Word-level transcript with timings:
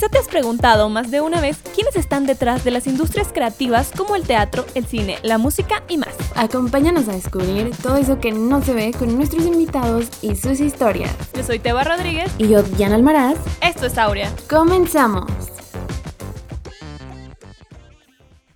Quizá 0.00 0.08
te 0.08 0.18
has 0.18 0.28
preguntado 0.28 0.88
más 0.88 1.10
de 1.10 1.20
una 1.20 1.42
vez 1.42 1.58
quiénes 1.74 1.94
están 1.94 2.24
detrás 2.24 2.64
de 2.64 2.70
las 2.70 2.86
industrias 2.86 3.34
creativas 3.34 3.92
como 3.94 4.16
el 4.16 4.22
teatro, 4.22 4.64
el 4.74 4.86
cine, 4.86 5.18
la 5.22 5.36
música 5.36 5.82
y 5.88 5.98
más. 5.98 6.16
Acompáñanos 6.36 7.06
a 7.06 7.12
descubrir 7.12 7.70
todo 7.82 7.98
eso 7.98 8.18
que 8.18 8.32
no 8.32 8.62
se 8.62 8.72
ve 8.72 8.94
con 8.98 9.14
nuestros 9.14 9.44
invitados 9.44 10.08
y 10.22 10.36
sus 10.36 10.58
historias. 10.58 11.14
Yo 11.34 11.42
soy 11.42 11.58
Teba 11.58 11.84
Rodríguez. 11.84 12.32
Y 12.38 12.48
yo, 12.48 12.62
Diana 12.62 12.94
Almaraz. 12.94 13.36
Esto 13.60 13.84
es 13.84 13.98
Aurea. 13.98 14.32
Comenzamos. 14.48 15.30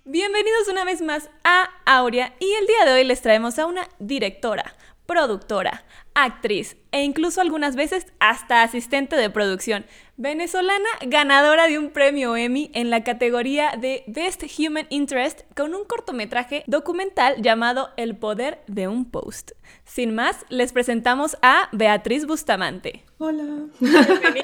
Bienvenidos 0.03 0.67
una 0.67 0.83
vez 0.83 1.03
más 1.03 1.29
a 1.43 1.69
Aurea 1.85 2.33
y 2.39 2.51
el 2.53 2.65
día 2.65 2.85
de 2.85 2.93
hoy 2.93 3.03
les 3.03 3.21
traemos 3.21 3.59
a 3.59 3.67
una 3.67 3.87
directora, 3.99 4.73
productora, 5.05 5.85
actriz 6.15 6.75
e 6.95 7.03
incluso 7.03 7.41
algunas 7.41 7.75
veces 7.75 8.07
hasta 8.21 8.63
asistente 8.63 9.17
de 9.17 9.29
producción, 9.29 9.85
venezolana 10.15 10.87
ganadora 11.05 11.67
de 11.67 11.77
un 11.77 11.89
premio 11.89 12.37
Emmy 12.37 12.71
en 12.73 12.89
la 12.89 13.03
categoría 13.03 13.73
de 13.77 14.05
Best 14.07 14.43
Human 14.57 14.87
Interest 14.89 15.41
con 15.57 15.75
un 15.75 15.83
cortometraje 15.83 16.63
documental 16.67 17.41
llamado 17.41 17.89
El 17.97 18.15
poder 18.15 18.61
de 18.67 18.87
un 18.87 19.03
post. 19.03 19.51
Sin 19.83 20.15
más, 20.15 20.45
les 20.47 20.71
presentamos 20.71 21.35
a 21.41 21.67
Beatriz 21.73 22.25
Bustamante. 22.25 23.03
Hola. 23.17 23.43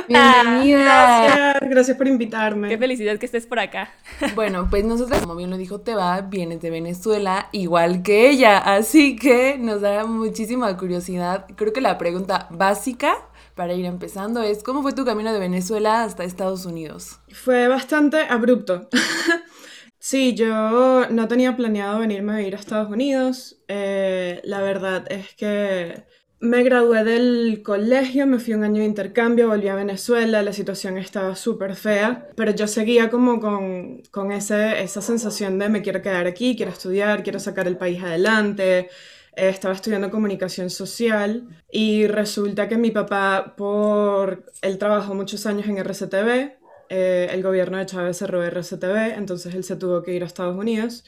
Bienvenida. 0.07 1.26
Gracias, 1.26 1.70
gracias 1.70 1.98
por 1.98 2.07
invitarme. 2.07 2.70
Qué 2.70 2.77
felicidad 2.77 3.18
que 3.18 3.26
estés 3.26 3.45
por 3.45 3.59
acá. 3.59 3.91
Bueno, 4.35 4.68
pues 4.70 4.85
nosotros, 4.85 5.20
como 5.20 5.35
bien 5.35 5.49
lo 5.49 5.57
dijo 5.57 5.81
Teba, 5.81 6.21
vienes 6.21 6.62
de 6.62 6.70
Venezuela, 6.70 7.49
igual 7.52 8.02
que 8.02 8.29
ella, 8.29 8.57
así 8.57 9.15
que 9.15 9.57
nos 9.57 9.81
da 9.81 10.05
muchísima 10.05 10.76
curiosidad. 10.77 11.48
Creo 11.55 11.73
que 11.73 11.81
la 11.81 11.98
pregunta 11.98 12.41
básica 12.50 13.16
para 13.55 13.73
ir 13.73 13.86
empezando 13.86 14.41
es, 14.41 14.63
¿cómo 14.63 14.82
fue 14.82 14.94
tu 14.94 15.05
camino 15.05 15.32
de 15.34 15.40
Venezuela 15.40 16.04
hasta 16.04 16.23
Estados 16.23 16.66
Unidos? 16.66 17.20
Fue 17.30 17.68
bastante 17.68 18.22
abrupto. 18.22 18.90
sí, 19.99 20.35
yo 20.35 21.10
no 21.10 21.27
tenía 21.27 21.55
planeado 21.55 21.99
venirme 21.99 22.34
a 22.34 22.38
vivir 22.38 22.55
a 22.55 22.60
Estados 22.60 22.90
Unidos. 22.90 23.62
Eh, 23.68 24.41
la 24.43 24.62
verdad 24.62 25.05
es 25.12 25.35
que 25.35 26.05
me 26.41 26.63
gradué 26.63 27.04
del 27.04 27.62
colegio, 27.63 28.26
me 28.26 28.40
fui 28.40 28.55
un 28.55 28.63
año 28.63 28.80
de 28.80 28.85
intercambio, 28.85 29.49
volví 29.49 29.68
a 29.68 29.76
Venezuela, 29.76 30.41
la 30.41 30.54
situación 30.54 30.98
estaba 30.98 31.35
súper 31.35 31.76
fea, 31.76 32.30
pero 32.35 32.52
yo 32.52 32.68
seguía 32.68 33.12
como 33.12 33.40
con, 33.40 34.02
con 34.10 34.32
ese, 34.32 34.82
esa 34.82 35.02
sensación 35.02 35.60
de 35.60 35.70
me 35.70 35.84
quiero 35.84 36.02
quedar 36.02 36.26
aquí, 36.26 36.55
quiero 36.55 36.71
estudiar, 36.71 37.21
quiero 37.21 37.40
sacar 37.40 37.68
el 37.68 37.77
país 37.77 38.02
adelante. 38.02 38.90
Eh, 39.35 39.49
estaba 39.49 39.74
estudiando 39.74 40.12
comunicación 40.12 40.70
social 40.70 41.48
y 41.71 42.07
resulta 42.07 42.68
que 42.68 42.77
mi 42.77 42.91
papá, 42.91 43.55
por 43.57 44.46
él 44.62 44.77
trabajó 44.77 45.13
muchos 45.13 45.46
años 45.46 45.68
en 45.68 45.77
RCTV, 45.77 46.57
eh, 46.90 47.29
el 47.32 47.41
gobierno 47.41 47.77
de 47.77 47.85
Chávez 47.85 48.18
cerró 48.18 48.43
RCTV, 48.43 49.15
entonces 49.15 49.55
él 49.55 49.63
se 49.63 49.77
tuvo 49.77 50.04
que 50.04 50.13
ir 50.13 50.24
a 50.24 50.26
Estados 50.26 50.57
Unidos. 50.57 51.05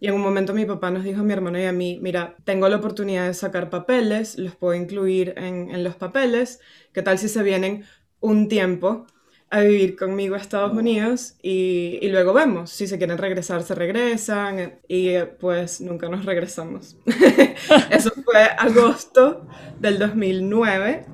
Y 0.00 0.08
en 0.08 0.14
un 0.14 0.20
momento 0.20 0.52
mi 0.52 0.64
papá 0.66 0.90
nos 0.90 1.04
dijo 1.04 1.20
a 1.20 1.22
mi 1.22 1.32
hermano 1.32 1.60
y 1.60 1.64
a 1.64 1.72
mí, 1.72 2.00
mira, 2.02 2.34
tengo 2.44 2.68
la 2.68 2.76
oportunidad 2.76 3.28
de 3.28 3.34
sacar 3.34 3.70
papeles, 3.70 4.36
los 4.36 4.56
puedo 4.56 4.74
incluir 4.74 5.34
en, 5.36 5.70
en 5.70 5.84
los 5.84 5.94
papeles, 5.94 6.58
¿qué 6.92 7.02
tal 7.02 7.18
si 7.18 7.28
se 7.28 7.44
vienen 7.44 7.84
un 8.18 8.48
tiempo? 8.48 9.06
A 9.52 9.60
vivir 9.60 9.96
conmigo 9.96 10.34
a 10.34 10.38
Estados 10.38 10.72
Unidos 10.72 11.34
y, 11.42 11.98
y, 12.00 12.08
luego 12.08 12.32
vemos, 12.32 12.70
si 12.70 12.86
se 12.86 12.96
quieren 12.96 13.18
regresar, 13.18 13.62
se 13.62 13.74
regresan 13.74 14.78
y 14.88 15.18
pues 15.38 15.82
nunca 15.82 16.08
nos 16.08 16.24
regresamos. 16.24 16.96
Eso 17.90 18.12
fue 18.24 18.44
agosto 18.58 19.46
del 19.78 19.98
2009 19.98 21.04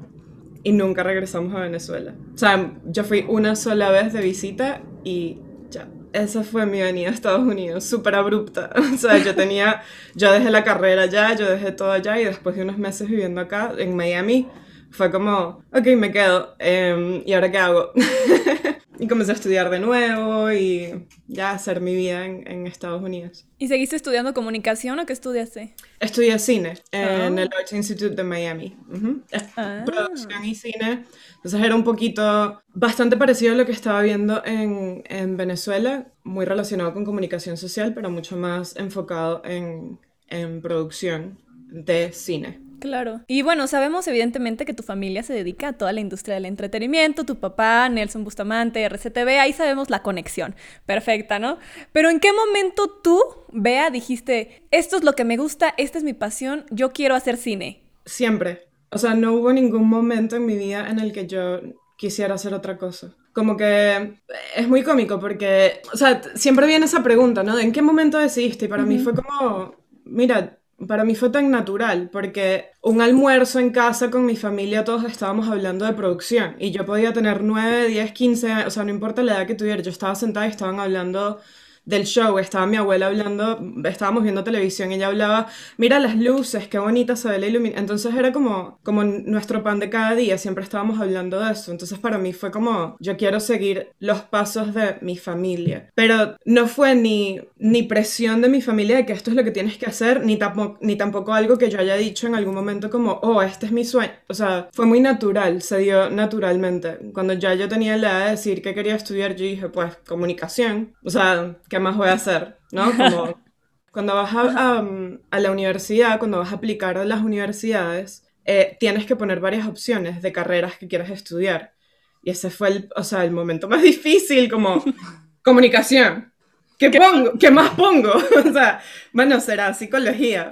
y 0.63 0.71
nunca 0.71 1.03
regresamos 1.03 1.53
a 1.57 1.61
Venezuela. 1.61 2.15
O 2.33 2.39
sea, 2.39 2.75
yo 2.85 3.03
fui 3.03 3.25
una 3.29 3.57
sola 3.57 3.91
vez 3.91 4.13
de 4.13 4.21
visita 4.21 4.83
y 5.03 5.39
ya. 5.69 5.89
Esa 6.13 6.45
fue 6.45 6.65
mi 6.65 6.81
venida 6.81 7.09
a 7.09 7.13
Estados 7.13 7.41
Unidos, 7.41 7.85
súper 7.85 8.15
abrupta. 8.15 8.71
O 8.95 8.97
sea, 8.97 9.19
yo 9.19 9.35
tenía, 9.35 9.83
yo 10.15 10.31
dejé 10.31 10.51
la 10.51 10.63
carrera 10.63 11.03
allá, 11.03 11.35
yo 11.35 11.51
dejé 11.51 11.73
todo 11.73 11.91
allá 11.91 12.21
y 12.21 12.25
después 12.25 12.55
de 12.55 12.63
unos 12.63 12.79
meses 12.79 13.09
viviendo 13.09 13.41
acá 13.41 13.73
en 13.77 13.97
Miami, 13.97 14.47
fue 14.91 15.11
como, 15.11 15.65
ok, 15.73 15.87
me 15.97 16.11
quedo, 16.13 16.55
eh, 16.59 17.23
¿y 17.25 17.33
ahora 17.33 17.51
qué 17.51 17.59
hago? 17.59 17.93
y 18.99 19.07
comencé 19.07 19.33
a 19.33 19.35
estudiar 19.35 19.71
de 19.71 19.79
nuevo 19.79 20.51
y 20.53 21.07
ya 21.29 21.53
hacer 21.53 21.81
mi 21.81 21.95
vida 21.95 22.25
en, 22.25 22.47
en, 22.51 22.67
Estados 22.67 23.03
Unidos. 23.03 23.47
¿Y 23.59 23.69
seguiste 23.69 23.97
estudiando 23.97 24.35
comunicación 24.35 24.99
o 24.99 25.07
qué 25.07 25.13
estudiaste? 25.13 25.75
Estudié 26.01 26.39
cine 26.39 26.75
en 26.91 27.39
oh. 27.39 27.43
el 27.43 27.51
Arts 27.59 27.73
Institute 27.73 28.15
de 28.15 28.25
Miami. 28.25 28.77
Uh 28.89 28.97
-huh. 28.97 29.23
ah. 29.57 29.83
Producción 29.87 30.45
y 30.45 30.55
cine. 30.55 31.05
Entonces 31.37 31.61
era 31.63 31.75
un 31.75 31.85
poquito, 31.85 32.61
bastante 32.75 33.17
parecido 33.17 33.53
a 33.53 33.57
lo 33.57 33.67
que 33.67 33.73
estaba 33.73 34.03
viendo 34.03 34.43
en, 34.45 35.05
en 35.09 35.37
Venezuela, 35.37 36.09
muy 36.25 36.45
relacionado 36.45 36.93
con 36.93 37.05
comunicación 37.05 37.57
social, 37.57 37.95
pero 37.95 38.11
mucho 38.11 38.37
más 38.37 38.75
enfocado 38.77 39.43
en, 39.45 40.01
en 40.29 40.61
producción 40.61 41.39
de 41.71 42.13
cine. 42.13 42.68
Claro. 42.81 43.21
Y 43.27 43.43
bueno, 43.43 43.67
sabemos 43.67 44.07
evidentemente 44.09 44.65
que 44.65 44.75
tu 44.75 44.83
familia 44.83 45.23
se 45.23 45.33
dedica 45.33 45.69
a 45.69 45.73
toda 45.73 45.93
la 45.93 46.01
industria 46.01 46.35
del 46.35 46.45
entretenimiento, 46.47 47.25
tu 47.25 47.37
papá, 47.37 47.89
Nelson 47.89 48.25
Bustamante, 48.25 48.83
RCTV, 48.85 49.41
ahí 49.41 49.53
sabemos 49.53 49.91
la 49.91 50.03
conexión. 50.03 50.55
Perfecta, 50.87 51.39
¿no? 51.39 51.59
Pero 51.93 52.11
¿en 52.11 52.21
qué 52.21 52.33
momento 52.33 52.89
tú, 53.03 53.23
Bea, 53.53 53.91
dijiste, 53.91 54.63
esto 54.71 54.97
es 54.97 55.05
lo 55.05 55.15
que 55.15 55.25
me 55.25 55.37
gusta, 55.37 55.75
esta 55.77 55.99
es 55.99 56.05
mi 56.05 56.13
pasión, 56.15 56.65
yo 56.71 56.93
quiero 56.93 57.15
hacer 57.15 57.37
cine? 57.37 57.83
Siempre. 58.05 58.69
O 58.91 58.99
sea, 58.99 59.15
no 59.15 59.35
hubo 59.35 59.53
ningún 59.53 59.89
momento 59.89 60.37
en 60.37 60.47
mi 60.47 60.57
vida 60.57 60.89
en 60.89 60.99
el 60.99 61.13
que 61.13 61.27
yo 61.27 61.61
quisiera 61.97 62.35
hacer 62.35 62.55
otra 62.55 62.79
cosa. 62.79 63.15
Como 63.33 63.57
que 63.57 64.15
es 64.57 64.69
muy 64.69 64.83
cómico 64.83 65.21
porque, 65.21 65.83
o 65.93 65.97
sea, 65.97 66.23
siempre 66.35 66.67
viene 66.67 66.87
esa 66.87 67.03
pregunta, 67.03 67.43
¿no? 67.43 67.59
¿En 67.59 67.73
qué 67.73 67.83
momento 67.83 68.19
decidiste? 68.19 68.65
Y 68.65 68.69
para 68.69 68.83
uh 68.83 68.87
-huh. 68.87 68.89
mí 68.89 68.99
fue 68.99 69.15
como, 69.15 69.75
mira, 70.05 70.59
para 70.87 71.05
mí 71.05 71.15
fue 71.15 71.31
tan 71.31 71.51
natural, 71.51 72.09
porque 72.11 72.71
un 72.83 73.01
almuerzo 73.01 73.59
en 73.59 73.71
casa 73.71 74.11
con 74.11 74.25
mi 74.27 74.37
familia 74.37 74.85
todos 74.85 75.05
estábamos 75.05 75.49
hablando 75.49 75.85
de 75.85 75.93
producción 75.93 76.55
y 76.59 76.71
yo 76.71 76.87
podía 76.87 77.13
tener 77.13 77.43
9, 77.43 77.89
10, 77.89 78.13
15, 78.13 78.67
o 78.67 78.71
sea, 78.71 78.85
no 78.85 78.91
importa 78.91 79.23
la 79.23 79.37
edad 79.39 79.47
que 79.47 79.55
tuviera, 79.57 79.83
yo 79.83 79.91
estaba 79.91 80.15
sentada 80.15 80.47
y 80.47 80.51
estaban 80.51 80.79
hablando 80.79 81.41
del 81.89 82.05
show, 82.05 82.39
estaba 82.39 82.67
mi 82.67 82.77
abuela 82.77 83.07
hablando, 83.07 83.59
estábamos 83.85 84.23
viendo 84.23 84.45
televisión 84.45 84.93
y 84.93 84.97
ella 84.97 85.07
hablaba, 85.07 85.47
mira 85.79 85.99
las 85.99 86.17
luces, 86.17 86.69
qué 86.69 86.79
bonita 86.79 87.17
se 87.17 87.31
ve 87.31 87.39
la 87.39 87.47
iluminación. 87.47 87.83
Entonces 87.85 88.15
era 88.15 88.31
como, 88.31 88.79
como 88.83 89.05
nuestro 89.05 89.63
pan 89.63 89.79
de 89.81 89.89
cada 89.89 90.15
día, 90.15 90.37
siempre 90.37 90.65
estábamos 90.65 91.01
hablando 91.01 91.41
de 91.41 91.53
eso. 91.53 91.73
Entonces 91.73 91.99
para 91.99 92.19
mí 92.19 92.35
fue 92.35 92.51
como, 92.51 92.97
yo 93.01 93.17
quiero 93.17 93.41
seguir 93.41 93.89
los 94.01 94.21
pasos 94.21 94.75
de 94.75 94.97
mi 95.01 95.17
familia. 95.17 95.91
Pero 95.95 96.37
no 96.45 96.69
fue 96.69 96.95
ni, 96.95 97.41
ni 97.57 97.85
presión 97.85 98.43
de 98.43 98.51
mi 98.51 98.61
familia 98.61 98.97
de 98.97 99.07
que 99.07 99.15
esto 99.15 99.31
es 99.31 99.37
lo 99.37 99.45
que 99.45 99.51
tienes 99.51 99.79
que 99.79 99.87
hacer, 99.87 100.27
ni, 100.27 100.37
tampoco, 100.37 100.77
ni 100.83 100.97
tampoco 100.97 101.33
algo 101.33 101.57
que 101.57 101.71
yo 101.71 101.79
haya 101.79 101.95
dicho 101.95 102.27
en 102.27 102.35
algún 102.35 102.55
momento 102.55 102.91
como, 102.91 103.13
oh, 103.23 103.41
este 103.41 103.65
es 103.65 103.73
mi 103.73 103.85
sueño. 103.85 104.13
O 104.29 104.35
sea, 104.35 104.69
fue 104.75 104.85
muy 104.85 105.01
natural, 105.01 105.63
se 105.63 105.79
dio 105.79 106.11
naturalmente. 106.11 106.99
Cuando 107.15 107.33
ya 107.33 107.55
yo 107.55 107.67
tenía 107.67 107.97
la 107.97 108.11
edad 108.11 108.25
de 108.27 108.31
decir 108.33 108.61
que 108.61 108.75
quería 108.75 108.95
estudiar, 108.95 109.37
yo 109.37 109.47
dije, 109.47 109.71
pues, 109.71 109.97
comunicación. 110.07 110.95
O 111.03 111.09
sea, 111.09 111.57
¿qué 111.79 111.85
más 111.85 111.97
voy 111.97 112.09
a 112.09 112.15
hacer? 112.15 112.59
¿No? 112.73 112.91
Como 112.91 113.41
cuando 113.93 114.15
vas 114.17 114.35
a, 114.35 114.79
a, 114.79 114.89
a, 115.31 115.39
la 115.39 115.51
universidad, 115.53 116.19
cuando 116.19 116.39
vas 116.39 116.51
a 116.51 116.57
aplicar 116.57 116.99
a 116.99 117.05
las 117.05 117.23
universidades, 117.23 118.25
eh, 118.45 118.77
tienes 118.81 119.07
que 119.07 119.15
poner 119.15 119.39
varias 119.39 119.69
opciones 119.69 120.21
de 120.21 120.33
carreras 120.33 120.77
que 120.77 120.89
quieras 120.89 121.11
estudiar. 121.11 121.75
Y 122.21 122.31
ese 122.31 122.51
fue 122.51 122.69
el, 122.69 122.89
o 122.97 123.05
sea, 123.05 123.25
el 123.25 123.31
momento 123.31 123.69
más 123.69 123.83
difícil, 123.83 124.51
como 124.51 124.83
comunicación. 125.45 126.33
¿Qué, 126.81 126.91
¿Qué 126.91 126.99
pongo? 126.99 127.39
¿Qué 127.39 127.51
más 127.53 127.71
pongo? 127.71 128.11
o 128.45 128.53
sea, 128.53 128.81
bueno, 129.13 129.41
será 129.41 129.73
psicología. 129.73 130.51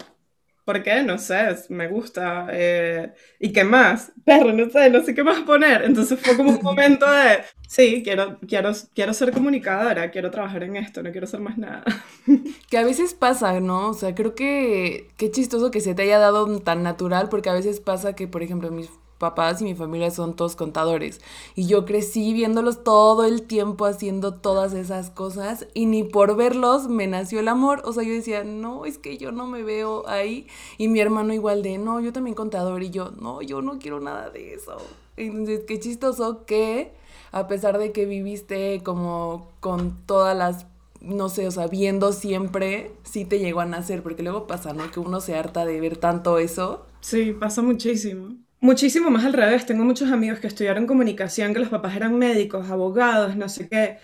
¿Por 0.67 0.83
qué? 0.83 1.03
No 1.05 1.17
sé, 1.19 1.57
me 1.71 1.89
gusta. 1.89 2.49
Eh, 2.53 3.15
¿Y 3.39 3.53
qué 3.53 3.65
más? 3.65 4.13
Perro, 4.25 4.53
no 4.53 4.69
sé, 4.69 4.91
no 4.91 5.03
sé 5.05 5.15
qué 5.15 5.25
más 5.25 5.41
poner. 5.43 5.83
Entonces 5.85 6.21
fue 6.21 6.37
como 6.37 6.51
un 6.51 6.61
momento 6.63 7.11
de, 7.11 7.45
sí, 7.69 8.03
quiero, 8.05 8.39
quiero, 8.41 8.73
quiero 8.95 9.15
ser 9.15 9.33
comunicadora, 9.33 10.11
quiero 10.11 10.31
trabajar 10.33 10.65
en 10.65 10.77
esto, 10.77 11.03
no 11.05 11.13
quiero 11.13 11.27
hacer 11.27 11.41
más 11.41 11.57
nada. 11.59 11.85
Que 12.71 12.79
a 12.79 12.85
veces 12.85 13.15
pasa, 13.15 13.61
¿no? 13.61 13.91
O 13.91 13.95
sea, 13.95 14.15
creo 14.15 14.35
que 14.35 15.09
qué 15.17 15.31
chistoso 15.31 15.71
que 15.71 15.81
se 15.81 15.95
te 15.95 16.03
haya 16.03 16.19
dado 16.19 16.61
tan 16.61 16.83
natural, 16.83 17.29
porque 17.29 17.49
a 17.51 17.55
veces 17.55 17.81
pasa 17.81 18.15
que, 18.17 18.29
por 18.29 18.43
ejemplo, 18.43 18.71
mis 18.73 18.91
papás 19.19 19.61
y 19.61 19.65
mi 19.65 19.75
familia 19.75 20.11
son 20.11 20.35
todos 20.35 20.57
contadores. 20.57 21.21
Y 21.55 21.67
yo 21.67 21.85
crecí 21.85 22.33
viéndolos 22.33 22.85
todo 22.85 23.25
el 23.25 23.43
tiempo 23.43 23.87
haciendo 23.87 24.35
todas 24.35 24.73
esas 24.75 25.11
cosas 25.11 25.67
y 25.75 25.87
ni 25.87 26.05
por 26.05 26.37
verlos 26.37 26.89
me 26.89 27.07
nació 27.07 27.41
el 27.41 27.49
amor. 27.49 27.83
O 27.85 27.93
sea, 27.93 28.03
yo 28.03 28.13
decía, 28.13 28.45
no, 28.45 28.85
es 28.87 28.99
que 28.99 29.19
yo 29.19 29.33
no 29.33 29.47
me 29.47 29.63
veo 29.63 30.07
ahí. 30.09 30.47
Y 30.79 30.89
mi 30.89 31.01
hermano 31.01 31.33
igual 31.33 31.63
de, 31.63 31.79
no, 31.79 32.01
yo 32.01 32.13
también 32.13 32.35
contador. 32.35 32.83
Y 32.83 32.91
yo, 32.91 33.11
no, 33.13 33.43
yo 33.43 33.63
no 33.63 33.79
quiero 33.79 34.01
nada 34.01 34.31
de 34.31 34.55
eso. 34.55 34.77
Entonces, 35.17 35.63
qué 35.67 35.81
chistoso 35.81 36.45
que 36.45 36.93
a 37.33 37.49
pesar 37.49 37.79
de 37.79 37.93
que 37.93 38.07
viviste 38.07 38.83
como 38.83 39.49
con 39.61 39.97
todas 40.07 40.37
las 40.37 40.67
no 41.01 41.29
sé, 41.29 41.47
o 41.47 41.51
sea, 41.51 41.67
viendo 41.69 42.13
siempre, 42.13 42.91
sí 43.05 43.25
te 43.25 43.39
llegó 43.39 43.61
a 43.61 43.67
nacer, 43.67 44.03
porque 44.03 44.23
luego 44.23 44.47
pasa, 44.47 44.73
¿no? 44.73 44.91
Que 44.91 44.99
uno 44.99 45.21
se 45.21 45.37
harta 45.37 45.65
de 45.65 45.81
ver 45.81 45.99
tanto 45.99 46.39
eso. 46.39 46.85
Sí, 47.01 47.33
pasa 47.33 47.63
muchísimo. 47.63 48.37
Muchísimo 48.61 49.11
más 49.11 49.25
al 49.25 49.33
revés. 49.33 49.67
Tengo 49.67 49.85
muchos 49.85 50.11
amigos 50.11 50.41
que 50.41 50.47
estudiaron 50.47 50.87
comunicación, 50.87 51.53
que 51.55 51.61
los 51.61 51.69
papás 51.69 51.97
eran 51.97 52.19
médicos, 52.19 52.71
abogados, 52.71 53.37
no 53.37 53.49
sé 53.49 53.69
qué. 53.69 53.99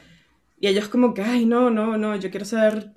Y 0.61 0.69
ellos 0.69 0.89
como 0.89 1.15
que, 1.15 1.23
ay, 1.23 1.47
no, 1.47 1.71
no, 1.71 1.99
no, 1.99 2.17
yo 2.17 2.31
quiero 2.31 2.45
ser 2.47 2.93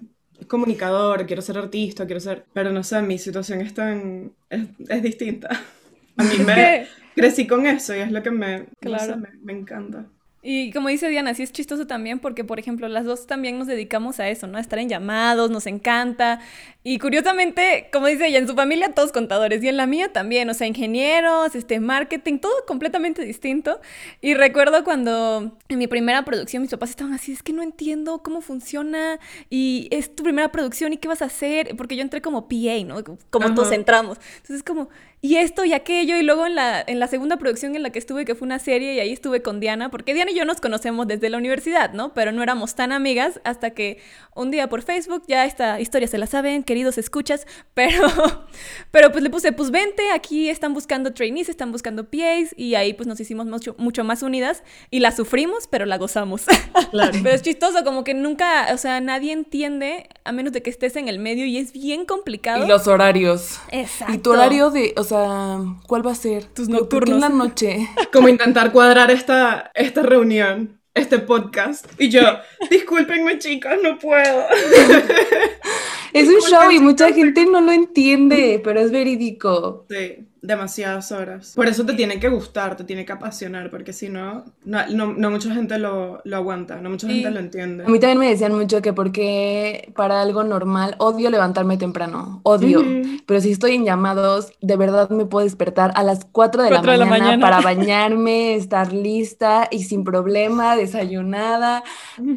comunicador, 0.48 1.25
quiero 1.28 1.42
ser 1.42 1.57
artista, 1.57 2.06
quiero 2.06 2.19
ser... 2.22 2.46
Pero 2.54 2.72
no 2.72 2.84
sé, 2.84 3.02
mi 3.02 3.18
situación 3.18 3.62
es 3.62 3.74
tan... 3.74 4.34
es, 4.50 4.68
es 4.90 5.04
distinta. 5.04 5.50
A 6.18 6.24
mí 6.24 6.40
me 6.40 6.88
crecí 7.16 7.48
con 7.48 7.66
eso 7.68 7.96
y 7.96 8.00
es 8.00 8.12
lo 8.12 8.24
que 8.24 8.31
me, 8.31 8.68
no 8.81 9.00
sé, 9.00 9.16
me, 9.16 9.30
me 9.42 9.54
encanta. 9.54 10.10
Y 10.47 10.71
como 10.71 10.89
dice 10.89 11.09
Diana, 11.09 11.33
sí 11.33 11.42
es 11.42 11.51
chistoso 11.51 11.88
también 11.88 12.19
porque, 12.19 12.44
por 12.44 12.59
ejemplo, 12.59 12.88
las 12.88 13.03
dos 13.03 13.25
también 13.25 13.57
nos 13.57 13.65
dedicamos 13.65 14.19
a 14.19 14.30
eso, 14.30 14.45
¿no? 14.45 14.59
A 14.59 14.62
estar 14.62 14.77
en 14.77 14.88
llamados, 14.88 15.50
nos 15.50 15.65
encanta. 15.65 16.39
Y 16.83 17.00
curiosamente, 17.00 17.89
como 17.92 18.06
dice 18.06 18.27
ella, 18.27 18.38
en 18.38 18.47
su 18.47 18.53
familia 18.53 18.94
todos 18.94 19.12
contadores 19.12 19.63
y 19.63 19.69
en 19.69 19.77
la 19.77 19.88
mía 19.88 20.13
también, 20.13 20.47
o 20.47 20.53
sea, 20.53 20.68
ingenieros, 20.68 21.56
este, 21.56 21.80
marketing, 21.80 22.38
todo 22.38 22.53
completamente 22.68 23.24
distinto. 23.24 23.81
Y 24.21 24.36
recuerdo 24.36 24.83
cuando 24.83 25.57
en 25.68 25.80
mi 25.80 25.88
primera 25.88 26.24
producción 26.25 26.62
mis 26.62 26.69
papás 26.69 26.92
estaban 26.92 27.13
así, 27.13 27.31
es 27.31 27.42
que 27.42 27.51
no 27.51 27.63
entiendo 27.63 28.21
cómo 28.21 28.42
funciona 28.42 29.19
y 29.50 29.88
es 29.89 30.15
tu 30.15 30.21
primera 30.21 30.51
producción 30.51 30.94
y 30.94 30.97
qué 30.97 31.07
vas 31.07 31.24
a 31.24 31.25
hacer, 31.25 31.75
porque 31.75 31.95
yo 31.95 32.03
entré 32.03 32.21
como 32.21 32.47
PA, 32.47 32.83
¿no? 32.86 33.03
Como 33.31 33.56
todos 33.56 33.71
entramos. 33.71 34.19
Entonces 34.42 34.62
como, 34.62 34.89
y 35.25 35.38
esto 35.38 35.66
y 35.66 35.74
aquello, 35.74 36.18
y 36.18 36.22
luego 36.22 36.45
en 36.45 36.54
la, 36.54 36.83
en 36.86 37.00
la 37.00 37.07
segunda 37.07 37.38
producción 37.38 37.75
en 37.75 37.81
la 37.81 37.89
que 37.89 37.98
estuve, 37.98 38.25
que 38.25 38.36
fue 38.36 38.45
una 38.45 38.60
serie, 38.60 38.94
y 38.94 39.00
ahí 39.00 39.12
estuve 39.12 39.42
con 39.42 39.60
Diana, 39.60 39.89
porque 39.89 40.13
Diana 40.13 40.30
y 40.30 40.36
yo 40.36 40.45
nos 40.45 40.62
conocemos 40.62 41.07
desde 41.07 41.31
la 41.31 41.39
universidad, 41.39 41.94
¿no? 41.94 42.13
Pero 42.13 42.31
no 42.31 42.44
éramos 42.44 42.75
tan 42.75 42.92
amigas 42.92 43.42
hasta 43.44 43.72
que 43.72 43.98
un 44.36 44.51
día 44.51 44.69
por 44.69 44.83
Facebook, 44.83 45.24
ya 45.27 45.45
esta 45.45 45.81
historia 45.81 46.07
se 46.07 46.19
la 46.19 46.27
saben, 46.27 46.62
queridos 46.62 47.00
escuchas, 47.00 47.48
pero, 47.74 48.07
pero 48.92 49.12
pues 49.12 49.24
le 49.24 49.31
puse, 49.31 49.51
pues 49.51 49.72
vente, 49.72 50.12
aquí 50.13 50.48
están 50.48 50.75
buscando 50.75 51.12
trainees, 51.12 51.50
están 51.50 51.71
buscando 51.71 52.04
PAs, 52.04 52.54
y 52.56 52.75
ahí 52.75 52.94
pues 52.94 53.07
nos 53.07 53.19
hicimos 53.19 53.48
mucho, 53.48 53.74
mucho 53.80 54.04
más 54.04 54.21
unidas, 54.21 54.62
y 54.92 55.00
la 55.00 55.12
sufrimos, 55.12 55.66
pero 55.66 55.88
la 55.88 55.98
gozamos. 55.98 56.44
Claro. 56.92 57.18
pero 57.24 57.36
es 57.36 57.42
chistoso, 57.42 57.83
como 57.83 58.04
que 58.04 58.13
nunca, 58.13 58.68
o 58.74 58.78
sea, 58.78 59.01
nadie 59.01 59.31
entiende, 59.31 60.07
a 60.24 60.31
menos 60.31 60.54
de 60.54 60.62
que 60.62 60.69
estés 60.69 60.95
en 60.95 61.07
el 61.07 61.19
medio, 61.19 61.45
y 61.45 61.57
es 61.57 61.74
bien 61.74 62.06
complicado. 62.06 62.63
Y 62.63 62.68
los 62.68 62.88
horarios. 62.88 63.60
Exacto. 63.71 64.13
Y 64.13 64.18
tu 64.19 64.31
horario 64.31 64.69
de, 64.69 64.94
o 64.95 65.04
sea, 65.04 65.14
¿cuál 65.88 66.06
va 66.06 66.12
a 66.12 66.15
ser? 66.15 66.45
Tus 66.45 66.67
¿Por 66.67 66.75
qué 66.75 66.81
nocturnos. 66.81 67.15
en 67.15 67.21
la 67.21 67.29
noche? 67.29 67.89
Como 68.13 68.29
intentar 68.29 68.71
cuadrar 68.71 69.12
esta, 69.12 69.71
esta 69.73 70.03
reunión, 70.03 70.79
este 70.94 71.19
podcast. 71.19 71.85
Y 72.00 72.09
yo, 72.09 72.21
discúlpenme 72.69 73.38
chicas, 73.39 73.77
no 73.83 73.97
puedo. 74.00 74.45
Es 76.13 76.29
un 76.29 76.39
show 76.39 76.71
y 76.71 76.79
mucha 76.79 77.12
gente 77.12 77.45
no 77.45 77.59
lo 77.59 77.73
entiende, 77.73 78.62
pero 78.63 78.79
es 78.79 78.89
verídico. 78.89 79.85
Sí, 79.89 80.25
demasiadas 80.45 81.12
horas. 81.12 81.53
Por 81.56 81.68
eso 81.68 81.86
te 81.86 81.94
tiene 81.94 82.19
que 82.19 82.30
gustar, 82.30 82.75
te 82.77 82.83
tiene 82.83 83.06
que 83.06 83.12
apasionar, 83.13 83.69
porque 83.69 83.94
si 83.94 84.09
no, 84.09 84.45
no, 84.63 84.86
no, 84.88 85.13
no 85.13 85.31
mucha 85.31 85.53
gente 85.53 85.77
lo, 85.80 86.21
lo 86.24 86.36
aguanta, 86.38 86.77
no 86.77 86.89
mucha 86.89 87.07
gente 87.07 87.30
Y- 87.30 87.33
lo 87.33 87.39
entiende. 87.39 87.83
A 87.86 87.88
mí 87.89 88.00
también 88.00 88.19
me 88.19 88.30
decían 88.30 88.53
mucho 88.53 88.81
que 88.81 88.94
porque 88.94 89.92
para 89.95 90.21
algo 90.21 90.44
normal 90.44 90.95
odio 91.00 91.30
levantarme 91.30 91.77
temprano, 91.77 92.39
odio. 92.44 92.81
Ujú. 92.81 93.18
Pero 93.25 93.42
si 93.42 93.51
estoy 93.51 93.75
en 93.75 93.86
llamados, 93.86 94.51
de 94.62 94.77
verdad 94.77 95.09
me 95.09 95.25
puedo 95.25 95.44
despertar 95.45 95.92
a 95.95 96.03
las 96.03 96.25
4 96.31 96.63
de, 96.63 96.69
Cuatro 96.69 96.92
de 96.92 96.97
la 96.97 97.06
la, 97.06 97.09
mañana 97.09 97.38
mañana. 97.38 97.42
para 97.45 97.62
bañarme, 97.75 98.56
estar 98.56 98.94
lista 98.94 99.68
y 99.71 99.83
sin 99.83 100.03
problema, 100.03 100.75
desayunada, 100.75 101.83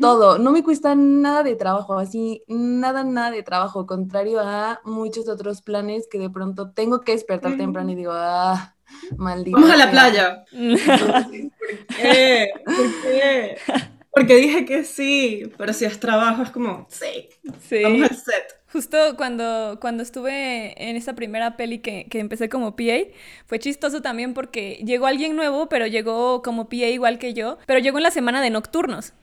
todo. 0.01 0.39
No 0.39 0.53
me 0.53 0.63
cuesta 0.63 0.95
nada 0.95 1.43
de 1.43 1.55
trabajo, 1.57 1.99
así, 1.99 2.43
nada, 2.49 3.05
nada 3.05 3.31
de 3.31 3.43
trabajo, 3.43 3.87
contrario 3.87 4.41
a 4.41 4.81
muchos 4.85 5.29
otros 5.29 5.63
planes 5.63 6.07
que 6.11 6.19
de 6.19 6.31
pronto 6.31 6.71
tengo 6.71 7.01
que 7.01 7.13
despertar 7.13 7.53
Ujú. 7.53 7.59
temprano 7.59 7.91
y 7.91 7.95
digo, 7.99 8.13
ah, 8.15 8.75
maldita. 9.17 9.57
Vamos 9.59 9.71
a 9.73 9.77
la 9.77 9.83
sea". 9.85 9.91
playa. 9.93 10.45
¿Qué? 12.01 12.51
¿Por 12.65 13.03
qué? 13.03 13.57
Porque 14.11 14.37
dije 14.37 14.65
que 14.65 14.85
sí, 14.85 15.53
pero 15.59 15.73
si 15.73 15.85
es 15.85 16.01
trabajo 16.01 16.43
es 16.43 16.51
como, 16.51 16.87
sí, 16.91 17.29
Sí. 17.69 17.83
vamos 17.83 18.11
al 18.11 18.17
set. 18.17 18.58
Justo 18.71 19.17
cuando, 19.17 19.79
cuando 19.81 20.03
estuve 20.03 20.75
en 20.77 20.97
esa 20.97 21.15
primera 21.15 21.57
peli 21.57 21.79
que, 21.79 22.07
que 22.11 22.19
empecé 22.19 22.51
como 22.51 22.77
PA, 22.77 23.09
fue 23.47 23.59
chistoso 23.59 24.03
también 24.03 24.35
porque 24.35 24.83
llegó 24.85 25.07
alguien 25.07 25.37
nuevo, 25.37 25.69
pero 25.71 25.87
llegó 25.87 26.43
como 26.43 26.69
PA 26.69 26.77
igual 26.77 27.19
que 27.19 27.33
yo, 27.33 27.57
pero 27.67 27.79
llegó 27.79 27.97
en 27.97 28.05
la 28.05 28.11
semana 28.11 28.43
de 28.43 28.51
nocturnos. 28.51 29.15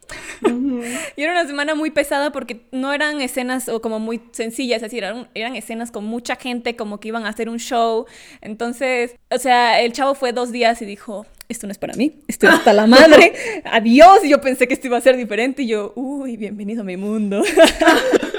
Y 1.17 1.23
era 1.23 1.31
una 1.31 1.47
semana 1.47 1.75
muy 1.75 1.91
pesada 1.91 2.31
porque 2.31 2.65
no 2.71 2.93
eran 2.93 3.21
escenas 3.21 3.69
o 3.69 3.81
como 3.81 3.99
muy 3.99 4.21
sencillas, 4.31 4.77
es 4.77 4.81
decir, 4.83 5.03
eran, 5.03 5.29
eran 5.33 5.55
escenas 5.55 5.91
con 5.91 6.05
mucha 6.05 6.35
gente, 6.35 6.75
como 6.75 6.99
que 6.99 7.07
iban 7.07 7.25
a 7.25 7.29
hacer 7.29 7.49
un 7.49 7.57
show. 7.57 8.05
Entonces, 8.41 9.15
o 9.31 9.37
sea, 9.39 9.81
el 9.81 9.93
chavo 9.93 10.15
fue 10.15 10.33
dos 10.33 10.51
días 10.51 10.81
y 10.81 10.85
dijo, 10.85 11.25
esto 11.47 11.67
no 11.67 11.71
es 11.71 11.77
para 11.77 11.93
mí, 11.93 12.21
estoy 12.27 12.49
hasta 12.49 12.73
la 12.73 12.87
madre, 12.87 13.33
adiós. 13.63 14.23
Y 14.23 14.29
yo 14.29 14.41
pensé 14.41 14.67
que 14.67 14.73
esto 14.73 14.87
iba 14.87 14.97
a 14.97 15.01
ser 15.01 15.17
diferente 15.17 15.63
y 15.63 15.67
yo, 15.67 15.93
uy, 15.95 16.37
bienvenido 16.37 16.81
a 16.81 16.85
mi 16.85 16.97
mundo. 16.97 17.43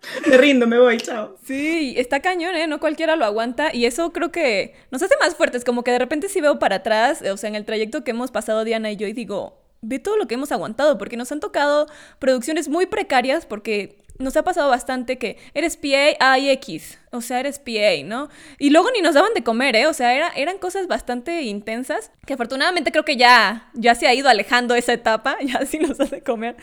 Me 0.26 0.36
rindo, 0.36 0.66
me 0.66 0.78
voy, 0.78 0.98
chao. 0.98 1.36
Sí, 1.44 1.94
está 1.96 2.20
cañón, 2.20 2.54
¿eh? 2.56 2.66
No 2.66 2.80
cualquiera 2.80 3.16
lo 3.16 3.24
aguanta 3.24 3.74
y 3.74 3.86
eso 3.86 4.12
creo 4.12 4.30
que 4.30 4.74
nos 4.90 5.02
hace 5.02 5.14
más 5.20 5.34
fuertes, 5.34 5.64
como 5.64 5.84
que 5.84 5.92
de 5.92 5.98
repente 5.98 6.28
si 6.28 6.40
veo 6.40 6.58
para 6.58 6.76
atrás, 6.76 7.22
o 7.22 7.36
sea, 7.36 7.48
en 7.48 7.54
el 7.54 7.64
trayecto 7.64 8.04
que 8.04 8.10
hemos 8.12 8.30
pasado 8.30 8.64
Diana 8.64 8.90
y 8.90 8.96
yo 8.96 9.06
y 9.06 9.12
digo, 9.12 9.62
ve 9.82 9.98
todo 9.98 10.16
lo 10.16 10.26
que 10.26 10.34
hemos 10.34 10.52
aguantado, 10.52 10.98
porque 10.98 11.16
nos 11.16 11.30
han 11.32 11.40
tocado 11.40 11.86
producciones 12.18 12.68
muy 12.68 12.86
precarias, 12.86 13.46
porque 13.46 13.98
nos 14.18 14.36
ha 14.36 14.44
pasado 14.44 14.68
bastante 14.70 15.18
que 15.18 15.36
eres 15.54 15.76
PA, 15.76 16.16
hay 16.18 16.50
X, 16.50 16.98
o 17.12 17.20
sea, 17.20 17.40
eres 17.40 17.58
PA, 17.58 18.02
¿no? 18.04 18.28
Y 18.58 18.70
luego 18.70 18.90
ni 18.90 19.02
nos 19.02 19.14
daban 19.14 19.34
de 19.34 19.44
comer, 19.44 19.76
¿eh? 19.76 19.86
O 19.86 19.92
sea, 19.92 20.14
era, 20.14 20.28
eran 20.28 20.58
cosas 20.58 20.86
bastante 20.86 21.42
intensas, 21.42 22.10
que 22.26 22.34
afortunadamente 22.34 22.92
creo 22.92 23.04
que 23.04 23.16
ya, 23.16 23.70
ya 23.74 23.94
se 23.94 24.06
ha 24.06 24.14
ido 24.14 24.28
alejando 24.28 24.74
esa 24.74 24.92
etapa, 24.92 25.36
ya 25.42 25.64
sí 25.66 25.78
nos 25.78 26.00
hace 26.00 26.22
comer, 26.22 26.56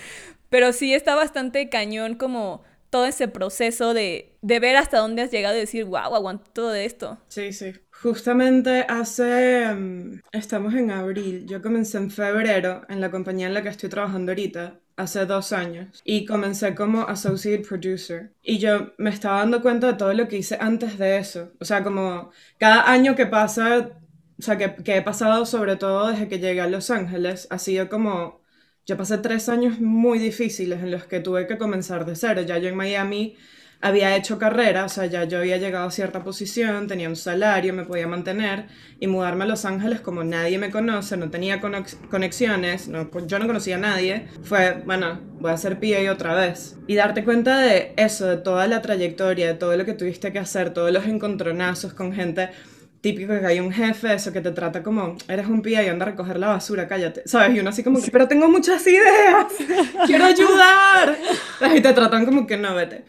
pero 0.49 0.73
sí 0.73 0.93
está 0.93 1.15
bastante 1.15 1.69
cañón 1.69 2.15
como 2.15 2.63
todo 2.93 3.07
ese 3.07 3.27
proceso 3.27 3.95
de, 3.95 4.37
de 4.43 4.59
ver 4.59 4.75
hasta 4.75 4.99
dónde 4.99 5.23
has 5.23 5.31
llegado 5.31 5.55
y 5.57 5.61
decir, 5.61 5.83
wow, 5.85 6.13
aguanto 6.13 6.51
todo 6.53 6.75
esto. 6.75 7.17
Sí, 7.27 7.51
sí. 7.51 7.73
Justamente 7.89 8.85
hace... 8.87 9.73
mm, 9.73 10.19
estamos 10.31 10.75
en 10.75 10.91
abril. 10.91 11.47
Yo 11.47 11.59
comencé 11.63 11.97
en 11.97 12.11
febrero 12.11 12.83
en 12.89 13.01
la 13.01 13.09
compañía 13.09 13.47
en 13.47 13.55
la 13.55 13.63
que 13.63 13.69
estoy 13.69 13.89
trabajando 13.89 14.31
ahorita, 14.31 14.79
hace 14.95 15.25
dos 15.25 15.53
años. 15.53 16.01
Y 16.05 16.25
comencé 16.25 16.75
como 16.75 17.01
associate 17.07 17.65
producer. 17.67 18.35
Y 18.43 18.59
yo 18.59 18.93
me 18.99 19.09
estaba 19.09 19.39
dando 19.39 19.63
cuenta 19.63 19.87
de 19.87 19.93
todo 19.93 20.13
lo 20.13 20.27
que 20.27 20.37
hice 20.37 20.59
antes 20.61 20.99
de 20.99 21.17
eso. 21.17 21.51
O 21.59 21.65
sea, 21.65 21.83
como 21.83 22.29
cada 22.59 22.91
año 22.91 23.15
que 23.15 23.25
pasa, 23.25 23.89
o 24.37 24.41
sea, 24.43 24.59
que, 24.59 24.75
que 24.83 24.97
he 24.97 25.01
pasado 25.01 25.47
sobre 25.47 25.77
todo 25.77 26.09
desde 26.09 26.27
que 26.27 26.37
llegué 26.37 26.61
a 26.61 26.67
Los 26.67 26.91
Ángeles, 26.91 27.47
ha 27.49 27.57
sido 27.57 27.89
como... 27.89 28.42
Yo 28.85 28.97
pasé 28.97 29.17
tres 29.17 29.47
años 29.49 29.79
muy 29.79 30.19
difíciles 30.19 30.79
en 30.81 30.91
los 30.91 31.05
que 31.05 31.19
tuve 31.21 31.47
que 31.47 31.57
comenzar 31.57 32.05
de 32.05 32.15
cero. 32.15 32.41
Ya 32.41 32.57
yo 32.57 32.67
en 32.67 32.75
Miami 32.75 33.35
había 33.79 34.15
hecho 34.15 34.37
carrera, 34.39 34.85
o 34.85 34.89
sea, 34.89 35.05
ya 35.07 35.23
yo 35.25 35.39
había 35.39 35.57
llegado 35.57 35.87
a 35.87 35.91
cierta 35.91 36.23
posición, 36.23 36.87
tenía 36.87 37.09
un 37.09 37.17
salario, 37.17 37.73
me 37.73 37.83
podía 37.83 38.07
mantener 38.07 38.65
y 38.99 39.07
mudarme 39.07 39.43
a 39.43 39.47
Los 39.47 39.65
Ángeles 39.65 39.99
como 39.99 40.23
nadie 40.23 40.57
me 40.57 40.69
conoce, 40.71 41.17
no 41.17 41.29
tenía 41.29 41.59
conex- 41.61 41.97
conexiones, 42.09 42.89
yo 43.27 43.39
no 43.39 43.47
conocía 43.47 43.75
a 43.75 43.79
nadie, 43.79 44.27
fue, 44.43 44.81
bueno, 44.85 45.19
voy 45.39 45.51
a 45.51 45.57
ser 45.57 45.79
PA 45.81 46.11
otra 46.13 46.33
vez. 46.33 46.77
Y 46.87 46.95
darte 46.95 47.25
cuenta 47.25 47.59
de 47.59 47.93
eso, 47.97 48.25
de 48.25 48.37
toda 48.37 48.67
la 48.67 48.81
trayectoria, 48.81 49.47
de 49.47 49.53
todo 49.55 49.75
lo 49.75 49.83
que 49.85 49.93
tuviste 49.93 50.31
que 50.31 50.39
hacer, 50.39 50.73
todos 50.73 50.91
los 50.93 51.05
encontronazos 51.05 51.93
con 51.93 52.13
gente 52.13 52.49
típico 53.03 53.37
que 53.37 53.45
hay 53.45 53.59
un 53.59 53.69
jefe, 53.69 54.13
eso 54.13 54.31
que 54.31 54.39
te 54.39 54.51
trata 54.51 54.81
como, 54.81 55.17
eres 55.27 55.47
un 55.47 55.61
pía 55.61 55.83
y 55.83 55.89
anda 55.89 56.05
a 56.05 56.09
recoger 56.11 56.39
la 56.39 56.47
basura, 56.47 56.87
cállate, 56.87 57.23
¿sabes? 57.25 57.53
Y 57.53 57.59
uno 57.59 57.69
así 57.69 57.83
como, 57.83 57.99
pero 58.09 58.29
tengo 58.29 58.47
muchas 58.47 58.87
ideas, 58.87 59.47
quiero 60.07 60.23
ayudar. 60.23 61.17
Y 61.75 61.81
te 61.81 61.91
tratan 61.91 62.25
como 62.25 62.47
que 62.47 62.55
no, 62.55 62.73
vete. 62.73 63.03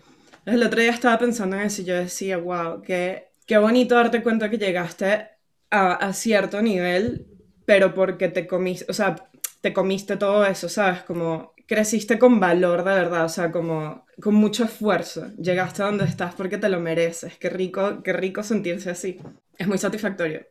El 0.47 0.65
otro 0.65 0.81
día 0.81 0.91
estaba 0.91 1.17
pensando 1.17 1.55
en 1.57 1.63
eso 1.63 1.83
y 1.83 1.85
yo 1.85 1.95
decía, 1.95 2.39
wow, 2.39 2.83
qué, 2.83 3.29
qué 3.47 3.57
bonito 3.57 3.95
darte 3.95 4.21
cuenta 4.21 4.51
que 4.51 4.59
llegaste 4.59 5.29
a, 5.71 5.93
a 5.93 6.13
cierto 6.13 6.61
nivel, 6.61 7.29
pero 7.65 7.95
porque 7.95 8.27
te 8.27 8.49
comiste, 8.49 8.87
o 8.89 8.93
sea, 8.95 9.15
te 9.61 9.73
comiste 9.73 10.17
todo 10.17 10.45
eso, 10.45 10.69
¿sabes? 10.69 11.05
Como 11.05 11.55
creciste 11.69 12.19
con 12.19 12.41
valor 12.41 12.79
de 12.79 12.95
verdad, 12.95 13.27
o 13.27 13.29
sea, 13.29 13.53
como 13.53 14.07
con 14.21 14.35
mucho 14.35 14.65
esfuerzo. 14.65 15.29
Llegaste 15.39 15.83
a 15.83 15.87
donde 15.87 16.05
estás 16.05 16.35
porque 16.35 16.59
te 16.59 16.69
lo 16.69 16.81
mereces. 16.81 17.39
Qué 17.39 17.49
rico, 17.49 18.03
qué 18.03 18.13
rico 18.13 18.43
sentirse 18.43 18.91
así. 18.91 19.19
Es 19.57 19.69
muy 19.69 19.79
satisfactorio. 19.79 20.47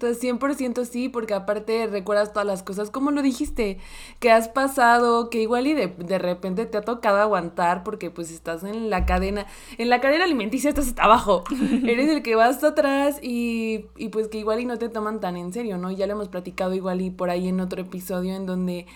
Sea, 0.00 0.14
100% 0.14 0.84
sí, 0.84 1.08
porque 1.08 1.32
aparte 1.32 1.86
recuerdas 1.86 2.32
todas 2.32 2.46
las 2.46 2.62
cosas, 2.62 2.90
como 2.90 3.12
lo 3.12 3.22
dijiste, 3.22 3.78
que 4.20 4.30
has 4.30 4.48
pasado, 4.48 5.30
que 5.30 5.40
igual 5.40 5.66
y 5.66 5.72
de, 5.74 5.86
de 5.86 6.18
repente 6.18 6.66
te 6.66 6.76
ha 6.76 6.82
tocado 6.82 7.18
aguantar 7.18 7.82
porque 7.82 8.10
pues 8.10 8.30
estás 8.30 8.62
en 8.64 8.90
la 8.90 9.06
cadena, 9.06 9.46
en 9.78 9.88
la 9.88 10.00
cadena 10.00 10.24
alimenticia 10.24 10.68
estás 10.68 10.88
hasta 10.88 11.04
abajo, 11.04 11.44
eres 11.86 12.10
el 12.10 12.22
que 12.22 12.34
va 12.34 12.46
hasta 12.46 12.68
atrás 12.68 13.18
y, 13.22 13.86
y 13.96 14.08
pues 14.08 14.28
que 14.28 14.38
igual 14.38 14.60
y 14.60 14.66
no 14.66 14.76
te 14.76 14.88
toman 14.88 15.20
tan 15.20 15.36
en 15.36 15.52
serio, 15.52 15.78
¿no? 15.78 15.90
Ya 15.90 16.06
lo 16.06 16.12
hemos 16.12 16.28
platicado 16.28 16.74
igual 16.74 17.00
y 17.00 17.10
por 17.10 17.30
ahí 17.30 17.48
en 17.48 17.60
otro 17.60 17.80
episodio 17.80 18.34
en 18.34 18.44
donde 18.44 18.86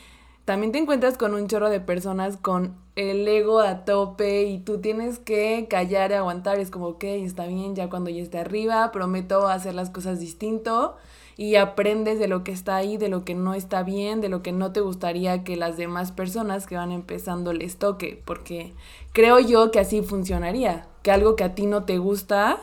también 0.51 0.73
te 0.73 0.79
encuentras 0.79 1.17
con 1.17 1.35
un 1.35 1.47
chorro 1.47 1.71
de 1.71 1.79
personas 1.79 2.37
con 2.37 2.75
el 2.97 3.29
ego 3.29 3.61
a 3.61 3.85
tope 3.85 4.43
y 4.43 4.59
tú 4.59 4.81
tienes 4.81 5.21
que 5.21 5.69
callar 5.71 6.11
y 6.11 6.15
aguantar. 6.15 6.59
Es 6.59 6.73
como, 6.73 6.89
ok, 6.89 7.05
está 7.05 7.47
bien, 7.47 7.77
ya 7.77 7.89
cuando 7.89 8.11
ya 8.11 8.21
esté 8.21 8.39
arriba, 8.39 8.91
prometo 8.91 9.47
hacer 9.47 9.77
las 9.77 9.91
cosas 9.91 10.19
distinto 10.19 10.97
y 11.37 11.55
aprendes 11.55 12.19
de 12.19 12.27
lo 12.27 12.43
que 12.43 12.51
está 12.51 12.75
ahí, 12.75 12.97
de 12.97 13.09
lo 13.09 13.25
que 13.25 13.37
no 13.37 13.55
está 13.55 13.85
bien, 13.85 14.21
de 14.21 14.29
lo 14.29 14.43
que 14.43 14.51
no 14.51 14.73
te 14.73 14.81
gustaría 14.81 15.45
que 15.45 15.55
las 15.55 15.77
demás 15.77 16.11
personas 16.11 16.67
que 16.67 16.75
van 16.75 16.91
empezando 16.91 17.53
les 17.53 17.77
toque, 17.77 18.21
porque 18.25 18.73
creo 19.13 19.39
yo 19.39 19.71
que 19.71 19.79
así 19.79 20.03
funcionaría, 20.03 20.89
que 21.05 21.13
algo 21.13 21.37
que 21.37 21.45
a 21.45 21.55
ti 21.55 21.67
no 21.67 21.85
te 21.85 21.99
gusta, 21.99 22.59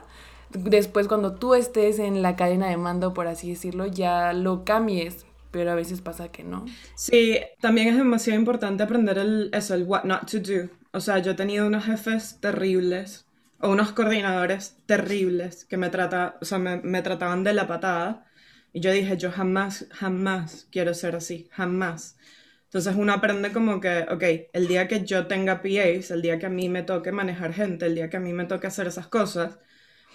después 0.50 1.08
cuando 1.08 1.36
tú 1.36 1.54
estés 1.54 2.00
en 2.00 2.22
la 2.22 2.36
cadena 2.36 2.68
de 2.68 2.76
mando, 2.76 3.14
por 3.14 3.28
así 3.28 3.52
decirlo, 3.52 3.86
ya 3.86 4.34
lo 4.34 4.66
cambies, 4.66 5.26
pero 5.58 5.72
a 5.72 5.76
veces 5.76 6.02
pasa 6.02 6.32
que 6.32 6.44
no. 6.44 6.66
Sí, 6.94 7.40
también 7.60 7.88
es 7.88 7.98
demasiado 7.98 8.40
importante 8.40 8.84
aprender 8.84 9.18
el, 9.18 9.50
eso, 9.52 9.74
el 9.74 9.86
what 9.86 10.04
not 10.04 10.30
to 10.30 10.38
do. 10.38 10.70
O 10.92 11.00
sea, 11.00 11.18
yo 11.18 11.32
he 11.32 11.34
tenido 11.34 11.66
unos 11.66 11.86
jefes 11.86 12.38
terribles 12.40 13.26
o 13.60 13.72
unos 13.72 13.92
coordinadores 13.92 14.78
terribles 14.86 15.66
que 15.66 15.78
me, 15.78 15.90
trata, 15.90 16.38
o 16.40 16.46
sea, 16.46 16.60
me, 16.60 16.78
me 16.78 17.02
trataban 17.02 17.44
de 17.44 17.54
la 17.54 17.66
patada 17.68 18.28
y 18.72 18.82
yo 18.82 18.92
dije, 18.92 19.18
yo 19.18 19.32
jamás, 19.32 19.88
jamás 19.90 20.68
quiero 20.72 20.94
ser 20.94 21.16
así, 21.16 21.50
jamás. 21.52 22.20
Entonces 22.66 22.96
uno 22.96 23.14
aprende 23.14 23.52
como 23.52 23.80
que, 23.82 24.06
ok, 24.12 24.24
el 24.54 24.68
día 24.68 24.88
que 24.88 25.04
yo 25.06 25.26
tenga 25.26 25.64
PAs, 25.64 26.12
el 26.12 26.22
día 26.22 26.38
que 26.38 26.46
a 26.46 26.50
mí 26.50 26.70
me 26.70 26.84
toque 26.84 27.12
manejar 27.12 27.52
gente, 27.54 27.88
el 27.88 27.96
día 27.96 28.12
que 28.12 28.18
a 28.18 28.20
mí 28.20 28.32
me 28.32 28.46
toque 28.46 28.68
hacer 28.68 28.86
esas 28.86 29.08
cosas, 29.08 29.58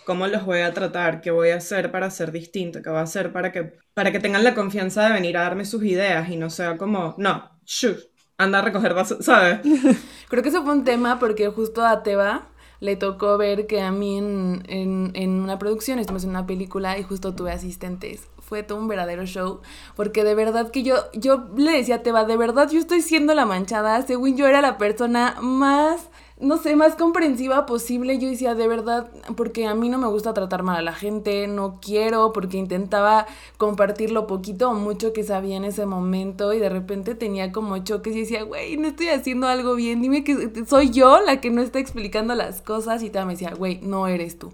¿cómo 0.05 0.27
los 0.27 0.45
voy 0.45 0.61
a 0.61 0.73
tratar? 0.73 1.21
¿Qué 1.21 1.31
voy 1.31 1.51
a 1.51 1.57
hacer 1.57 1.91
para 1.91 2.11
ser 2.11 2.33
distinto? 2.33 2.83
¿Qué 2.83 2.91
voy 2.91 2.99
a 2.99 3.03
hacer 3.03 3.33
para 3.33 3.53
que, 3.53 3.79
para 3.95 4.13
que 4.13 4.21
tengan 4.21 4.45
la 4.45 4.55
confianza 4.55 5.07
de 5.07 5.13
venir 5.15 5.37
a 5.37 5.43
darme 5.43 5.65
sus 5.65 5.85
ideas 5.85 6.29
y 6.29 6.37
no 6.37 6.51
sea 6.51 6.77
como, 6.77 7.15
no, 7.19 7.51
anda 8.39 8.59
a 8.59 8.63
recoger 8.63 8.95
vasos, 8.95 9.25
¿sabes? 9.25 9.61
Creo 10.29 10.43
que 10.43 10.49
eso 10.49 10.63
fue 10.65 10.73
un 10.73 10.85
tema 10.85 11.19
porque 11.19 11.49
justo 11.49 11.85
a 11.85 12.03
Teba 12.03 12.49
le 12.81 12.97
tocó 12.97 13.39
ver 13.39 13.67
que 13.67 13.81
a 13.81 13.93
mí 13.93 14.19
en, 14.19 14.65
en, 14.69 15.13
en 15.15 15.31
una 15.41 15.59
producción, 15.59 15.99
estamos 15.99 16.25
en 16.25 16.31
una 16.31 16.47
película 16.47 16.99
y 16.99 17.05
justo 17.05 17.35
tuve 17.35 17.53
asistentes 17.53 18.29
fue 18.53 18.63
todo 18.63 18.77
un 18.77 18.87
verdadero 18.87 19.25
show, 19.25 19.63
porque 19.97 20.25
de 20.25 20.35
verdad 20.35 20.71
que 20.71 20.83
yo, 20.83 20.97
yo 21.15 21.49
le 21.57 21.73
decía 21.73 21.95
a 21.95 22.03
Teba, 22.03 22.27
de 22.27 22.37
verdad 22.37 22.69
yo 22.71 22.79
estoy 22.79 23.01
siendo 23.01 23.35
la 23.35 23.47
manchada, 23.47 24.03
según 24.03 24.37
yo 24.37 24.47
era 24.47 24.61
la 24.61 24.77
persona 24.77 25.37
más 25.41 26.11
no 26.43 26.59
sé, 26.59 26.77
más 26.77 26.97
comprensiva 26.97 27.67
posible. 27.67 28.19
Yo 28.19 28.29
decía, 28.29 28.55
de 28.55 28.67
verdad, 28.67 29.11
porque 29.37 29.67
a 29.67 29.75
mí 29.75 29.89
no 29.89 29.97
me 29.97 30.09
gusta 30.09 30.35
tratar 30.35 30.63
mal 30.63 30.77
a 30.77 30.83
la 30.83 30.93
gente, 30.93 31.47
no 31.47 31.79
quiero, 31.81 32.33
porque 32.33 32.59
intentaba 32.59 33.27
compartir 33.57 34.11
lo 34.11 34.27
poquito 34.27 34.71
o 34.71 34.75
mucho 34.75 35.13
que 35.13 35.23
sabía 35.23 35.57
en 35.57 35.65
ese 35.65 35.87
momento 35.87 36.53
y 36.53 36.59
de 36.59 36.69
repente 36.69 37.15
tenía 37.15 37.53
como 37.53 37.79
choques 37.79 38.15
y 38.17 38.21
decía, 38.21 38.43
güey, 38.43 38.77
no 38.77 38.89
estoy 38.89 39.09
haciendo 39.09 39.47
algo 39.47 39.77
bien, 39.77 40.03
dime 40.03 40.25
que 40.25 40.65
soy 40.67 40.91
yo 40.91 41.21
la 41.21 41.41
que 41.41 41.51
no 41.51 41.63
está 41.63 41.79
explicando 41.79 42.35
las 42.35 42.61
cosas 42.61 43.03
y 43.03 43.11
te 43.11 43.25
me 43.25 43.33
decía, 43.33 43.55
güey, 43.55 43.79
no 43.81 44.09
eres 44.09 44.39
tú 44.39 44.53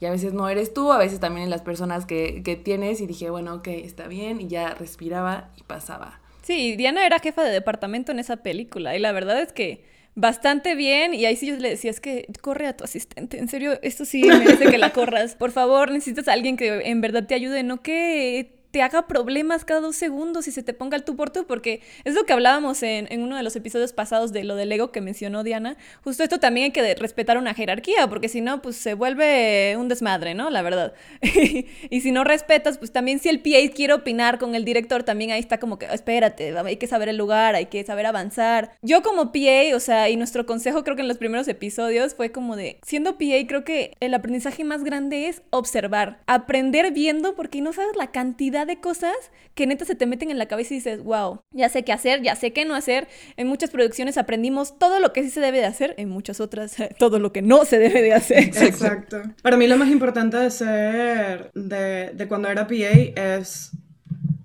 y 0.00 0.06
a 0.06 0.10
veces 0.10 0.32
no 0.32 0.48
eres 0.48 0.74
tú, 0.74 0.92
a 0.92 0.98
veces 0.98 1.20
también 1.20 1.44
en 1.44 1.50
las 1.50 1.62
personas 1.62 2.06
que, 2.06 2.42
que 2.44 2.56
tienes 2.56 3.00
y 3.00 3.06
dije, 3.06 3.30
bueno, 3.30 3.54
ok, 3.54 3.68
está 3.68 4.06
bien 4.06 4.40
y 4.40 4.48
ya 4.48 4.74
respiraba 4.74 5.50
y 5.56 5.62
pasaba. 5.62 6.20
Sí, 6.42 6.76
Diana 6.76 7.04
era 7.04 7.18
jefa 7.18 7.42
de 7.42 7.50
departamento 7.50 8.12
en 8.12 8.18
esa 8.18 8.38
película 8.38 8.96
y 8.96 9.00
la 9.00 9.12
verdad 9.12 9.40
es 9.40 9.52
que 9.52 9.84
bastante 10.18 10.74
bien 10.74 11.14
y 11.14 11.24
ahí 11.26 11.36
sí 11.36 11.46
yo 11.46 11.56
le 11.56 11.70
decía, 11.70 11.90
es 11.90 12.00
que 12.00 12.26
corre 12.40 12.66
a 12.66 12.76
tu 12.76 12.84
asistente, 12.84 13.38
en 13.38 13.48
serio, 13.48 13.78
esto 13.82 14.04
sí 14.04 14.22
merece 14.24 14.66
que 14.66 14.78
la 14.78 14.92
corras. 14.92 15.36
Por 15.36 15.52
favor, 15.52 15.92
necesitas 15.92 16.26
a 16.26 16.32
alguien 16.32 16.56
que 16.56 16.82
en 16.84 17.00
verdad 17.00 17.26
te 17.26 17.34
ayude, 17.34 17.62
no 17.62 17.82
que 17.82 18.57
te 18.70 18.82
haga 18.82 19.06
problemas 19.06 19.64
cada 19.64 19.80
dos 19.80 19.96
segundos 19.96 20.48
y 20.48 20.52
se 20.52 20.62
te 20.62 20.74
ponga 20.74 20.96
el 20.96 21.04
tú 21.04 21.16
por 21.16 21.30
tú, 21.30 21.46
porque 21.46 21.80
es 22.04 22.14
lo 22.14 22.24
que 22.24 22.32
hablábamos 22.32 22.82
en, 22.82 23.06
en, 23.10 23.22
uno 23.22 23.36
de 23.36 23.42
los 23.42 23.56
episodios 23.56 23.92
pasados 23.92 24.32
de 24.32 24.44
lo 24.44 24.56
del 24.56 24.70
ego 24.72 24.92
que 24.92 25.00
mencionó 25.00 25.42
Diana. 25.42 25.76
Justo 26.04 26.22
esto 26.22 26.38
también 26.38 26.64
hay 26.64 26.70
que 26.72 26.94
respetar 26.94 27.38
una 27.38 27.54
jerarquía, 27.54 28.06
porque 28.08 28.28
si 28.28 28.40
no, 28.40 28.62
pues 28.62 28.76
se 28.76 28.94
vuelve 28.94 29.76
un 29.76 29.88
desmadre, 29.88 30.34
¿no? 30.34 30.50
La 30.50 30.62
verdad. 30.62 30.92
y 31.22 32.00
si 32.00 32.12
no 32.12 32.24
respetas, 32.24 32.78
pues 32.78 32.92
también 32.92 33.18
si 33.18 33.28
el 33.28 33.40
PA 33.40 33.72
quiere 33.74 33.94
opinar 33.94 34.38
con 34.38 34.54
el 34.54 34.64
director, 34.64 35.02
también 35.02 35.30
ahí 35.30 35.40
está 35.40 35.58
como 35.58 35.78
que, 35.78 35.86
espérate, 35.86 36.56
hay 36.58 36.76
que 36.76 36.86
saber 36.86 37.08
el 37.08 37.16
lugar, 37.16 37.54
hay 37.54 37.66
que 37.66 37.84
saber 37.84 38.06
avanzar. 38.06 38.72
Yo 38.82 39.02
como 39.02 39.32
PA, 39.32 39.74
o 39.74 39.80
sea, 39.80 40.08
y 40.08 40.16
nuestro 40.16 40.46
consejo 40.46 40.84
creo 40.84 40.96
que 40.96 41.02
en 41.02 41.08
los 41.08 41.18
primeros 41.18 41.48
episodios 41.48 42.14
fue 42.14 42.32
como 42.32 42.56
de, 42.56 42.78
siendo 42.82 43.18
PA, 43.18 43.46
creo 43.46 43.64
que 43.64 43.96
el 44.00 44.14
aprendizaje 44.14 44.64
más 44.64 44.84
grande 44.84 45.28
es 45.28 45.42
observar, 45.50 46.20
aprender 46.26 46.92
viendo, 46.92 47.34
porque 47.34 47.60
no 47.60 47.72
sabes 47.72 47.96
la 47.96 48.08
cantidad 48.08 48.57
de 48.66 48.80
cosas 48.80 49.14
que 49.54 49.66
neta 49.66 49.84
se 49.84 49.94
te 49.94 50.06
meten 50.06 50.30
en 50.30 50.38
la 50.38 50.46
cabeza 50.46 50.74
y 50.74 50.78
dices, 50.78 51.02
wow, 51.02 51.40
ya 51.50 51.68
sé 51.68 51.84
qué 51.84 51.92
hacer, 51.92 52.22
ya 52.22 52.36
sé 52.36 52.52
qué 52.52 52.64
no 52.64 52.74
hacer. 52.74 53.08
En 53.36 53.46
muchas 53.46 53.70
producciones 53.70 54.18
aprendimos 54.18 54.78
todo 54.78 55.00
lo 55.00 55.12
que 55.12 55.22
sí 55.22 55.30
se 55.30 55.40
debe 55.40 55.58
de 55.58 55.66
hacer, 55.66 55.94
en 55.98 56.08
muchas 56.08 56.40
otras 56.40 56.76
todo 56.98 57.18
lo 57.18 57.32
que 57.32 57.42
no 57.42 57.64
se 57.64 57.78
debe 57.78 58.02
de 58.02 58.14
hacer. 58.14 58.44
Exacto. 58.62 59.22
Para 59.42 59.56
mí 59.56 59.66
lo 59.66 59.76
más 59.76 59.88
importante 59.88 60.36
de 60.36 60.50
ser, 60.50 61.50
de, 61.54 62.10
de 62.14 62.28
cuando 62.28 62.48
era 62.48 62.66
PA 62.66 62.74
es 62.74 63.72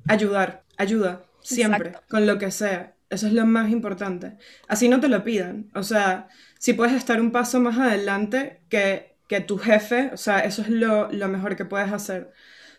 ayudar, 0.08 0.64
ayuda, 0.78 1.24
siempre, 1.42 1.90
Exacto. 1.90 2.08
con 2.10 2.26
lo 2.26 2.38
que 2.38 2.52
sea. 2.52 2.94
Eso 3.10 3.28
es 3.28 3.34
lo 3.34 3.46
más 3.46 3.70
importante. 3.70 4.38
Así 4.68 4.90
no 4.90 5.00
te 5.00 5.08
lo 5.08 5.24
pidan. 5.24 5.70
O 5.76 5.84
sea, 5.84 6.28
si 6.58 6.74
puedes 6.74 6.96
estar 6.96 7.22
un 7.22 7.32
paso 7.32 7.60
más 7.60 7.78
adelante 7.78 8.62
que, 8.70 9.16
que 9.28 9.40
tu 9.40 9.60
jefe, 9.60 10.10
o 10.14 10.18
sea, 10.18 10.40
eso 10.40 10.64
es 10.64 10.70
lo, 10.70 11.12
lo 11.12 11.28
mejor 11.28 11.56
que 11.56 11.66
puedes 11.66 11.92
hacer 11.92 12.32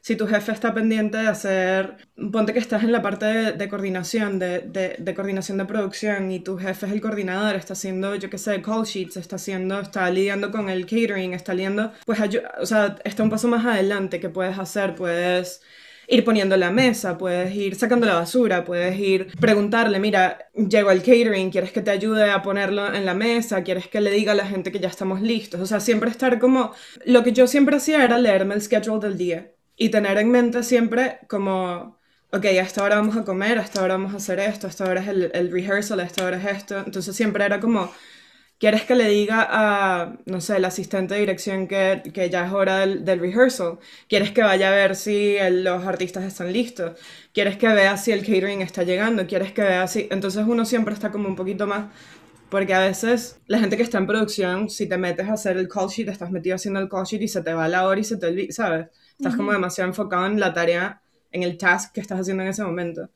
si 0.05 0.17
tu 0.17 0.27
jefe 0.27 0.53
está 0.53 0.75
pendiente 0.75 1.17
de 1.17 1.29
hacer, 1.29 1.97
ponte 2.31 2.53
que 2.53 2.59
estás 2.59 2.83
en 2.85 2.93
la 2.93 3.01
parte 3.01 3.25
de, 3.25 3.69
coordinación, 3.71 4.39
de, 4.39 5.15
coordinación 5.17 5.57
de 5.57 5.65
producción 5.65 6.31
y 6.31 6.41
tu 6.41 6.59
jefe 6.59 6.85
es 6.85 6.93
el 6.93 7.01
coordinador, 7.01 7.57
está 7.57 7.73
haciendo, 7.73 8.15
yo 8.15 8.29
qué 8.29 8.37
sé, 8.37 8.61
call 8.61 8.85
sheets, 8.85 9.17
está 9.17 9.37
haciendo, 9.37 9.81
está 9.81 10.11
lidiando 10.11 10.51
con 10.51 10.69
el 10.69 10.85
catering, 10.85 11.33
está 11.33 11.55
lidiando, 11.55 11.91
pues, 12.05 12.21
o 12.61 12.67
sea, 12.67 12.97
está 13.03 13.23
un 13.23 13.31
paso 13.31 13.49
más 13.49 13.65
adelante 13.65 14.21
que 14.21 14.29
puedes 14.29 14.59
hacer, 14.59 14.95
puedes 14.95 15.63
ir 16.07 16.23
poniendo 16.23 16.59
la 16.59 16.71
mesa, 16.71 17.17
puedes 17.17 17.55
ir 17.55 17.75
sacando 17.75 18.05
la 18.07 18.17
basura, 18.17 18.63
puedes 18.67 18.99
ir 19.01 19.29
preguntarle, 19.41 20.01
mira, 20.01 20.51
llego 20.55 20.91
al 20.91 20.99
catering, 20.99 21.51
¿quieres 21.51 21.73
que 21.73 21.81
te 21.81 21.91
ayude 21.91 22.31
a 22.31 22.43
ponerlo 22.43 22.93
en 22.93 23.07
la 23.07 23.15
mesa? 23.15 23.63
¿Quieres 23.63 23.89
que 23.89 24.03
le 24.03 24.11
diga 24.11 24.33
a 24.33 24.35
la 24.35 24.47
gente 24.47 24.71
que 24.71 24.81
ya 24.81 24.89
estamos 24.89 25.23
listos? 25.23 25.63
O 25.63 25.67
sea, 25.67 25.81
siempre 25.81 26.11
estar 26.11 26.39
como... 26.39 26.75
Lo 27.07 27.25
que 27.25 27.33
yo 27.33 27.47
siempre 27.47 27.77
hacía 27.77 28.05
era 28.05 28.19
leerme 28.19 28.55
el 28.55 28.61
schedule 28.61 29.01
del 29.01 29.17
día 29.17 29.54
y 29.77 29.89
tener 29.91 30.19
en 30.19 30.31
mente 30.31 30.63
siempre 30.63 31.19
como, 31.29 31.99
ok, 32.31 32.45
a 32.47 32.51
esta 32.63 32.85
hora 32.85 32.97
vamos 32.97 33.17
a 33.17 33.25
comer, 33.25 33.59
a 33.59 33.63
esta 33.63 33.83
hora 33.83 33.95
vamos 33.95 34.15
a 34.15 34.17
hacer 34.19 34.39
esto, 34.41 34.67
a 34.67 34.71
esta 34.71 34.85
hora 34.85 35.01
es 35.01 35.09
el, 35.09 35.31
el 35.35 35.51
rehearsal, 35.53 36.01
a 36.01 36.05
esta 36.05 36.25
hora 36.25 36.37
es 36.39 36.45
esto. 36.57 36.79
Entonces 36.79 37.15
siempre 37.17 37.45
era 37.45 37.61
como, 37.61 37.93
¿quieres 38.59 38.85
que 38.85 38.95
le 38.95 39.09
diga 39.09 39.47
a, 39.51 40.17
no 40.27 40.41
sé, 40.41 40.57
el 40.57 40.65
asistente 40.65 41.15
de 41.15 41.21
dirección 41.21 41.69
que, 41.69 42.03
que 42.15 42.31
ya 42.31 42.47
es 42.47 42.53
hora 42.53 42.81
del, 42.81 43.05
del, 43.05 43.21
rehearsal? 43.21 43.79
¿Quieres 44.09 44.33
que 44.33 44.43
vaya 44.43 44.69
a 44.69 44.73
ver 44.75 44.97
si 44.97 45.37
el, 45.37 45.65
los 45.65 45.85
artistas 45.87 46.25
están 46.25 46.53
listos? 46.53 46.99
¿Quieres 47.33 47.57
que 47.57 47.69
vea 47.69 47.97
si 47.97 48.13
el 48.13 48.21
catering 48.21 48.63
está 48.63 48.83
llegando? 48.85 49.27
¿Quieres 49.27 49.53
que 49.53 49.63
vea 49.63 49.87
si...? 49.89 50.09
Entonces 50.11 50.45
uno 50.47 50.65
siempre 50.65 50.95
está 50.95 51.11
como 51.13 51.29
un 51.29 51.37
poquito 51.37 51.67
más... 51.67 51.87
Porque 52.49 52.75
a 52.75 52.81
veces 52.81 53.41
la 53.47 53.59
gente 53.59 53.77
que 53.77 53.83
está 53.83 53.99
en 53.99 54.07
producción, 54.07 54.71
si 54.71 54.87
te 54.89 54.97
metes 54.99 55.29
a 55.29 55.33
hacer 55.35 55.57
el 55.57 55.69
call 55.69 55.89
sheet, 55.89 56.09
estás 56.09 56.31
metido 56.31 56.55
haciendo 56.57 56.79
el 56.81 56.89
call 56.89 57.05
sheet 57.05 57.23
y 57.23 57.29
se 57.29 57.43
te 57.43 57.53
va 57.53 57.69
la 57.69 57.87
hora 57.87 58.01
y 58.01 58.05
se 58.05 58.17
te 58.17 58.27
olvida, 58.27 58.53
¿sabes? 58.53 58.87
Estás 59.19 59.37
como 59.37 59.53
demasiado 59.53 59.89
enfocado 59.89 60.27
en 60.27 60.41
la 60.41 60.53
tarea, 60.53 61.01
en 61.31 61.43
el 61.43 61.57
task 61.57 61.93
que 61.93 62.01
estás 62.01 62.21
haciendo 62.21 62.43
en 62.43 62.51
ese 62.51 62.65
momento. 62.65 63.11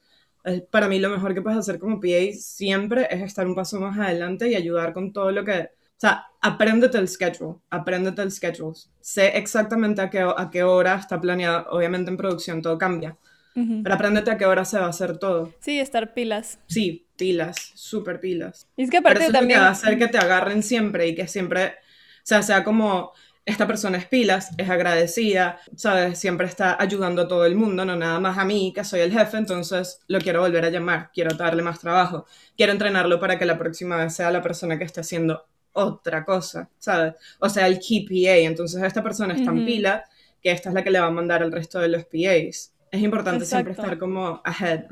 Para 0.71 0.89
mí 0.89 0.99
lo 0.99 1.11
mejor 1.11 1.35
que 1.35 1.43
puedes 1.43 1.59
hacer 1.59 1.79
como 1.79 2.01
PA 2.01 2.33
siempre 2.33 3.07
es 3.11 3.23
estar 3.23 3.47
un 3.47 3.55
paso 3.55 3.81
más 3.81 3.99
adelante 3.99 4.49
y 4.49 4.55
ayudar 4.55 4.93
con 4.93 5.13
todo 5.13 5.31
lo 5.31 5.45
que... 5.45 5.61
O 5.61 6.01
sea, 6.01 6.27
apréndete 6.41 6.97
el 6.97 7.09
schedule, 7.09 7.57
apréndete 7.71 8.23
el 8.23 8.31
schedule. 8.31 8.77
Sé 9.01 9.37
exactamente 9.37 10.01
a 10.01 10.09
qué, 10.09 10.21
a 10.21 10.49
qué 10.51 10.63
hora 10.63 10.95
está 10.95 11.21
planeado. 11.21 11.67
Obviamente 11.71 12.11
en 12.11 12.17
producción 12.17 12.63
todo 12.63 12.79
cambia. 12.79 13.17
Pero 13.55 13.93
apréndete 13.93 14.31
a 14.31 14.39
qué 14.39 14.47
hora 14.47 14.65
se 14.65 14.79
va 14.79 14.87
a 14.87 14.91
hacer 14.91 15.19
todo. 15.19 15.53
Sí, 15.59 15.81
estar 15.81 16.15
pilas. 16.15 16.61
Sí, 16.67 17.09
pilas, 17.17 17.57
súper 17.75 18.21
pilas. 18.21 18.69
Y 18.77 18.85
es 18.85 18.91
que 18.91 18.99
aparte 18.99 19.19
Pero 19.19 19.31
eso 19.31 19.33
también... 19.33 19.59
Es 19.59 19.59
lo 19.59 19.61
que 19.61 19.65
va 19.65 19.69
a 19.69 19.73
hacer 19.73 19.99
que 19.99 20.07
te 20.07 20.19
agarren 20.19 20.63
siempre 20.63 21.09
y 21.09 21.17
que 21.17 21.27
siempre, 21.27 21.67
o 21.67 21.73
sea, 22.23 22.43
sea 22.43 22.63
como 22.63 23.13
esta 23.49 23.67
persona 23.67 23.97
es 23.97 24.05
pilas, 24.05 24.51
es 24.59 24.69
agradecida, 24.69 25.59
¿sabes? 25.75 26.19
Siempre 26.19 26.47
está 26.47 26.77
ayudando 26.79 27.23
a 27.23 27.29
todo 27.29 27.47
el 27.47 27.55
mundo, 27.57 27.83
no 27.87 27.97
nada 27.97 28.21
más 28.21 28.37
a 28.37 28.45
mí, 28.45 28.73
que 28.75 28.85
soy 28.85 29.01
el 29.01 29.11
jefe, 29.11 29.39
entonces 29.39 30.01
lo 30.07 30.19
quiero 30.19 30.43
volver 30.43 30.67
a 30.67 30.71
llamar, 30.71 31.11
quiero 31.15 31.35
darle 31.35 31.63
más 31.63 31.81
trabajo, 31.81 32.27
quiero 32.59 32.73
entrenarlo 32.73 33.19
para 33.19 33.39
que 33.39 33.47
la 33.47 33.57
próxima 33.57 33.97
vez 33.97 34.15
sea 34.15 34.31
la 34.31 34.43
persona 34.43 34.77
que 34.77 34.85
esté 34.85 35.01
haciendo 35.01 35.47
otra 35.73 36.27
cosa, 36.27 36.69
¿sabes? 36.79 37.15
O 37.41 37.49
sea, 37.49 37.67
el 37.67 37.79
key 37.79 38.07
PA, 38.07 38.37
entonces 38.37 38.83
esta 38.83 39.03
persona 39.03 39.33
es 39.33 39.43
tan 39.43 39.57
uh 39.57 39.63
-huh. 39.63 39.67
pila 39.67 40.05
que 40.43 40.51
esta 40.51 40.69
es 40.69 40.75
la 40.75 40.85
que 40.85 40.91
le 40.91 41.01
va 41.01 41.07
a 41.07 41.11
mandar 41.11 41.43
al 41.43 41.51
resto 41.51 41.79
de 41.79 41.89
los 41.89 42.05
PAs 42.05 42.75
es 42.91 43.03
importante 43.03 43.45
Exacto. 43.45 43.67
siempre 43.67 43.83
estar 43.83 43.99
como 43.99 44.41
ahead. 44.45 44.85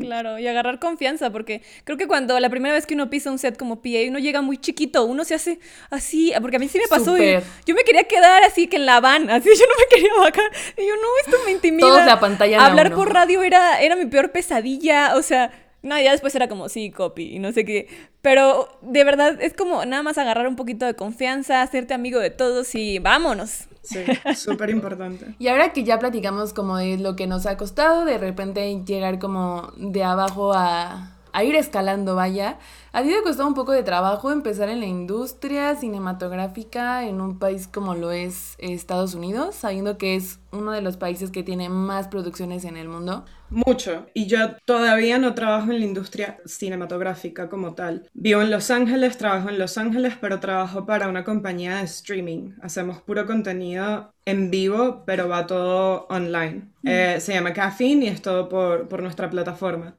Claro, 0.00 0.38
y 0.38 0.46
agarrar 0.46 0.78
confianza, 0.78 1.30
porque 1.30 1.62
creo 1.84 1.96
que 1.96 2.06
cuando 2.08 2.38
la 2.40 2.50
primera 2.50 2.74
vez 2.74 2.86
que 2.86 2.94
uno 2.94 3.10
pisa 3.10 3.30
un 3.30 3.38
set 3.38 3.56
como 3.56 3.82
PA, 3.82 4.08
uno 4.08 4.18
llega 4.18 4.42
muy 4.42 4.58
chiquito, 4.58 5.04
uno 5.04 5.24
se 5.24 5.34
hace 5.34 5.60
así, 5.90 6.32
porque 6.40 6.56
a 6.56 6.58
mí 6.58 6.68
sí 6.68 6.78
me 6.78 6.88
pasó, 6.88 7.16
y 7.16 7.38
yo 7.66 7.74
me 7.74 7.84
quería 7.84 8.04
quedar 8.04 8.42
así 8.42 8.66
que 8.66 8.76
en 8.76 8.86
la 8.86 9.00
van, 9.00 9.30
así 9.30 9.48
yo 9.58 9.64
no 9.66 9.74
me 9.78 9.86
quería 9.88 10.12
bajar, 10.18 10.50
y 10.76 10.86
yo 10.86 10.94
no, 10.96 11.08
esto 11.24 11.36
me 11.44 11.52
intimida. 11.52 11.86
Todos 11.86 12.06
la 12.06 12.20
pantalla 12.20 12.64
Hablar 12.64 12.92
por 12.92 13.12
radio 13.12 13.42
era, 13.42 13.80
era 13.80 13.94
mi 13.96 14.06
peor 14.06 14.32
pesadilla, 14.32 15.14
o 15.16 15.22
sea, 15.22 15.50
No, 15.82 16.00
ya 16.00 16.12
después 16.12 16.34
era 16.34 16.48
como, 16.48 16.68
sí, 16.70 16.90
copy 16.90 17.36
y 17.36 17.38
no 17.38 17.52
sé 17.52 17.64
qué. 17.66 17.88
Pero 18.22 18.78
de 18.80 19.04
verdad 19.04 19.36
es 19.40 19.52
como 19.52 19.84
nada 19.84 20.02
más 20.02 20.16
agarrar 20.16 20.48
un 20.48 20.56
poquito 20.56 20.86
de 20.86 20.94
confianza, 20.94 21.60
hacerte 21.60 21.92
amigo 21.92 22.18
de 22.20 22.30
todos 22.30 22.74
y 22.74 22.98
vámonos. 22.98 23.68
Sí, 23.84 24.00
súper 24.34 24.70
importante. 24.70 25.34
Y 25.38 25.48
ahora 25.48 25.72
que 25.72 25.84
ya 25.84 25.98
platicamos 25.98 26.52
como 26.52 26.78
de 26.78 26.98
lo 26.98 27.16
que 27.16 27.26
nos 27.26 27.46
ha 27.46 27.56
costado, 27.56 28.04
de 28.04 28.18
repente 28.18 28.82
llegar 28.84 29.18
como 29.18 29.72
de 29.76 30.02
abajo 30.02 30.52
a, 30.54 31.13
a 31.34 31.42
ir 31.42 31.56
escalando, 31.56 32.14
vaya. 32.14 32.58
¿A 32.92 33.02
ti 33.02 33.08
te 33.08 33.22
costó 33.24 33.44
un 33.44 33.54
poco 33.54 33.72
de 33.72 33.82
trabajo 33.82 34.30
empezar 34.30 34.68
en 34.68 34.78
la 34.78 34.86
industria 34.86 35.74
cinematográfica 35.74 37.08
en 37.08 37.20
un 37.20 37.40
país 37.40 37.66
como 37.66 37.96
lo 37.96 38.12
es 38.12 38.54
Estados 38.58 39.14
Unidos, 39.16 39.56
sabiendo 39.56 39.98
que 39.98 40.14
es 40.14 40.38
uno 40.52 40.70
de 40.70 40.80
los 40.80 40.96
países 40.96 41.32
que 41.32 41.42
tiene 41.42 41.68
más 41.68 42.06
producciones 42.06 42.64
en 42.64 42.76
el 42.76 42.88
mundo? 42.88 43.24
Mucho. 43.50 44.06
Y 44.14 44.26
yo 44.26 44.56
todavía 44.64 45.18
no 45.18 45.34
trabajo 45.34 45.72
en 45.72 45.80
la 45.80 45.86
industria 45.86 46.38
cinematográfica 46.46 47.48
como 47.48 47.74
tal. 47.74 48.08
Vivo 48.14 48.40
en 48.40 48.52
Los 48.52 48.70
Ángeles, 48.70 49.18
trabajo 49.18 49.48
en 49.48 49.58
Los 49.58 49.76
Ángeles, 49.76 50.14
pero 50.20 50.38
trabajo 50.38 50.86
para 50.86 51.08
una 51.08 51.24
compañía 51.24 51.78
de 51.78 51.82
streaming. 51.82 52.52
Hacemos 52.62 53.02
puro 53.02 53.26
contenido 53.26 54.14
en 54.24 54.52
vivo, 54.52 55.02
pero 55.04 55.28
va 55.28 55.48
todo 55.48 56.06
online. 56.10 56.68
Eh, 56.84 57.16
se 57.18 57.34
llama 57.34 57.52
Caffeine 57.52 58.04
y 58.04 58.08
es 58.08 58.22
todo 58.22 58.48
por, 58.48 58.86
por 58.86 59.02
nuestra 59.02 59.28
plataforma 59.28 59.96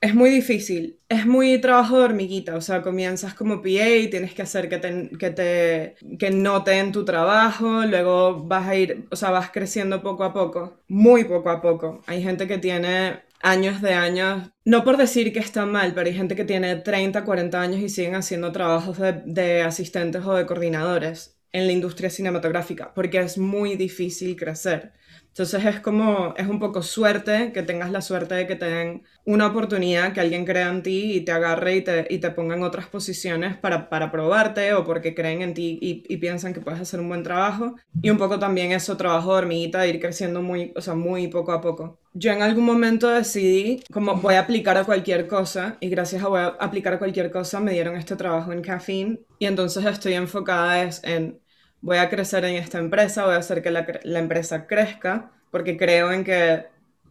es 0.00 0.14
muy 0.14 0.30
difícil, 0.30 1.00
es 1.08 1.26
muy 1.26 1.60
trabajo 1.60 1.98
de 1.98 2.04
hormiguita, 2.04 2.56
o 2.56 2.60
sea, 2.60 2.82
comienzas 2.82 3.34
como 3.34 3.62
PA 3.62 3.88
y 3.88 4.10
tienes 4.10 4.34
que 4.34 4.42
hacer 4.42 4.68
que 4.68 4.78
te, 4.78 5.10
que 5.18 5.30
te 5.30 5.94
que 6.18 6.30
noten 6.30 6.92
tu 6.92 7.04
trabajo, 7.04 7.82
luego 7.86 8.44
vas 8.44 8.68
a 8.68 8.76
ir, 8.76 9.06
o 9.10 9.16
sea, 9.16 9.30
vas 9.30 9.50
creciendo 9.50 10.02
poco 10.02 10.24
a 10.24 10.32
poco, 10.32 10.80
muy 10.88 11.24
poco 11.24 11.50
a 11.50 11.60
poco. 11.60 12.02
Hay 12.06 12.22
gente 12.22 12.46
que 12.46 12.58
tiene 12.58 13.20
años 13.42 13.80
de 13.80 13.94
años, 13.94 14.50
no 14.64 14.84
por 14.84 14.96
decir 14.96 15.32
que 15.32 15.38
está 15.38 15.66
mal, 15.66 15.94
pero 15.94 16.08
hay 16.08 16.14
gente 16.14 16.36
que 16.36 16.44
tiene 16.44 16.76
30, 16.76 17.24
40 17.24 17.60
años 17.60 17.80
y 17.80 17.88
siguen 17.88 18.14
haciendo 18.16 18.52
trabajos 18.52 18.98
de, 18.98 19.22
de 19.24 19.62
asistentes 19.62 20.24
o 20.24 20.34
de 20.34 20.46
coordinadores 20.46 21.38
en 21.52 21.66
la 21.66 21.72
industria 21.72 22.10
cinematográfica, 22.10 22.92
porque 22.94 23.18
es 23.18 23.38
muy 23.38 23.76
difícil 23.76 24.36
crecer. 24.36 24.92
Entonces 25.36 25.66
es 25.66 25.80
como, 25.80 26.32
es 26.38 26.48
un 26.48 26.58
poco 26.58 26.80
suerte 26.80 27.52
que 27.52 27.62
tengas 27.62 27.90
la 27.90 28.00
suerte 28.00 28.34
de 28.34 28.46
que 28.46 28.56
te 28.56 28.64
den 28.64 29.02
una 29.26 29.48
oportunidad, 29.48 30.14
que 30.14 30.20
alguien 30.20 30.46
crea 30.46 30.70
en 30.70 30.82
ti 30.82 31.12
y 31.12 31.20
te 31.26 31.32
agarre 31.32 31.76
y 31.76 31.82
te, 31.82 32.06
y 32.08 32.20
te 32.20 32.30
ponga 32.30 32.56
en 32.56 32.62
otras 32.62 32.86
posiciones 32.86 33.54
para, 33.54 33.90
para 33.90 34.10
probarte 34.10 34.72
o 34.72 34.82
porque 34.82 35.14
creen 35.14 35.42
en 35.42 35.52
ti 35.52 35.78
y, 35.82 36.04
y, 36.08 36.16
piensan 36.16 36.54
que 36.54 36.62
puedes 36.62 36.80
hacer 36.80 37.00
un 37.00 37.08
buen 37.08 37.22
trabajo. 37.22 37.74
Y 38.00 38.08
un 38.08 38.16
poco 38.16 38.38
también 38.38 38.72
eso, 38.72 38.96
trabajo 38.96 39.32
de 39.32 39.38
hormiguita, 39.40 39.82
de 39.82 39.90
ir 39.90 40.00
creciendo 40.00 40.40
muy, 40.40 40.72
o 40.74 40.80
sea, 40.80 40.94
muy 40.94 41.28
poco 41.28 41.52
a 41.52 41.60
poco. 41.60 42.00
Yo 42.14 42.32
en 42.32 42.40
algún 42.40 42.64
momento 42.64 43.10
decidí 43.10 43.84
como 43.92 44.14
voy 44.14 44.36
a 44.36 44.40
aplicar 44.40 44.78
a 44.78 44.84
cualquier 44.84 45.28
cosa 45.28 45.76
y 45.80 45.90
gracias 45.90 46.24
a 46.24 46.28
voy 46.28 46.40
a 46.40 46.46
aplicar 46.46 46.94
a 46.94 46.98
cualquier 46.98 47.30
cosa 47.30 47.60
me 47.60 47.72
dieron 47.72 47.94
este 47.96 48.16
trabajo 48.16 48.54
en 48.54 48.62
Caffeine 48.62 49.20
y 49.38 49.44
entonces 49.44 49.84
estoy 49.84 50.14
enfocada 50.14 50.82
en 51.02 51.38
voy 51.80 51.98
a 51.98 52.08
crecer 52.10 52.44
en 52.44 52.56
esta 52.56 52.78
empresa, 52.78 53.24
voy 53.24 53.34
a 53.34 53.38
hacer 53.38 53.62
que 53.62 53.70
la, 53.70 53.86
empresa 54.18 54.66
crezca, 54.66 55.30
porque 55.50 55.76
creo 55.76 56.12
en 56.12 56.24
que 56.24 56.66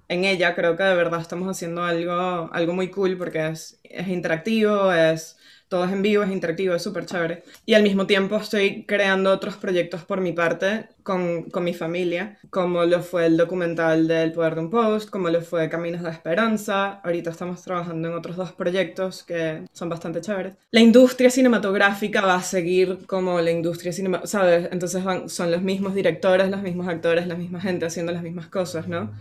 en 0.08 0.26
ella 0.26 0.56
creo 0.56 0.76
que 0.78 0.84
de 0.84 0.96
verdad 0.96 1.22
estamos 1.22 1.50
haciendo 1.50 1.84
algo, 1.84 2.50
algo 2.54 2.74
muy 2.74 2.90
cool 2.90 3.18
porque 3.18 3.48
es, 3.48 3.80
es 3.84 4.08
interactivo, 4.08 4.92
es 4.92 5.38
todo 5.68 5.86
es 5.86 5.92
en 5.92 6.02
vivo, 6.02 6.24
es 6.24 6.32
interactivo, 6.32 6.76
es 6.76 6.84
súper 6.84 7.06
chévere. 7.06 7.44
Y 7.66 7.74
al 7.74 7.84
mismo 7.84 8.06
tiempo 8.06 8.36
estoy 8.38 8.86
creando 8.86 9.32
otros 9.32 9.56
proyectos 9.56 10.04
por 10.04 10.22
mi 10.22 10.32
parte 10.32 10.88
con, 11.04 11.44
con, 11.44 11.64
mi 11.64 11.74
familia, 11.74 12.38
como 12.50 12.84
lo 12.86 13.02
fue 13.02 13.26
el 13.26 13.38
documental 13.38 14.08
del 14.08 14.32
Poder 14.32 14.56
de 14.56 14.62
un 14.62 14.70
Post, 14.70 15.10
como 15.10 15.30
lo 15.30 15.42
fue 15.42 15.70
Caminos 15.70 16.04
de 16.04 16.10
Esperanza. 16.10 17.02
Ahorita 17.04 17.30
estamos 17.30 17.62
trabajando 17.64 18.08
en 18.08 18.14
otros 18.14 18.36
dos 18.36 18.52
proyectos 18.54 19.24
que 19.24 19.64
son 19.72 19.90
bastante 19.90 20.22
chéveres. 20.22 20.54
La 20.72 20.82
industria 20.82 21.30
cinematográfica 21.30 22.22
va 22.22 22.36
a 22.36 22.42
seguir 22.44 23.06
como 23.08 23.42
la 23.42 23.52
industria 23.52 23.92
cinematográfica, 23.92 24.40
¿sabes? 24.40 24.70
Entonces 24.72 25.04
van, 25.04 25.30
son 25.30 25.52
los 25.52 25.62
mismos 25.62 25.96
directores, 25.96 26.50
los 26.50 26.62
mismos 26.62 26.88
actores, 26.88 27.28
la 27.28 27.36
misma 27.36 27.62
gente 27.62 27.86
haciendo 27.86 28.12
las 28.12 28.24
mismas 28.24 28.48
cosas, 28.48 28.88
¿no? 28.88 29.12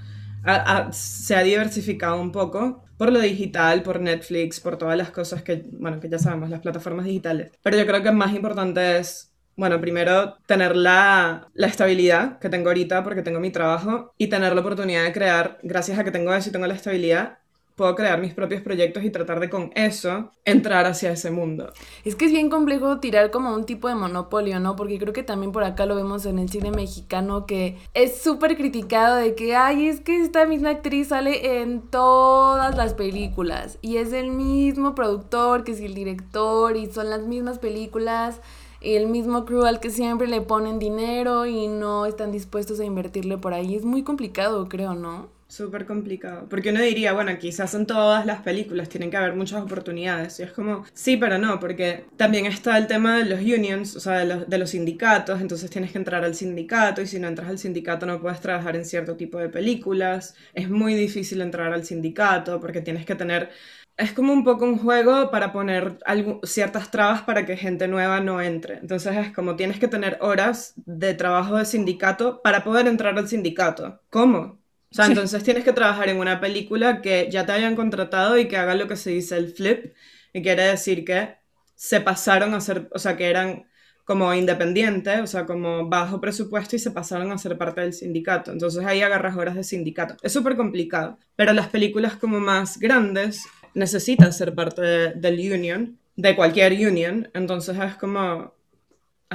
Se 0.92 1.36
ha 1.36 1.42
diversificado 1.42 2.20
un 2.20 2.32
poco 2.32 2.84
por 2.96 3.12
lo 3.12 3.20
digital, 3.20 3.82
por 3.82 4.00
Netflix, 4.00 4.60
por 4.60 4.78
todas 4.78 4.96
las 4.96 5.10
cosas 5.10 5.42
que, 5.42 5.64
bueno, 5.72 6.00
que 6.00 6.08
ya 6.08 6.18
sabemos, 6.18 6.50
las 6.50 6.60
plataformas 6.60 7.06
digitales. 7.06 7.50
Pero 7.62 7.76
yo 7.76 7.86
creo 7.86 8.02
que 8.02 8.12
más 8.12 8.34
importante 8.34 8.98
es 8.98 9.34
bueno, 9.56 9.80
primero 9.80 10.36
tener 10.46 10.74
la, 10.74 11.48
la, 11.54 11.66
estabilidad 11.68 12.38
que 12.40 12.48
tengo 12.48 12.70
ahorita 12.70 13.04
porque 13.04 13.22
tengo 13.22 13.38
mi 13.38 13.50
trabajo 13.50 14.12
y 14.18 14.26
tener 14.26 14.52
la 14.52 14.60
oportunidad 14.60 15.04
de 15.04 15.12
crear, 15.12 15.58
gracias 15.62 15.98
a 15.98 16.04
que 16.04 16.10
tengo 16.10 16.34
eso 16.34 16.48
y 16.48 16.52
tengo 16.52 16.66
la 16.66 16.74
estabilidad, 16.74 17.38
puedo 17.74 17.94
crear 17.96 18.20
mis 18.20 18.34
propios 18.34 18.62
proyectos 18.62 19.04
y 19.04 19.10
tratar 19.10 19.40
de 19.40 19.50
con 19.50 19.72
eso 19.74 20.30
entrar 20.44 20.86
hacia 20.86 21.10
ese 21.12 21.30
mundo. 21.30 21.72
Es 22.04 22.14
que 22.14 22.26
es 22.26 22.32
bien 22.32 22.48
complejo 22.48 23.00
tirar 23.00 23.30
como 23.30 23.54
un 23.54 23.64
tipo 23.66 23.88
de 23.88 23.94
monopolio, 23.96 24.60
¿no? 24.60 24.76
Porque 24.76 24.98
creo 24.98 25.12
que 25.12 25.22
también 25.24 25.52
por 25.52 25.64
acá 25.64 25.86
lo 25.86 25.96
vemos 25.96 26.24
en 26.26 26.38
el 26.38 26.48
cine 26.48 26.70
mexicano 26.70 27.46
que 27.46 27.76
es 27.94 28.22
súper 28.22 28.56
criticado 28.56 29.16
de 29.16 29.34
que, 29.34 29.56
ay, 29.56 29.88
es 29.88 30.00
que 30.00 30.20
esta 30.20 30.46
misma 30.46 30.70
actriz 30.70 31.08
sale 31.08 31.62
en 31.62 31.82
todas 31.82 32.76
las 32.76 32.94
películas 32.94 33.78
y 33.82 33.96
es 33.96 34.12
el 34.12 34.30
mismo 34.30 34.94
productor 34.94 35.64
que 35.64 35.72
es 35.72 35.80
el 35.80 35.94
director 35.94 36.76
y 36.76 36.86
son 36.86 37.10
las 37.10 37.22
mismas 37.22 37.58
películas 37.58 38.40
y 38.80 38.94
el 38.94 39.08
mismo 39.08 39.46
crew 39.46 39.64
al 39.64 39.80
que 39.80 39.90
siempre 39.90 40.28
le 40.28 40.42
ponen 40.42 40.78
dinero 40.78 41.46
y 41.46 41.68
no 41.68 42.06
están 42.06 42.30
dispuestos 42.30 42.78
a 42.80 42.84
invertirle 42.84 43.38
por 43.38 43.54
ahí. 43.54 43.74
Es 43.74 43.84
muy 43.84 44.02
complicado, 44.04 44.68
creo, 44.68 44.94
¿no? 44.94 45.33
Súper 45.46 45.86
complicado. 45.86 46.48
Porque 46.48 46.70
uno 46.70 46.80
diría, 46.80 47.12
bueno, 47.12 47.38
quizás 47.38 47.74
en 47.74 47.86
todas 47.86 48.26
las 48.26 48.40
películas 48.42 48.88
tienen 48.88 49.10
que 49.10 49.16
haber 49.18 49.34
muchas 49.36 49.62
oportunidades. 49.62 50.40
Y 50.40 50.42
es 50.42 50.52
como, 50.52 50.84
sí, 50.94 51.16
pero 51.16 51.38
no, 51.38 51.60
porque 51.60 52.06
también 52.16 52.46
está 52.46 52.76
el 52.78 52.86
tema 52.88 53.18
de 53.18 53.26
los 53.26 53.40
unions, 53.40 53.94
o 53.94 54.00
sea, 54.00 54.18
de 54.18 54.24
los, 54.26 54.48
de 54.48 54.58
los 54.58 54.70
sindicatos. 54.70 55.40
Entonces 55.40 55.70
tienes 55.70 55.92
que 55.92 55.98
entrar 55.98 56.24
al 56.24 56.34
sindicato 56.34 57.02
y 57.02 57.06
si 57.06 57.20
no 57.20 57.28
entras 57.28 57.48
al 57.50 57.58
sindicato 57.58 58.04
no 58.06 58.20
puedes 58.20 58.40
trabajar 58.40 58.74
en 58.74 58.84
cierto 58.84 59.16
tipo 59.16 59.38
de 59.38 59.48
películas. 59.48 60.34
Es 60.54 60.68
muy 60.70 60.94
difícil 60.94 61.40
entrar 61.40 61.72
al 61.72 61.84
sindicato 61.84 62.58
porque 62.60 62.80
tienes 62.80 63.04
que 63.06 63.14
tener 63.14 63.50
es 63.96 64.12
como 64.12 64.32
un 64.32 64.42
poco 64.44 64.64
un 64.64 64.78
juego 64.78 65.30
para 65.30 65.52
poner 65.52 65.98
ciertas 66.42 66.90
trabas 66.90 67.22
para 67.22 67.46
que 67.46 67.56
gente 67.56 67.86
nueva 67.86 68.18
no 68.20 68.40
entre. 68.40 68.78
Entonces 68.78 69.16
es 69.16 69.32
como 69.32 69.54
tienes 69.56 69.78
que 69.78 69.86
tener 69.88 70.18
horas 70.20 70.72
de 70.84 71.14
trabajo 71.14 71.56
de 71.58 71.64
sindicato 71.64 72.42
para 72.42 72.64
poder 72.64 72.88
entrar 72.88 73.16
al 73.18 73.28
sindicato. 73.28 74.00
¿Cómo? 74.10 74.63
O 74.94 74.96
sea, 74.96 75.06
entonces 75.06 75.42
tienes 75.42 75.64
que 75.64 75.72
trabajar 75.72 76.08
en 76.08 76.18
una 76.18 76.40
película 76.40 77.02
que 77.02 77.28
ya 77.28 77.44
te 77.44 77.50
hayan 77.50 77.74
contratado 77.74 78.38
y 78.38 78.46
que 78.46 78.56
haga 78.56 78.76
lo 78.76 78.86
que 78.86 78.94
se 78.94 79.10
dice 79.10 79.36
el 79.36 79.52
flip, 79.52 79.92
y 80.32 80.40
quiere 80.40 80.62
decir 80.62 81.04
que 81.04 81.34
se 81.74 82.00
pasaron 82.00 82.54
a 82.54 82.60
ser, 82.60 82.88
o 82.92 82.98
sea, 83.00 83.16
que 83.16 83.28
eran 83.28 83.66
como 84.04 84.32
independientes, 84.32 85.18
o 85.18 85.26
sea, 85.26 85.46
como 85.46 85.88
bajo 85.88 86.20
presupuesto 86.20 86.76
y 86.76 86.78
se 86.78 86.92
pasaron 86.92 87.32
a 87.32 87.38
ser 87.38 87.58
parte 87.58 87.80
del 87.80 87.92
sindicato. 87.92 88.52
Entonces 88.52 88.84
ahí 88.84 89.02
agarras 89.02 89.36
horas 89.36 89.56
de 89.56 89.64
sindicato. 89.64 90.16
Es 90.22 90.32
súper 90.32 90.54
complicado, 90.54 91.18
pero 91.34 91.52
las 91.52 91.68
películas 91.70 92.14
como 92.14 92.38
más 92.38 92.78
grandes 92.78 93.42
necesitan 93.74 94.32
ser 94.32 94.54
parte 94.54 94.82
del 95.14 95.52
union, 95.52 95.98
de 96.14 96.36
cualquier 96.36 96.72
union, 96.72 97.28
entonces 97.34 97.76
es 97.76 97.96
como, 97.96 98.54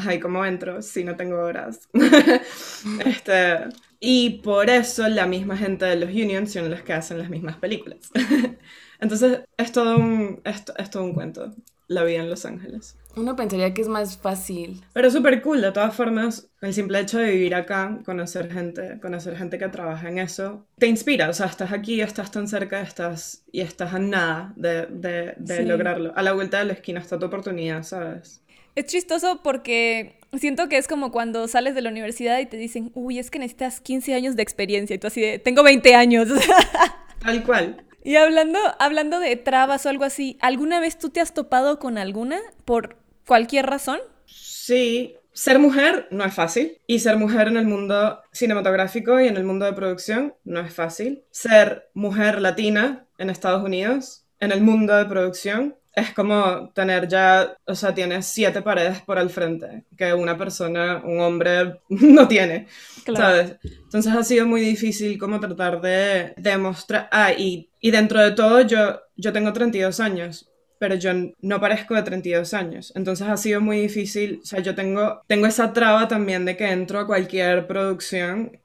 ay, 0.06 0.20
¿cómo 0.20 0.46
entro 0.46 0.82
si 0.82 1.04
no 1.04 1.16
tengo 1.16 1.40
horas? 1.40 1.90
este, 3.06 3.70
y 4.00 4.42
por 4.42 4.70
eso 4.70 5.08
la 5.08 5.26
misma 5.26 5.58
gente 5.58 5.86
de 5.86 5.98
los 5.98 6.10
unions 6.10 6.54
son 6.54 6.70
los 6.70 6.82
que 6.82 6.94
hacen 6.94 7.20
las 7.20 7.30
mismas 7.30 7.58
películas. 7.58 8.10
Entonces 9.00 9.42
es 9.58 9.72
todo, 9.72 9.98
un, 9.98 10.42
es, 10.44 10.64
es 10.78 10.90
todo 10.90 11.04
un 11.04 11.14
cuento, 11.14 11.54
la 11.88 12.04
vida 12.04 12.20
en 12.20 12.30
Los 12.30 12.46
Ángeles. 12.46 12.98
Uno 13.16 13.36
pensaría 13.36 13.74
que 13.74 13.82
es 13.82 13.88
más 13.88 14.18
fácil. 14.18 14.82
Pero 14.94 15.10
súper 15.10 15.42
cool, 15.42 15.62
de 15.62 15.72
todas 15.72 15.96
formas, 15.96 16.50
el 16.62 16.74
simple 16.74 17.00
hecho 17.00 17.18
de 17.18 17.32
vivir 17.32 17.56
acá, 17.56 18.00
conocer 18.06 18.52
gente, 18.52 19.00
conocer 19.02 19.36
gente 19.36 19.58
que 19.58 19.68
trabaja 19.68 20.08
en 20.10 20.20
eso, 20.20 20.66
te 20.78 20.88
inspira, 20.88 21.30
o 21.30 21.34
sea, 21.34 21.48
estás 21.48 21.72
aquí, 21.72 22.02
estás 22.02 22.32
tan 22.32 22.48
cerca, 22.48 22.82
estás 22.82 23.44
y 23.52 23.62
estás 23.62 23.94
a 23.94 24.00
nada 24.00 24.54
de, 24.56 24.86
de, 24.86 25.34
de 25.38 25.58
sí. 25.58 25.66
lograrlo. 25.66 26.14
A 26.16 26.22
la 26.22 26.34
vuelta 26.34 26.60
de 26.60 26.66
la 26.66 26.74
esquina 26.74 27.00
está 27.00 27.18
tu 27.18 27.26
oportunidad, 27.26 27.84
¿sabes? 27.84 28.42
Es 28.80 28.86
chistoso 28.86 29.42
porque 29.44 30.22
siento 30.40 30.70
que 30.70 30.78
es 30.78 30.88
como 30.88 31.12
cuando 31.12 31.50
sales 31.50 31.76
de 31.76 31.82
la 31.82 31.90
universidad 31.90 32.40
y 32.40 32.46
te 32.46 32.56
dicen, 32.56 32.92
uy, 32.94 33.20
es 33.20 33.30
que 33.30 33.38
necesitas 33.38 33.82
15 33.82 34.14
años 34.14 34.38
de 34.38 34.42
experiencia. 34.42 34.96
Y 34.96 35.00
tú 35.00 35.08
así 35.08 35.20
de, 35.20 35.38
tengo 35.38 35.64
20 35.64 35.96
años. 35.96 36.30
Tal 37.20 37.44
cual. 37.44 37.84
Y 38.06 38.16
hablando, 38.16 38.58
hablando 38.80 39.20
de 39.20 39.36
trabas 39.36 39.86
o 39.86 39.90
algo 39.90 40.06
así, 40.06 40.38
¿alguna 40.40 40.80
vez 40.80 40.98
tú 40.98 41.10
te 41.10 41.20
has 41.20 41.34
topado 41.34 41.78
con 41.78 41.98
alguna 41.98 42.40
por 42.64 42.96
cualquier 43.28 43.66
razón? 43.66 44.00
Sí. 44.28 45.18
Ser 45.34 45.60
mujer 45.60 46.08
no 46.10 46.24
es 46.24 46.34
fácil. 46.34 46.78
Y 46.88 47.00
ser 47.00 47.18
mujer 47.18 47.50
en 47.50 47.58
el 47.58 47.66
mundo 47.66 48.22
cinematográfico 48.32 49.20
y 49.20 49.28
en 49.28 49.36
el 49.36 49.44
mundo 49.44 49.66
de 49.66 49.74
producción 49.74 50.36
no 50.46 50.62
es 50.62 50.74
fácil. 50.74 51.26
Ser 51.32 51.90
mujer 51.94 52.40
latina 52.40 53.08
en 53.18 53.30
Estados 53.30 53.62
Unidos, 53.62 54.24
en 54.40 54.54
el 54.54 54.62
mundo 54.62 54.96
de 54.96 55.04
producción, 55.04 55.76
es 56.00 56.14
como 56.14 56.70
tener 56.74 57.08
ya, 57.08 57.56
o 57.66 57.76
sea, 57.76 57.94
tienes 57.94 58.26
siete 58.26 58.62
paredes 58.62 59.02
por 59.02 59.18
el 59.18 59.30
frente, 59.30 59.84
que 59.98 60.14
una 60.14 60.38
persona, 60.38 61.02
un 61.04 61.20
hombre, 61.20 61.80
no 61.90 62.28
tiene, 62.28 62.68
claro. 63.04 63.26
¿sabes? 63.26 63.56
Entonces 63.64 64.14
ha 64.14 64.24
sido 64.24 64.48
muy 64.48 64.62
difícil 64.62 65.18
como 65.18 65.40
tratar 65.40 65.82
de 65.82 66.34
demostrar, 66.38 67.08
ah, 67.12 67.32
y, 67.34 67.70
y 67.80 67.92
dentro 67.92 68.22
de 68.22 68.32
todo 68.32 68.62
yo, 68.62 69.02
yo 69.16 69.34
tengo 69.34 69.54
32 69.54 70.00
años, 70.00 70.50
pero 70.80 70.96
yo 70.96 71.12
no 71.42 71.60
parezco 71.60 71.94
de 71.94 72.04
32 72.04 72.54
años. 72.54 72.94
Entonces 72.96 73.28
ha 73.28 73.38
sido 73.38 73.62
muy 73.62 73.82
difícil, 73.82 74.40
o 74.42 74.46
sea, 74.46 74.62
yo 74.62 74.74
tengo, 74.76 75.22
tengo 75.28 75.46
esa 75.46 75.74
traba 75.74 76.08
también 76.08 76.46
de 76.46 76.56
que 76.58 76.72
entro 76.72 77.00
a 77.00 77.06
cualquier 77.06 77.68
producción 77.68 78.60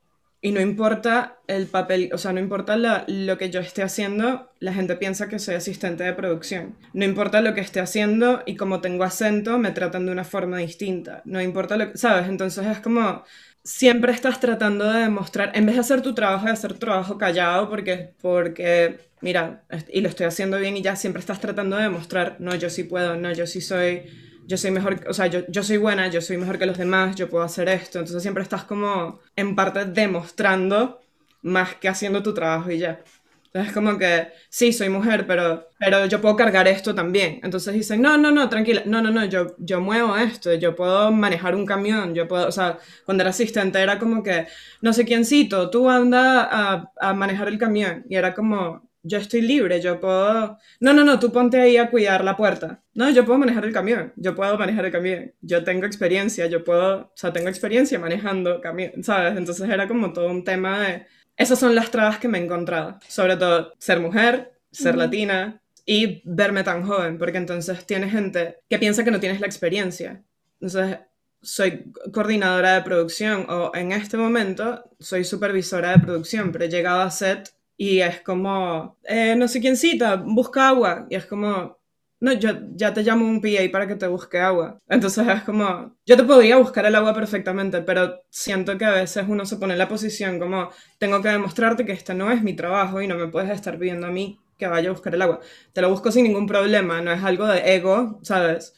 y 0.44 0.52
no 0.52 0.60
importa 0.60 1.38
el 1.46 1.66
papel, 1.68 2.10
o 2.12 2.18
sea, 2.18 2.34
no 2.34 2.38
importa 2.38 2.76
lo 2.76 3.38
que 3.38 3.48
yo 3.48 3.60
esté 3.60 3.82
haciendo, 3.82 4.50
la 4.60 4.74
gente 4.74 4.94
piensa 4.94 5.26
que 5.26 5.38
soy 5.38 5.54
asistente 5.54 6.04
de 6.04 6.12
producción. 6.12 6.76
No 6.92 7.06
importa 7.06 7.40
lo 7.40 7.54
que 7.54 7.62
esté 7.62 7.80
haciendo 7.80 8.42
y 8.44 8.54
como 8.54 8.82
tengo 8.82 9.04
acento, 9.04 9.56
me 9.56 9.70
tratan 9.70 10.04
de 10.04 10.12
una 10.12 10.24
forma 10.24 10.58
distinta. 10.58 11.22
No 11.24 11.40
importa 11.40 11.78
lo 11.78 11.90
que, 11.90 11.96
¿sabes? 11.96 12.28
Entonces 12.28 12.66
es 12.66 12.78
como, 12.80 13.24
siempre 13.62 14.12
estás 14.12 14.38
tratando 14.38 14.92
de 14.92 15.04
demostrar, 15.04 15.50
en 15.54 15.64
vez 15.64 15.76
de 15.76 15.80
hacer 15.80 16.02
tu 16.02 16.14
trabajo, 16.14 16.44
de 16.44 16.52
hacer 16.52 16.74
trabajo 16.74 17.16
callado, 17.16 17.70
porque, 17.70 18.12
porque, 18.20 18.98
mira, 19.22 19.64
y 19.90 20.02
lo 20.02 20.10
estoy 20.10 20.26
haciendo 20.26 20.58
bien 20.58 20.76
y 20.76 20.82
ya 20.82 20.94
siempre 20.94 21.20
estás 21.20 21.40
tratando 21.40 21.76
de 21.76 21.84
demostrar, 21.84 22.36
no, 22.38 22.54
yo 22.54 22.68
sí 22.68 22.84
puedo, 22.84 23.16
no, 23.16 23.32
yo 23.32 23.46
sí 23.46 23.62
soy, 23.62 24.02
yo 24.46 24.56
soy 24.56 24.70
mejor, 24.70 25.04
o 25.08 25.12
sea, 25.14 25.26
yo, 25.26 25.40
yo 25.48 25.62
soy 25.62 25.76
buena, 25.78 26.08
yo 26.08 26.20
soy 26.20 26.36
mejor 26.36 26.58
que 26.58 26.66
los 26.66 26.78
demás, 26.78 27.16
yo 27.16 27.28
puedo 27.28 27.44
hacer 27.44 27.68
esto. 27.68 27.98
Entonces 27.98 28.22
siempre 28.22 28.42
estás 28.42 28.64
como, 28.64 29.20
en 29.36 29.54
parte, 29.56 29.84
demostrando 29.86 31.00
más 31.42 31.74
que 31.76 31.88
haciendo 31.88 32.22
tu 32.22 32.34
trabajo 32.34 32.70
y 32.70 32.78
ya. 32.78 33.02
Entonces 33.46 33.68
es 33.68 33.72
como 33.74 33.96
que, 33.98 34.28
sí, 34.48 34.72
soy 34.72 34.88
mujer, 34.88 35.26
pero, 35.28 35.68
pero 35.78 36.06
yo 36.06 36.20
puedo 36.20 36.34
cargar 36.36 36.66
esto 36.66 36.94
también. 36.94 37.38
Entonces 37.44 37.72
dicen, 37.72 38.02
no, 38.02 38.18
no, 38.18 38.32
no, 38.32 38.48
tranquila, 38.48 38.82
no, 38.84 39.00
no, 39.00 39.10
no, 39.12 39.24
yo, 39.26 39.54
yo 39.58 39.80
muevo 39.80 40.16
esto, 40.16 40.52
yo 40.54 40.74
puedo 40.74 41.12
manejar 41.12 41.54
un 41.54 41.64
camión, 41.64 42.14
yo 42.14 42.26
puedo, 42.26 42.48
o 42.48 42.52
sea, 42.52 42.78
cuando 43.04 43.22
era 43.22 43.30
asistente 43.30 43.80
era 43.80 43.98
como 44.00 44.22
que, 44.24 44.48
no 44.80 44.92
sé 44.92 45.04
quiéncito, 45.04 45.70
tú 45.70 45.88
anda 45.88 46.48
a, 46.50 46.92
a 47.00 47.14
manejar 47.14 47.46
el 47.48 47.58
camión. 47.58 48.04
Y 48.08 48.16
era 48.16 48.34
como, 48.34 48.88
yo 49.04 49.18
estoy 49.18 49.42
libre, 49.42 49.80
yo 49.80 50.00
puedo... 50.00 50.58
No, 50.80 50.92
no, 50.92 51.04
no, 51.04 51.20
tú 51.20 51.30
ponte 51.30 51.60
ahí 51.60 51.76
a 51.76 51.90
cuidar 51.90 52.24
la 52.24 52.36
puerta. 52.36 52.82
No, 52.94 53.08
yo 53.10 53.24
puedo 53.24 53.38
manejar 53.38 53.64
el 53.64 53.72
camión, 53.72 54.12
yo 54.16 54.34
puedo 54.34 54.58
manejar 54.58 54.86
el 54.86 54.92
camión, 54.92 55.32
yo 55.40 55.62
tengo 55.62 55.86
experiencia, 55.86 56.46
yo 56.46 56.64
puedo, 56.64 56.96
o 56.96 57.12
sea, 57.14 57.32
tengo 57.32 57.48
experiencia 57.48 57.98
manejando 57.98 58.60
camión, 58.60 59.04
¿sabes? 59.04 59.36
Entonces 59.36 59.68
era 59.70 59.86
como 59.86 60.12
todo 60.12 60.28
un 60.28 60.42
tema 60.42 60.80
de 60.80 61.06
esas 61.36 61.58
son 61.58 61.74
las 61.74 61.90
trabas 61.90 62.18
que 62.18 62.28
me 62.28 62.38
he 62.38 62.44
encontrado. 62.44 62.98
Sobre 63.08 63.36
todo 63.36 63.72
ser 63.78 64.00
mujer, 64.00 64.52
ser 64.70 64.96
latina 64.96 65.60
y 65.84 66.22
verme 66.24 66.62
tan 66.62 66.86
joven, 66.86 67.18
porque 67.18 67.38
entonces 67.38 67.84
tienes 67.86 68.12
gente 68.12 68.58
que 68.68 68.78
piensa 68.78 69.04
que 69.04 69.10
no 69.10 69.20
tienes 69.20 69.40
la 69.40 69.46
experiencia. 69.46 70.22
Entonces, 70.60 70.98
soy 71.42 71.92
coordinadora 72.12 72.74
de 72.74 72.82
producción 72.82 73.46
o 73.50 73.72
en 73.74 73.92
este 73.92 74.16
momento 74.16 74.90
soy 74.98 75.24
supervisora 75.24 75.90
de 75.90 75.98
producción, 75.98 76.52
pero 76.52 76.64
he 76.64 76.70
llegado 76.70 77.02
a 77.02 77.10
set 77.10 77.53
y 77.76 78.00
es 78.00 78.20
como, 78.22 78.98
eh, 79.04 79.34
no 79.36 79.48
sé 79.48 79.60
quién 79.60 79.76
cita, 79.76 80.16
busca 80.16 80.68
agua. 80.68 81.06
Y 81.10 81.16
es 81.16 81.26
como, 81.26 81.78
no, 82.20 82.32
yo 82.32 82.50
ya 82.74 82.94
te 82.94 83.02
llamo 83.02 83.26
un 83.26 83.40
PA 83.40 83.70
para 83.72 83.86
que 83.86 83.96
te 83.96 84.06
busque 84.06 84.38
agua. 84.38 84.78
Entonces 84.88 85.26
es 85.28 85.42
como, 85.42 85.96
yo 86.06 86.16
te 86.16 86.24
podría 86.24 86.56
buscar 86.56 86.86
el 86.86 86.94
agua 86.94 87.14
perfectamente, 87.14 87.82
pero 87.82 88.22
siento 88.30 88.78
que 88.78 88.84
a 88.84 88.92
veces 88.92 89.24
uno 89.28 89.44
se 89.46 89.56
pone 89.56 89.74
en 89.74 89.78
la 89.78 89.88
posición 89.88 90.38
como, 90.38 90.70
tengo 90.98 91.20
que 91.22 91.28
demostrarte 91.28 91.84
que 91.84 91.92
este 91.92 92.14
no 92.14 92.30
es 92.30 92.42
mi 92.42 92.54
trabajo 92.54 93.02
y 93.02 93.08
no 93.08 93.16
me 93.16 93.28
puedes 93.28 93.50
estar 93.50 93.78
pidiendo 93.78 94.06
a 94.06 94.10
mí 94.10 94.38
que 94.58 94.66
vaya 94.66 94.88
a 94.88 94.92
buscar 94.92 95.14
el 95.14 95.22
agua. 95.22 95.40
Te 95.72 95.80
lo 95.80 95.90
busco 95.90 96.10
sin 96.12 96.24
ningún 96.24 96.46
problema, 96.46 97.00
no 97.00 97.12
es 97.12 97.22
algo 97.22 97.46
de 97.46 97.74
ego, 97.74 98.20
¿sabes? 98.22 98.74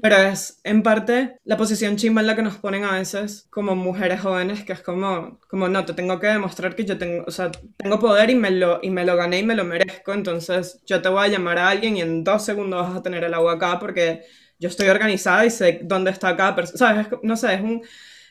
Pero 0.00 0.16
es 0.16 0.60
en 0.64 0.82
parte 0.82 1.36
la 1.44 1.58
posición 1.58 1.96
chimba 1.96 2.22
en 2.22 2.26
la 2.26 2.34
que 2.34 2.42
nos 2.42 2.56
ponen 2.56 2.84
a 2.84 2.92
veces 2.92 3.46
como 3.50 3.76
mujeres 3.76 4.20
jóvenes, 4.22 4.64
que 4.64 4.72
es 4.72 4.80
como, 4.80 5.38
como 5.50 5.68
no, 5.68 5.84
te 5.84 5.92
tengo 5.92 6.18
que 6.20 6.28
demostrar 6.28 6.74
que 6.74 6.86
yo 6.86 6.96
tengo, 6.96 7.24
o 7.26 7.30
sea, 7.30 7.50
tengo 7.76 7.98
poder 7.98 8.30
y 8.30 8.34
me, 8.34 8.50
lo, 8.50 8.80
y 8.82 8.88
me 8.88 9.04
lo 9.04 9.16
gané 9.16 9.40
y 9.40 9.42
me 9.42 9.54
lo 9.54 9.64
merezco, 9.64 10.14
entonces 10.14 10.80
yo 10.86 11.02
te 11.02 11.10
voy 11.10 11.26
a 11.26 11.28
llamar 11.28 11.58
a 11.58 11.68
alguien 11.68 11.98
y 11.98 12.00
en 12.00 12.24
dos 12.24 12.44
segundos 12.46 12.88
vas 12.88 12.96
a 12.96 13.02
tener 13.02 13.24
el 13.24 13.34
agua 13.34 13.54
acá 13.54 13.78
porque 13.78 14.22
yo 14.58 14.68
estoy 14.70 14.88
organizada 14.88 15.44
y 15.44 15.50
sé 15.50 15.80
dónde 15.82 16.10
está 16.12 16.34
cada 16.36 16.54
persona, 16.56 16.78
¿sabes? 16.78 17.08
no 17.22 17.36
sé, 17.36 17.54
es 17.54 17.60
un 17.60 17.82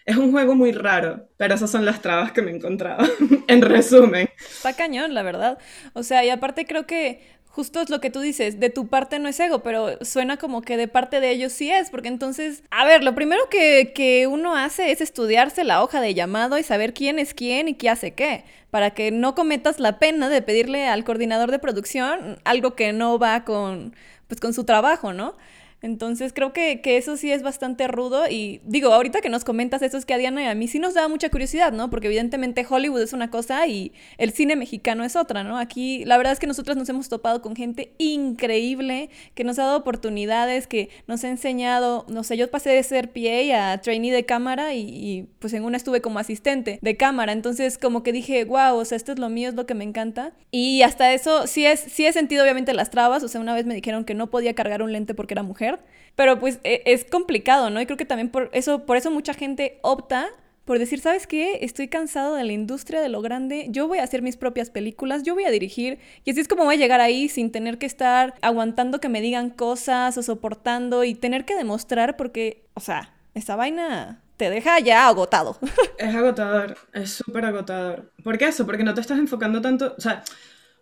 es 0.07 0.15
un 0.15 0.31
juego 0.31 0.55
muy 0.55 0.71
raro, 0.71 1.27
pero 1.35 1.53
esas 1.53 1.69
son 1.69 1.85
las 1.85 2.01
trabas 2.01 2.31
que 2.31 2.41
me 2.41 2.51
he 2.51 2.55
encontrado, 2.55 3.05
en 3.47 3.61
resumen. 3.61 4.29
Está 4.39 4.73
cañón, 4.73 5.13
la 5.13 5.21
verdad. 5.21 5.59
O 5.93 6.01
sea, 6.01 6.23
y 6.23 6.29
aparte 6.29 6.65
creo 6.65 6.87
que 6.87 7.21
justo 7.57 7.81
es 7.81 7.89
lo 7.89 7.99
que 7.99 8.09
tú 8.09 8.21
dices, 8.21 8.59
de 8.59 8.69
tu 8.69 8.87
parte 8.87 9.19
no 9.19 9.27
es 9.27 9.37
ego, 9.39 9.63
pero 9.63 9.97
suena 10.05 10.37
como 10.37 10.61
que 10.61 10.77
de 10.77 10.87
parte 10.87 11.19
de 11.19 11.31
ellos 11.31 11.51
sí 11.51 11.69
es, 11.71 11.89
porque 11.89 12.07
entonces, 12.07 12.63
a 12.69 12.85
ver, 12.85 13.03
lo 13.03 13.15
primero 13.15 13.49
que, 13.49 13.91
que, 13.93 14.27
uno 14.27 14.55
hace 14.55 14.91
es 14.91 15.01
estudiarse 15.01 15.63
la 15.63 15.83
hoja 15.83 15.99
de 15.99 16.13
llamado 16.13 16.57
y 16.57 16.63
saber 16.63 16.93
quién 16.93 17.19
es 17.19 17.33
quién 17.33 17.67
y 17.67 17.73
qué 17.73 17.89
hace 17.89 18.13
qué, 18.13 18.45
para 18.69 18.91
que 18.91 19.11
no 19.11 19.35
cometas 19.35 19.79
la 19.79 19.99
pena 19.99 20.29
de 20.29 20.41
pedirle 20.41 20.87
al 20.87 21.03
coordinador 21.03 21.51
de 21.51 21.59
producción 21.59 22.37
algo 22.45 22.75
que 22.75 22.93
no 22.93 23.19
va 23.19 23.43
con, 23.43 23.95
pues, 24.27 24.39
con 24.39 24.53
su 24.53 24.63
trabajo, 24.63 25.11
¿no? 25.11 25.35
Entonces 25.81 26.33
creo 26.33 26.53
que, 26.53 26.81
eso 26.83 27.17
sí 27.17 27.31
es 27.31 27.43
bastante 27.43 27.87
rudo 27.87 28.27
y 28.29 28.61
digo, 28.63 28.93
ahorita 28.93 29.21
que 29.21 29.29
nos 29.29 29.43
comentas 29.43 29.81
eso 29.81 29.97
es 29.97 30.05
que 30.05 30.13
a 30.15 30.17
Diana 30.17 30.43
y 30.43 30.47
a 30.47 30.55
mí 30.55 30.67
sí 30.67 30.79
nos 30.79 30.95
da 30.95 31.07
mucha 31.07 31.29
curiosidad, 31.29 31.71
¿no? 31.71 31.89
Porque 31.89 32.07
evidentemente 32.07 32.65
Hollywood 32.67 33.01
es 33.01 33.13
una 33.13 33.29
cosa 33.29 33.67
y 33.67 33.91
el 34.17 34.31
cine 34.31 34.55
mexicano 34.55 35.03
es 35.03 35.15
otra, 35.15 35.43
¿no? 35.43 35.57
Aquí 35.59 36.03
la 36.05 36.17
verdad 36.17 36.33
es 36.33 36.39
que 36.39 36.47
nosotros 36.47 36.77
nos 36.77 36.89
hemos 36.89 37.09
topado 37.09 37.41
con 37.41 37.55
gente 37.55 37.93
increíble 37.99 39.09
que 39.35 39.43
nos 39.43 39.59
ha 39.59 39.65
dado 39.65 39.77
oportunidades, 39.77 40.65
que 40.65 40.89
nos 41.05 41.23
ha 41.23 41.29
enseñado, 41.29 42.05
no 42.09 42.23
sé, 42.23 42.37
yo 42.37 42.49
pasé 42.49 42.71
de 42.71 42.81
ser 42.81 43.11
PA 43.11 43.73
a 43.73 43.81
trainee 43.81 44.11
de 44.11 44.25
cámara 44.25 44.73
y, 44.73 45.27
pues 45.39 45.53
en 45.53 45.63
una 45.63 45.77
estuve 45.77 46.01
como 46.01 46.17
asistente 46.17 46.79
de 46.81 46.97
cámara, 46.97 47.33
entonces 47.33 47.77
como 47.77 48.01
que 48.01 48.11
dije, 48.11 48.45
wow, 48.45 48.77
o 48.77 48.85
sea, 48.85 48.95
esto 48.95 49.11
es 49.11 49.19
lo 49.19 49.29
mío, 49.29 49.49
es 49.49 49.55
lo 49.55 49.67
que 49.67 49.75
me 49.75 49.83
encanta. 49.83 50.33
Y 50.49 50.81
hasta 50.81 51.13
eso 51.13 51.45
sí, 51.45 51.65
es, 51.65 51.79
sí 51.79 52.05
he 52.05 52.13
sentido 52.13 52.43
obviamente 52.43 52.73
las 52.73 52.89
trabas, 52.89 53.21
o 53.23 53.27
sea, 53.27 53.41
una 53.41 53.53
vez 53.53 53.65
me 53.65 53.75
dijeron 53.75 54.05
que 54.05 54.15
no 54.15 54.31
podía 54.31 54.55
cargar 54.55 54.81
un 54.81 54.91
lente 54.91 55.13
porque 55.13 55.35
era 55.35 55.43
mujer 55.43 55.66
pero 56.15 56.39
pues 56.39 56.59
e, 56.63 56.81
es 56.85 57.05
complicado, 57.05 57.69
¿no? 57.69 57.81
Y 57.81 57.85
creo 57.85 57.97
que 57.97 58.05
también 58.05 58.29
por 58.29 58.49
eso, 58.53 58.85
por 58.85 58.97
eso 58.97 59.11
mucha 59.11 59.33
gente 59.33 59.79
opta 59.81 60.29
por 60.67 60.79
decir, 60.79 60.99
¿sabes 60.99 61.27
qué? 61.27 61.59
Estoy 61.61 61.87
cansado 61.87 62.35
de 62.35 62.43
la 62.43 62.51
industria 62.51 62.99
de 62.99 63.07
lo 63.07 63.21
grande, 63.21 63.67
yo 63.69 63.87
voy 63.87 63.99
a 63.99 64.03
hacer 64.03 64.21
mis 64.21 64.35
propias 64.35 64.69
películas, 64.69 65.23
yo 65.23 65.33
voy 65.33 65.45
a 65.45 65.49
dirigir, 65.49 65.97
y 66.25 66.31
así 66.31 66.41
es 66.41 66.49
como 66.49 66.65
voy 66.65 66.75
a 66.75 66.77
llegar 66.77 66.99
ahí 66.99 67.29
sin 67.29 67.53
tener 67.53 67.77
que 67.77 67.85
estar 67.85 68.33
aguantando 68.41 68.99
que 68.99 69.07
me 69.07 69.21
digan 69.21 69.49
cosas 69.49 70.17
o 70.17 70.23
soportando 70.23 71.05
y 71.05 71.15
tener 71.15 71.45
que 71.45 71.55
demostrar 71.55 72.17
porque, 72.17 72.65
o 72.73 72.81
sea, 72.81 73.13
esa 73.33 73.55
vaina 73.55 74.21
te 74.35 74.49
deja 74.49 74.77
ya 74.79 75.07
agotado. 75.07 75.57
Es 75.97 76.13
agotador, 76.13 76.77
es 76.91 77.11
súper 77.11 77.45
agotador. 77.45 78.11
¿Por 78.21 78.37
qué 78.37 78.49
eso? 78.49 78.65
Porque 78.65 78.83
no 78.83 78.93
te 78.93 78.99
estás 78.99 79.19
enfocando 79.19 79.61
tanto, 79.61 79.95
o 79.97 80.01
sea, 80.01 80.21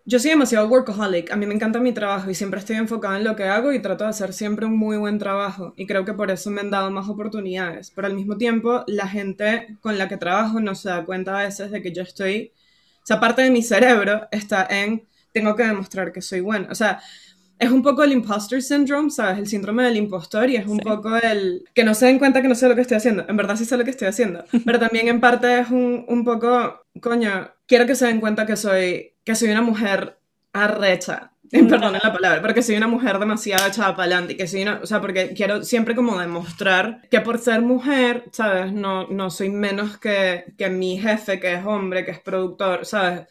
yo 0.06 0.20
soy 0.20 0.30
demasiado 0.32 0.68
workaholic, 0.68 1.32
a 1.32 1.36
mí 1.36 1.48
me 1.48 1.56
encanta 1.56 1.80
mi 1.80 1.92
trabajo 1.92 2.30
y 2.30 2.36
siempre 2.36 2.60
estoy 2.60 2.76
enfocada 2.76 3.18
en 3.18 3.24
lo 3.24 3.36
que 3.36 3.46
hago 3.46 3.74
y 3.74 3.82
trato 3.82 4.04
de 4.04 4.12
hacer 4.12 4.34
siempre 4.34 4.68
un 4.68 4.78
muy 4.78 4.98
buen 4.98 5.18
trabajo 5.18 5.74
y 5.78 5.88
creo 5.88 6.06
que 6.06 6.14
por 6.14 6.30
eso 6.30 6.52
me 6.52 6.62
han 6.62 6.70
dado 6.70 6.92
más 6.92 7.10
oportunidades, 7.10 7.92
pero 7.92 8.08
al 8.08 8.14
mismo 8.14 8.38
tiempo 8.38 8.84
la 8.86 9.08
gente 9.08 9.78
con 9.82 9.98
la 9.98 10.08
que 10.08 10.18
trabajo 10.18 10.60
no 10.60 10.76
se 10.76 10.90
da 10.90 11.04
cuenta 11.06 11.40
a 11.40 11.44
veces 11.44 11.72
de 11.72 11.82
que 11.82 11.92
yo 11.92 12.04
estoy, 12.04 12.52
o 13.04 13.06
sea, 13.06 13.20
parte 13.20 13.42
de 13.42 13.50
mi 13.50 13.64
cerebro 13.64 14.28
está 14.32 14.68
en, 14.70 15.08
tengo 15.34 15.56
que 15.56 15.64
demostrar 15.64 16.12
que 16.12 16.22
soy 16.22 16.42
buena, 16.42 16.68
o 16.70 16.76
sea, 16.76 17.02
es 17.58 17.72
un 17.72 17.82
poco 17.82 18.04
el 18.04 18.12
imposter 18.12 18.62
syndrome, 18.62 19.10
¿sabes? 19.10 19.40
El 19.40 19.48
síndrome 19.48 19.84
del 19.84 19.98
impostor 19.98 20.50
y 20.50 20.58
es 20.58 20.68
un 20.68 20.78
poco 20.80 21.16
el 21.16 21.64
que 21.74 21.84
no 21.86 21.96
se 21.96 22.06
den 22.06 22.20
cuenta 22.20 22.42
que 22.42 22.50
no 22.50 22.56
sé 22.56 22.68
lo 22.68 22.76
que 22.76 22.82
estoy 22.82 22.98
haciendo. 22.98 23.26
En 23.30 23.38
verdad 23.38 23.56
sí 23.56 23.64
sé 23.64 23.78
lo 23.78 23.86
que 23.86 23.92
estoy 23.92 24.10
haciendo, 24.10 24.44
pero 24.66 24.78
también 24.78 25.08
en 25.08 25.22
parte 25.22 25.60
es 25.60 25.70
un, 25.70 26.06
un 26.08 26.26
poco, 26.26 26.82
coño, 27.02 27.50
quiero 27.66 27.86
que 27.86 27.96
se 27.96 28.08
den 28.08 28.20
cuenta 28.20 28.46
que 28.46 28.58
soy, 28.58 29.15
que 29.26 29.36
soy 29.36 29.50
una 29.50 29.62
mujer 29.62 30.18
arrecha. 30.54 31.32
Perdón 31.52 31.94
la 31.94 32.12
palabra, 32.12 32.42
pero 32.42 32.54
que 32.54 32.64
soy 32.64 32.76
una 32.76 32.88
mujer 32.88 33.20
demasiado 33.20 33.68
echada 33.68 33.96
para 33.96 34.04
adelante 34.04 34.36
que 34.36 34.48
soy 34.48 34.64
una, 34.64 34.80
o 34.82 34.86
sea, 34.86 35.00
porque 35.00 35.34
quiero 35.34 35.64
siempre 35.64 35.96
como 35.96 36.18
demostrar 36.18 37.02
que 37.12 37.22
por 37.22 37.38
ser 37.38 37.62
mujer, 37.62 38.26
¿sabes? 38.32 38.74
No, 38.74 39.08
no 39.08 39.30
soy 39.30 39.50
menos 39.50 39.98
que, 39.98 40.54
que 40.58 40.70
mi 40.70 40.98
jefe, 40.98 41.40
que 41.40 41.54
es 41.54 41.66
hombre, 41.66 42.04
que 42.04 42.12
es 42.12 42.20
productor, 42.20 42.86
¿sabes? 42.86 43.28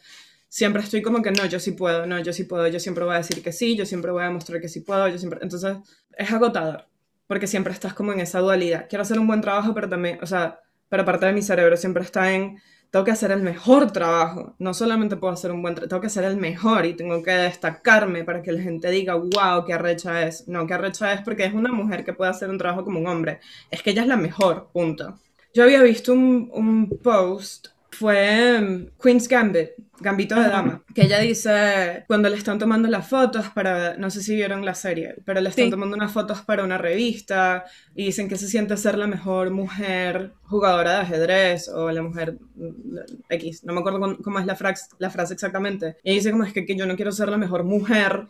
siempre 0.55 0.81
estoy 0.81 1.01
como 1.01 1.21
que 1.21 1.31
no, 1.31 1.45
yo 1.45 1.59
sí 1.59 1.71
puedo, 1.73 2.05
no, 2.05 2.17
yo 2.19 2.31
sí 2.31 2.45
puedo, 2.45 2.65
yo 2.69 2.79
siempre 2.79 3.03
voy 3.03 3.15
a 3.15 3.17
decir 3.17 3.43
que 3.43 3.51
sí, 3.51 3.75
yo 3.75 3.85
siempre 3.85 4.11
voy 4.11 4.23
a 4.23 4.27
demostrar 4.27 4.61
que 4.61 4.69
sí 4.69 4.79
puedo, 4.79 5.05
yo 5.09 5.17
siempre... 5.17 5.39
Entonces, 5.41 5.75
es 6.17 6.31
agotador, 6.31 6.85
porque 7.27 7.45
siempre 7.45 7.73
estás 7.73 7.93
como 7.93 8.13
en 8.13 8.21
esa 8.21 8.39
dualidad. 8.39 8.85
Quiero 8.87 9.01
hacer 9.01 9.19
un 9.19 9.27
buen 9.27 9.41
trabajo, 9.41 9.73
pero 9.73 9.89
también, 9.89 10.17
o 10.21 10.25
sea, 10.25 10.61
pero 10.87 11.03
parte 11.03 11.25
de 11.25 11.33
mi 11.33 11.41
cerebro 11.41 11.75
siempre 11.75 12.03
está 12.03 12.31
en, 12.31 12.61
tengo 12.91 13.05
que 13.05 13.11
hacer 13.11 13.31
el 13.31 13.41
mejor 13.41 13.91
trabajo, 13.91 14.55
no 14.59 14.73
solamente 14.73 15.17
puedo 15.17 15.33
hacer 15.33 15.51
un 15.51 15.61
buen 15.61 15.75
trabajo, 15.75 15.89
tengo 15.89 16.01
que 16.01 16.07
hacer 16.07 16.23
el 16.23 16.37
mejor 16.37 16.85
y 16.85 16.93
tengo 16.93 17.21
que 17.23 17.31
destacarme 17.31 18.23
para 18.23 18.41
que 18.41 18.51
la 18.51 18.61
gente 18.61 18.89
diga, 18.89 19.15
wow, 19.15 19.65
qué 19.65 19.73
arrecha 19.73 20.23
es. 20.27 20.47
No, 20.47 20.65
qué 20.65 20.73
arrecha 20.73 21.13
es 21.13 21.21
porque 21.21 21.45
es 21.45 21.53
una 21.53 21.71
mujer 21.71 22.03
que 22.05 22.13
puede 22.13 22.31
hacer 22.31 22.49
un 22.49 22.57
trabajo 22.57 22.83
como 22.83 22.99
un 22.99 23.07
hombre. 23.07 23.39
Es 23.69 23.81
que 23.81 23.91
ella 23.91 24.03
es 24.03 24.07
la 24.07 24.17
mejor, 24.17 24.69
punto. 24.71 25.19
Yo 25.53 25.63
había 25.63 25.81
visto 25.81 26.13
un, 26.13 26.49
un 26.53 26.89
post 26.89 27.67
fue 27.95 28.55
em, 28.55 28.89
Queen's 29.01 29.27
Gambit, 29.27 29.69
Gambito 29.99 30.35
de 30.35 30.49
Dama, 30.49 30.83
que 30.93 31.03
ella 31.03 31.19
dice 31.19 32.03
cuando 32.07 32.29
le 32.29 32.37
están 32.37 32.59
tomando 32.59 32.89
las 32.89 33.07
fotos 33.07 33.47
para, 33.49 33.95
no 33.97 34.09
sé 34.09 34.21
si 34.21 34.35
vieron 34.35 34.65
la 34.65 34.75
serie, 34.75 35.15
pero 35.25 35.41
le 35.41 35.49
están 35.49 35.69
tomando 35.69 35.95
unas 35.95 36.11
fotos 36.11 36.41
para 36.41 36.63
una 36.63 36.77
revista 36.77 37.65
y 37.95 38.05
dicen 38.05 38.27
que 38.27 38.37
se 38.37 38.47
siente 38.47 38.75
ser 38.77 38.97
la 38.97 39.07
mejor 39.07 39.51
mujer 39.51 40.33
jugadora 40.43 40.93
de 40.93 40.97
ajedrez 40.97 41.69
o 41.69 41.91
la 41.91 42.01
mujer 42.01 42.37
mm, 42.55 42.97
X, 43.29 43.63
no 43.63 43.73
me 43.73 43.79
acuerdo 43.79 44.17
cómo 44.21 44.39
es 44.39 44.45
la, 44.45 44.57
la 44.99 45.09
frase 45.09 45.33
exactamente. 45.33 45.97
Y 46.03 46.11
ella 46.11 46.19
dice 46.19 46.31
como 46.31 46.43
es 46.43 46.53
que, 46.53 46.65
que 46.65 46.75
yo 46.75 46.85
no 46.85 46.95
quiero 46.95 47.11
ser 47.11 47.29
la 47.29 47.37
mejor 47.37 47.63
mujer 47.63 48.27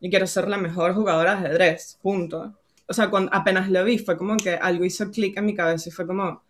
y 0.00 0.10
quiero 0.10 0.26
ser 0.26 0.48
la 0.48 0.58
mejor 0.58 0.94
jugadora 0.94 1.36
de 1.36 1.46
ajedrez, 1.46 1.98
punto. 2.02 2.54
O 2.88 2.92
sea, 2.92 3.10
cuando 3.10 3.32
apenas 3.34 3.70
lo 3.70 3.84
vi, 3.84 3.98
fue 3.98 4.16
como 4.16 4.36
que 4.36 4.50
algo 4.50 4.84
hizo 4.84 5.10
clic 5.10 5.36
en 5.36 5.46
mi 5.46 5.54
cabeza 5.54 5.88
y 5.88 5.92
fue 5.92 6.06
como, 6.06 6.42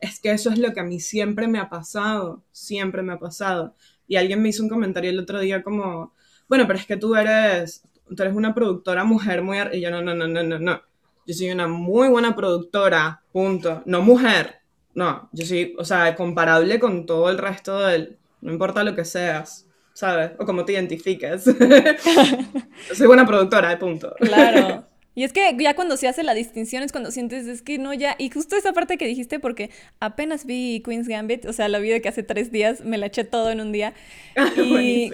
es 0.00 0.20
que 0.20 0.32
eso 0.32 0.50
es 0.50 0.58
lo 0.58 0.72
que 0.72 0.80
a 0.80 0.84
mí 0.84 1.00
siempre 1.00 1.46
me 1.46 1.58
ha 1.58 1.68
pasado, 1.68 2.42
siempre 2.50 3.02
me 3.02 3.12
ha 3.12 3.18
pasado. 3.18 3.74
Y 4.06 4.16
alguien 4.16 4.42
me 4.42 4.48
hizo 4.48 4.62
un 4.62 4.68
comentario 4.68 5.10
el 5.10 5.18
otro 5.18 5.40
día 5.40 5.62
como, 5.62 6.12
bueno, 6.48 6.66
pero 6.66 6.78
es 6.78 6.86
que 6.86 6.96
tú 6.96 7.14
eres, 7.14 7.82
tú 8.14 8.22
eres 8.22 8.34
una 8.34 8.54
productora 8.54 9.04
mujer 9.04 9.42
muy... 9.42 9.58
Y 9.72 9.80
yo, 9.80 9.90
no, 9.90 10.02
no, 10.02 10.14
no, 10.14 10.26
no, 10.26 10.42
no, 10.42 10.58
no. 10.58 10.82
Yo 11.26 11.34
soy 11.34 11.50
una 11.50 11.66
muy 11.66 12.08
buena 12.08 12.36
productora, 12.36 13.22
punto. 13.32 13.82
No 13.86 14.02
mujer, 14.02 14.56
no. 14.94 15.28
Yo 15.32 15.46
soy, 15.46 15.74
o 15.78 15.84
sea, 15.84 16.14
comparable 16.14 16.78
con 16.78 17.06
todo 17.06 17.30
el 17.30 17.38
resto 17.38 17.80
del... 17.80 18.18
No 18.40 18.52
importa 18.52 18.84
lo 18.84 18.94
que 18.94 19.06
seas, 19.06 19.66
¿sabes? 19.94 20.32
O 20.38 20.44
cómo 20.44 20.64
te 20.66 20.72
identifiques. 20.72 21.44
soy 22.92 23.06
buena 23.06 23.26
productora, 23.26 23.78
punto. 23.78 24.14
Claro. 24.20 24.86
Y 25.14 25.24
es 25.24 25.32
que 25.32 25.56
ya 25.58 25.74
cuando 25.74 25.96
se 25.96 26.08
hace 26.08 26.22
la 26.22 26.34
distinción 26.34 26.82
es 26.82 26.92
cuando 26.92 27.10
sientes, 27.10 27.46
es 27.46 27.62
que 27.62 27.78
no, 27.78 27.94
ya. 27.94 28.16
Y 28.18 28.30
justo 28.30 28.56
esa 28.56 28.72
parte 28.72 28.98
que 28.98 29.06
dijiste, 29.06 29.38
porque 29.38 29.70
apenas 30.00 30.44
vi 30.44 30.82
Queen's 30.84 31.08
Gambit, 31.08 31.46
o 31.46 31.52
sea, 31.52 31.68
la 31.68 31.78
vi 31.78 31.90
de 31.90 32.00
que 32.00 32.08
hace 32.08 32.22
tres 32.22 32.50
días, 32.50 32.84
me 32.84 32.98
la 32.98 33.06
eché 33.06 33.24
todo 33.24 33.50
en 33.50 33.60
un 33.60 33.72
día. 33.72 33.94
Y, 34.56 35.10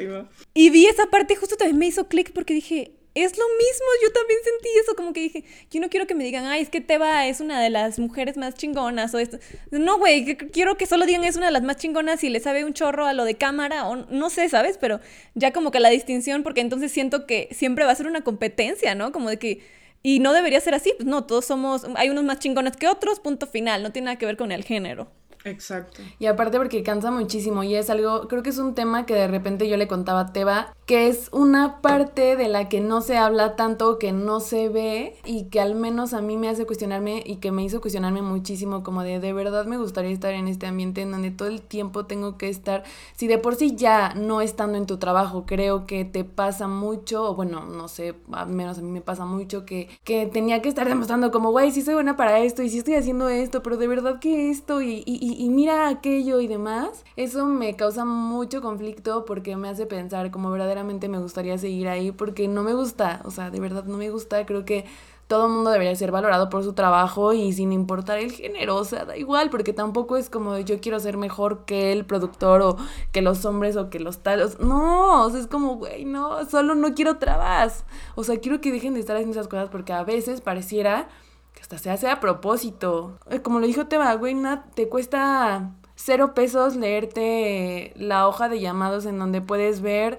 y 0.54 0.70
vi 0.70 0.86
esa 0.86 1.06
parte, 1.06 1.36
justo 1.36 1.56
también 1.56 1.78
me 1.78 1.86
hizo 1.86 2.08
clic 2.08 2.32
porque 2.32 2.54
dije, 2.54 2.92
es 3.14 3.36
lo 3.36 3.44
mismo, 3.44 3.86
yo 4.02 4.12
también 4.12 4.38
sentí 4.44 4.68
eso, 4.82 4.94
como 4.94 5.12
que 5.12 5.20
dije, 5.20 5.44
yo 5.70 5.80
no 5.80 5.88
quiero 5.88 6.06
que 6.06 6.14
me 6.14 6.22
digan, 6.22 6.46
ay, 6.46 6.62
es 6.62 6.70
que 6.70 6.80
Teba 6.80 7.26
es 7.26 7.40
una 7.40 7.60
de 7.60 7.68
las 7.68 7.98
mujeres 7.98 8.36
más 8.36 8.54
chingonas 8.54 9.12
o 9.14 9.18
esto. 9.18 9.38
No, 9.70 9.98
güey, 9.98 10.36
quiero 10.36 10.76
que 10.76 10.86
solo 10.86 11.06
digan 11.06 11.24
es 11.24 11.36
una 11.36 11.46
de 11.46 11.52
las 11.52 11.62
más 11.62 11.76
chingonas 11.76 12.22
y 12.22 12.28
le 12.28 12.40
sabe 12.40 12.64
un 12.64 12.72
chorro 12.72 13.06
a 13.06 13.12
lo 13.12 13.24
de 13.24 13.34
cámara 13.34 13.88
o 13.88 13.96
no 13.96 14.30
sé, 14.30 14.48
¿sabes? 14.48 14.78
Pero 14.78 15.00
ya 15.34 15.52
como 15.52 15.70
que 15.72 15.80
la 15.80 15.90
distinción, 15.90 16.42
porque 16.42 16.60
entonces 16.60 16.92
siento 16.92 17.26
que 17.26 17.48
siempre 17.50 17.84
va 17.84 17.92
a 17.92 17.96
ser 17.96 18.06
una 18.06 18.22
competencia, 18.22 18.94
¿no? 18.94 19.10
Como 19.10 19.28
de 19.28 19.38
que 19.38 19.60
y 20.02 20.20
no 20.20 20.32
debería 20.32 20.60
ser 20.60 20.74
así, 20.74 20.92
pues 20.96 21.06
no, 21.06 21.24
todos 21.24 21.44
somos, 21.44 21.86
hay 21.96 22.10
unos 22.10 22.24
más 22.24 22.38
chingones 22.38 22.76
que 22.76 22.88
otros, 22.88 23.20
punto 23.20 23.46
final, 23.46 23.82
no 23.82 23.92
tiene 23.92 24.06
nada 24.06 24.18
que 24.18 24.26
ver 24.26 24.36
con 24.36 24.52
el 24.52 24.64
género. 24.64 25.10
Exacto. 25.44 26.02
Y 26.18 26.26
aparte 26.26 26.58
porque 26.58 26.82
cansa 26.82 27.10
muchísimo 27.10 27.62
y 27.62 27.74
es 27.74 27.88
algo, 27.90 28.28
creo 28.28 28.42
que 28.42 28.50
es 28.50 28.58
un 28.58 28.74
tema 28.74 29.06
que 29.06 29.14
de 29.14 29.28
repente 29.28 29.68
yo 29.68 29.76
le 29.76 29.88
contaba 29.88 30.20
a 30.20 30.32
Teba, 30.32 30.74
que 30.86 31.08
es 31.08 31.28
una 31.32 31.80
parte 31.80 32.36
de 32.36 32.48
la 32.48 32.68
que 32.68 32.80
no 32.80 33.00
se 33.00 33.16
habla 33.16 33.56
tanto, 33.56 33.98
que 33.98 34.12
no 34.12 34.40
se 34.40 34.68
ve 34.68 35.16
y 35.24 35.44
que 35.44 35.60
al 35.60 35.74
menos 35.74 36.12
a 36.12 36.20
mí 36.20 36.36
me 36.36 36.48
hace 36.48 36.66
cuestionarme 36.66 37.22
y 37.24 37.36
que 37.36 37.52
me 37.52 37.62
hizo 37.62 37.80
cuestionarme 37.80 38.22
muchísimo 38.22 38.82
como 38.82 39.02
de 39.02 39.20
de 39.20 39.32
verdad 39.32 39.66
me 39.66 39.78
gustaría 39.78 40.10
estar 40.10 40.34
en 40.34 40.48
este 40.48 40.66
ambiente 40.66 41.02
en 41.02 41.10
donde 41.12 41.30
todo 41.30 41.48
el 41.48 41.62
tiempo 41.62 42.06
tengo 42.06 42.36
que 42.36 42.48
estar, 42.48 42.82
si 43.16 43.26
de 43.26 43.38
por 43.38 43.54
sí 43.54 43.76
ya 43.76 44.14
no 44.14 44.40
estando 44.40 44.76
en 44.78 44.86
tu 44.86 44.98
trabajo, 44.98 45.44
creo 45.46 45.86
que 45.86 46.04
te 46.04 46.24
pasa 46.24 46.68
mucho, 46.68 47.30
o 47.30 47.34
bueno, 47.34 47.64
no 47.64 47.88
sé, 47.88 48.14
al 48.32 48.48
menos 48.48 48.78
a 48.78 48.82
mí 48.82 48.90
me 48.90 49.00
pasa 49.00 49.24
mucho 49.24 49.64
que, 49.64 49.88
que 50.04 50.26
tenía 50.26 50.60
que 50.62 50.68
estar 50.68 50.88
demostrando 50.88 51.30
como, 51.30 51.50
güey, 51.50 51.70
sí 51.72 51.82
soy 51.82 51.94
buena 51.94 52.16
para 52.16 52.40
esto 52.40 52.62
y 52.62 52.68
sí 52.70 52.78
estoy 52.78 52.94
haciendo 52.94 53.28
esto, 53.28 53.62
pero 53.62 53.76
de 53.76 53.86
verdad 53.86 54.18
que 54.20 54.50
esto 54.50 54.82
y, 54.82 55.02
y, 55.06 55.29
y 55.38 55.50
mira 55.50 55.88
aquello 55.88 56.40
y 56.40 56.46
demás, 56.46 57.04
eso 57.16 57.46
me 57.46 57.76
causa 57.76 58.04
mucho 58.04 58.60
conflicto 58.62 59.24
porque 59.24 59.56
me 59.56 59.68
hace 59.68 59.86
pensar 59.86 60.30
como 60.30 60.50
verdaderamente 60.50 61.08
me 61.08 61.18
gustaría 61.18 61.58
seguir 61.58 61.88
ahí 61.88 62.12
porque 62.12 62.48
no 62.48 62.62
me 62.62 62.74
gusta, 62.74 63.20
o 63.24 63.30
sea, 63.30 63.50
de 63.50 63.60
verdad 63.60 63.84
no 63.84 63.96
me 63.96 64.10
gusta, 64.10 64.46
creo 64.46 64.64
que 64.64 64.86
todo 65.30 65.46
el 65.46 65.52
mundo 65.52 65.70
debería 65.70 65.94
ser 65.94 66.10
valorado 66.10 66.50
por 66.50 66.64
su 66.64 66.72
trabajo 66.72 67.32
y 67.32 67.52
sin 67.52 67.72
importar 67.72 68.18
el 68.18 68.32
género, 68.32 68.74
o 68.74 68.84
sea, 68.84 69.04
da 69.04 69.16
igual, 69.16 69.48
porque 69.48 69.72
tampoco 69.72 70.16
es 70.16 70.28
como 70.28 70.58
yo 70.58 70.80
quiero 70.80 70.98
ser 70.98 71.16
mejor 71.16 71.64
que 71.64 71.92
el 71.92 72.04
productor 72.04 72.62
o 72.62 72.76
que 73.12 73.22
los 73.22 73.44
hombres 73.44 73.76
o 73.76 73.90
que 73.90 74.00
los 74.00 74.18
talos, 74.18 74.58
no, 74.58 75.24
o 75.24 75.30
sea, 75.30 75.38
es 75.38 75.46
como, 75.46 75.76
güey, 75.76 76.04
no, 76.04 76.44
solo 76.46 76.74
no 76.74 76.94
quiero 76.94 77.18
trabas, 77.18 77.84
o 78.16 78.24
sea, 78.24 78.40
quiero 78.40 78.60
que 78.60 78.72
dejen 78.72 78.94
de 78.94 79.00
estar 79.00 79.14
haciendo 79.14 79.38
esas 79.38 79.46
cosas 79.46 79.68
porque 79.70 79.92
a 79.92 80.02
veces 80.02 80.40
pareciera 80.40 81.08
que 81.54 81.62
hasta 81.62 81.78
se 81.78 81.90
hace 81.90 82.08
a 82.08 82.20
propósito. 82.20 83.18
Eh, 83.30 83.40
como 83.40 83.60
lo 83.60 83.66
dijo 83.66 83.86
Teba, 83.86 84.12
güey, 84.14 84.36
te 84.74 84.88
cuesta 84.88 85.72
cero 85.94 86.34
pesos 86.34 86.76
leerte 86.76 87.92
la 87.96 88.26
hoja 88.26 88.48
de 88.48 88.60
llamados 88.60 89.06
en 89.06 89.18
donde 89.18 89.40
puedes 89.40 89.80
ver 89.80 90.18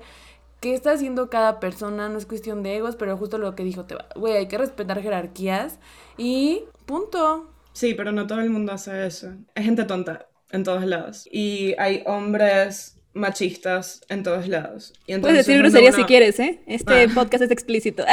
qué 0.60 0.76
está 0.76 0.92
haciendo 0.92 1.30
cada 1.30 1.60
persona, 1.60 2.08
no 2.08 2.18
es 2.18 2.26
cuestión 2.26 2.62
de 2.62 2.78
egos, 2.78 2.96
pero 2.96 3.18
justo 3.18 3.38
lo 3.38 3.56
que 3.56 3.64
dijo 3.64 3.86
Teba, 3.86 4.06
güey, 4.16 4.36
hay 4.36 4.48
que 4.48 4.58
respetar 4.58 5.02
jerarquías 5.02 5.80
y 6.18 6.66
punto. 6.86 7.50
Sí, 7.74 7.94
pero 7.96 8.12
no 8.12 8.28
todo 8.28 8.42
el 8.42 8.50
mundo 8.50 8.74
hace 8.74 9.08
eso. 9.08 9.34
Hay 9.56 9.64
gente 9.64 9.86
tonta 9.86 10.28
en 10.52 10.64
todos 10.64 10.86
lados. 10.86 11.28
Y 11.32 11.74
hay 11.80 12.04
hombres 12.06 13.01
machistas 13.14 14.02
en 14.10 14.24
todos 14.24 14.48
lados. 14.48 14.94
Y 15.06 15.18
Puedes 15.18 15.38
decir 15.38 15.58
grosería 15.58 15.92
si 15.92 16.04
quieres, 16.04 16.40
¿eh? 16.40 16.62
Este 16.66 17.04
ah. 17.04 17.08
podcast 17.14 17.44
es 17.44 17.52
explícito. 17.52 18.06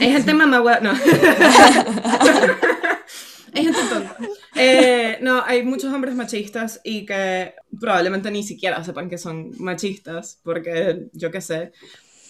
Hay 0.00 0.12
gente 0.12 0.34
mamá 0.34 0.60
no. 0.80 0.92
Hay 3.52 3.64
gente 3.64 3.80
tonta. 3.90 4.16
Eh, 4.54 5.18
no, 5.22 5.42
hay 5.44 5.62
muchos 5.62 5.92
hombres 5.92 6.14
machistas 6.14 6.80
y 6.84 7.06
que 7.06 7.54
probablemente 7.80 8.30
ni 8.30 8.42
siquiera 8.42 8.84
sepan 8.84 9.08
que 9.08 9.18
son 9.18 9.52
machistas, 9.58 10.40
porque 10.42 11.08
yo 11.12 11.30
qué 11.30 11.40
sé, 11.40 11.72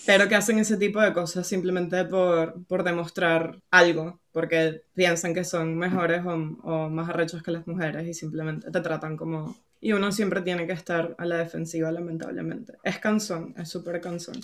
pero 0.06 0.28
que 0.28 0.36
hacen 0.36 0.58
ese 0.58 0.76
tipo 0.76 1.00
de 1.00 1.12
cosas 1.12 1.46
simplemente 1.46 2.04
por, 2.04 2.64
por 2.66 2.84
demostrar 2.84 3.60
algo, 3.70 4.20
porque 4.32 4.82
piensan 4.94 5.34
que 5.34 5.44
son 5.44 5.76
mejores 5.76 6.24
o, 6.24 6.32
o 6.62 6.88
más 6.88 7.08
arrechos 7.08 7.42
que 7.42 7.50
las 7.50 7.66
mujeres 7.66 8.06
y 8.06 8.14
simplemente 8.14 8.70
te 8.70 8.80
tratan 8.80 9.16
como 9.16 9.56
y 9.80 9.92
uno 9.92 10.10
siempre 10.12 10.40
tiene 10.42 10.66
que 10.66 10.72
estar 10.72 11.14
a 11.18 11.26
la 11.26 11.36
defensiva, 11.36 11.92
lamentablemente. 11.92 12.74
Es 12.82 12.98
cansón, 12.98 13.54
es 13.58 13.68
súper 13.68 14.00
cansón. 14.00 14.40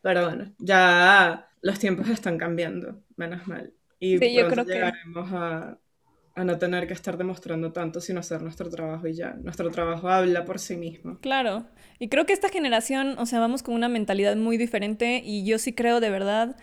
Pero 0.00 0.26
bueno, 0.26 0.52
ya 0.58 1.48
los 1.60 1.78
tiempos 1.78 2.08
están 2.08 2.38
cambiando, 2.38 3.02
menos 3.16 3.46
mal. 3.46 3.72
Y 3.98 4.18
sí, 4.18 4.34
yo 4.34 4.48
creo 4.48 4.64
llegaremos 4.64 5.32
a, 5.32 5.78
a 6.34 6.44
no 6.44 6.58
tener 6.58 6.86
que 6.86 6.94
estar 6.94 7.16
demostrando 7.16 7.72
tanto, 7.72 8.00
sino 8.00 8.20
hacer 8.20 8.42
nuestro 8.42 8.70
trabajo 8.70 9.06
y 9.06 9.14
ya. 9.14 9.34
Nuestro 9.34 9.70
trabajo 9.70 10.08
habla 10.08 10.44
por 10.44 10.58
sí 10.58 10.76
mismo. 10.76 11.18
Claro. 11.20 11.66
Y 11.98 12.08
creo 12.08 12.26
que 12.26 12.32
esta 12.32 12.48
generación, 12.48 13.16
o 13.18 13.26
sea, 13.26 13.38
vamos 13.40 13.62
con 13.62 13.74
una 13.74 13.88
mentalidad 13.88 14.36
muy 14.36 14.56
diferente 14.56 15.22
y 15.24 15.44
yo 15.44 15.58
sí 15.58 15.72
creo 15.72 16.00
de 16.00 16.10
verdad 16.10 16.56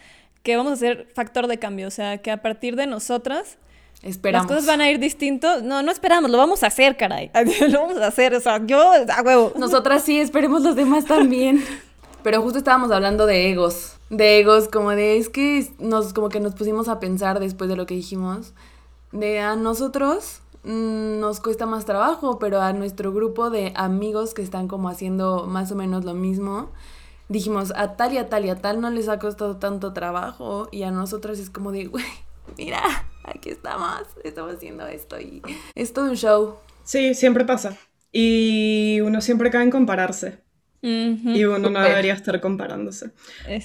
que 0.43 0.57
vamos 0.57 0.73
a 0.73 0.75
ser 0.77 1.07
factor 1.13 1.47
de 1.47 1.59
cambio. 1.59 1.87
O 1.87 1.91
sea, 1.91 2.17
que 2.19 2.31
a 2.31 2.41
partir 2.41 2.75
de 2.75 2.87
nosotras 2.87 3.57
Esperamos. 4.01 4.49
Las 4.49 4.57
cosas 4.57 4.67
van 4.67 4.81
a 4.81 4.89
ir 4.89 4.99
distintos. 4.99 5.63
No, 5.63 5.83
no 5.83 5.91
esperamos, 5.91 6.31
lo 6.31 6.37
vamos 6.37 6.63
a 6.63 6.67
hacer, 6.67 6.95
caray. 6.95 7.31
lo 7.69 7.81
vamos 7.81 7.97
a 7.97 8.07
hacer, 8.07 8.33
o 8.33 8.39
sea, 8.39 8.65
yo, 8.65 8.91
a 8.93 9.21
huevo. 9.21 9.53
Nosotras 9.57 10.03
sí, 10.03 10.19
esperemos 10.19 10.61
los 10.61 10.75
demás 10.75 11.05
también. 11.05 11.63
Pero 12.23 12.41
justo 12.41 12.57
estábamos 12.57 12.91
hablando 12.91 13.25
de 13.25 13.49
egos. 13.49 13.95
De 14.09 14.39
egos, 14.39 14.67
como 14.67 14.91
de, 14.91 15.17
es 15.17 15.29
que 15.29 15.69
nos, 15.79 16.13
como 16.13 16.29
que 16.29 16.39
nos 16.39 16.55
pusimos 16.55 16.87
a 16.87 16.99
pensar 16.99 17.39
después 17.39 17.69
de 17.69 17.75
lo 17.75 17.85
que 17.85 17.95
dijimos. 17.95 18.53
De 19.11 19.39
a 19.39 19.55
nosotros 19.55 20.41
mm, 20.63 21.19
nos 21.19 21.39
cuesta 21.39 21.65
más 21.65 21.85
trabajo, 21.85 22.39
pero 22.39 22.61
a 22.61 22.73
nuestro 22.73 23.11
grupo 23.11 23.49
de 23.49 23.73
amigos 23.75 24.33
que 24.33 24.41
están 24.41 24.67
como 24.67 24.89
haciendo 24.89 25.45
más 25.45 25.71
o 25.71 25.75
menos 25.75 26.05
lo 26.05 26.13
mismo, 26.13 26.69
dijimos, 27.27 27.71
a 27.75 27.95
tal 27.95 28.13
y 28.13 28.17
a 28.17 28.29
tal 28.29 28.45
y 28.45 28.49
a 28.49 28.55
tal 28.55 28.81
no 28.81 28.89
les 28.89 29.07
ha 29.07 29.19
costado 29.19 29.57
tanto 29.57 29.93
trabajo 29.93 30.67
y 30.71 30.83
a 30.83 30.91
nosotros 30.91 31.39
es 31.39 31.49
como 31.49 31.71
de, 31.71 31.85
güey, 31.85 32.05
mira, 32.57 32.81
aquí 33.23 33.49
estamos, 33.49 34.07
estamos 34.23 34.55
haciendo 34.55 34.87
esto 34.87 35.19
y 35.19 35.41
es 35.75 35.93
todo 35.93 36.09
un 36.09 36.15
show. 36.15 36.57
Sí, 36.83 37.13
siempre 37.13 37.45
pasa. 37.45 37.77
Y 38.11 38.99
uno 39.01 39.21
siempre 39.21 39.51
cae 39.51 39.63
en 39.63 39.71
compararse. 39.71 40.39
Y 40.81 41.43
uno 41.43 41.69
no 41.69 41.81
debería 41.81 42.13
estar 42.13 42.39
comparándose. 42.39 43.11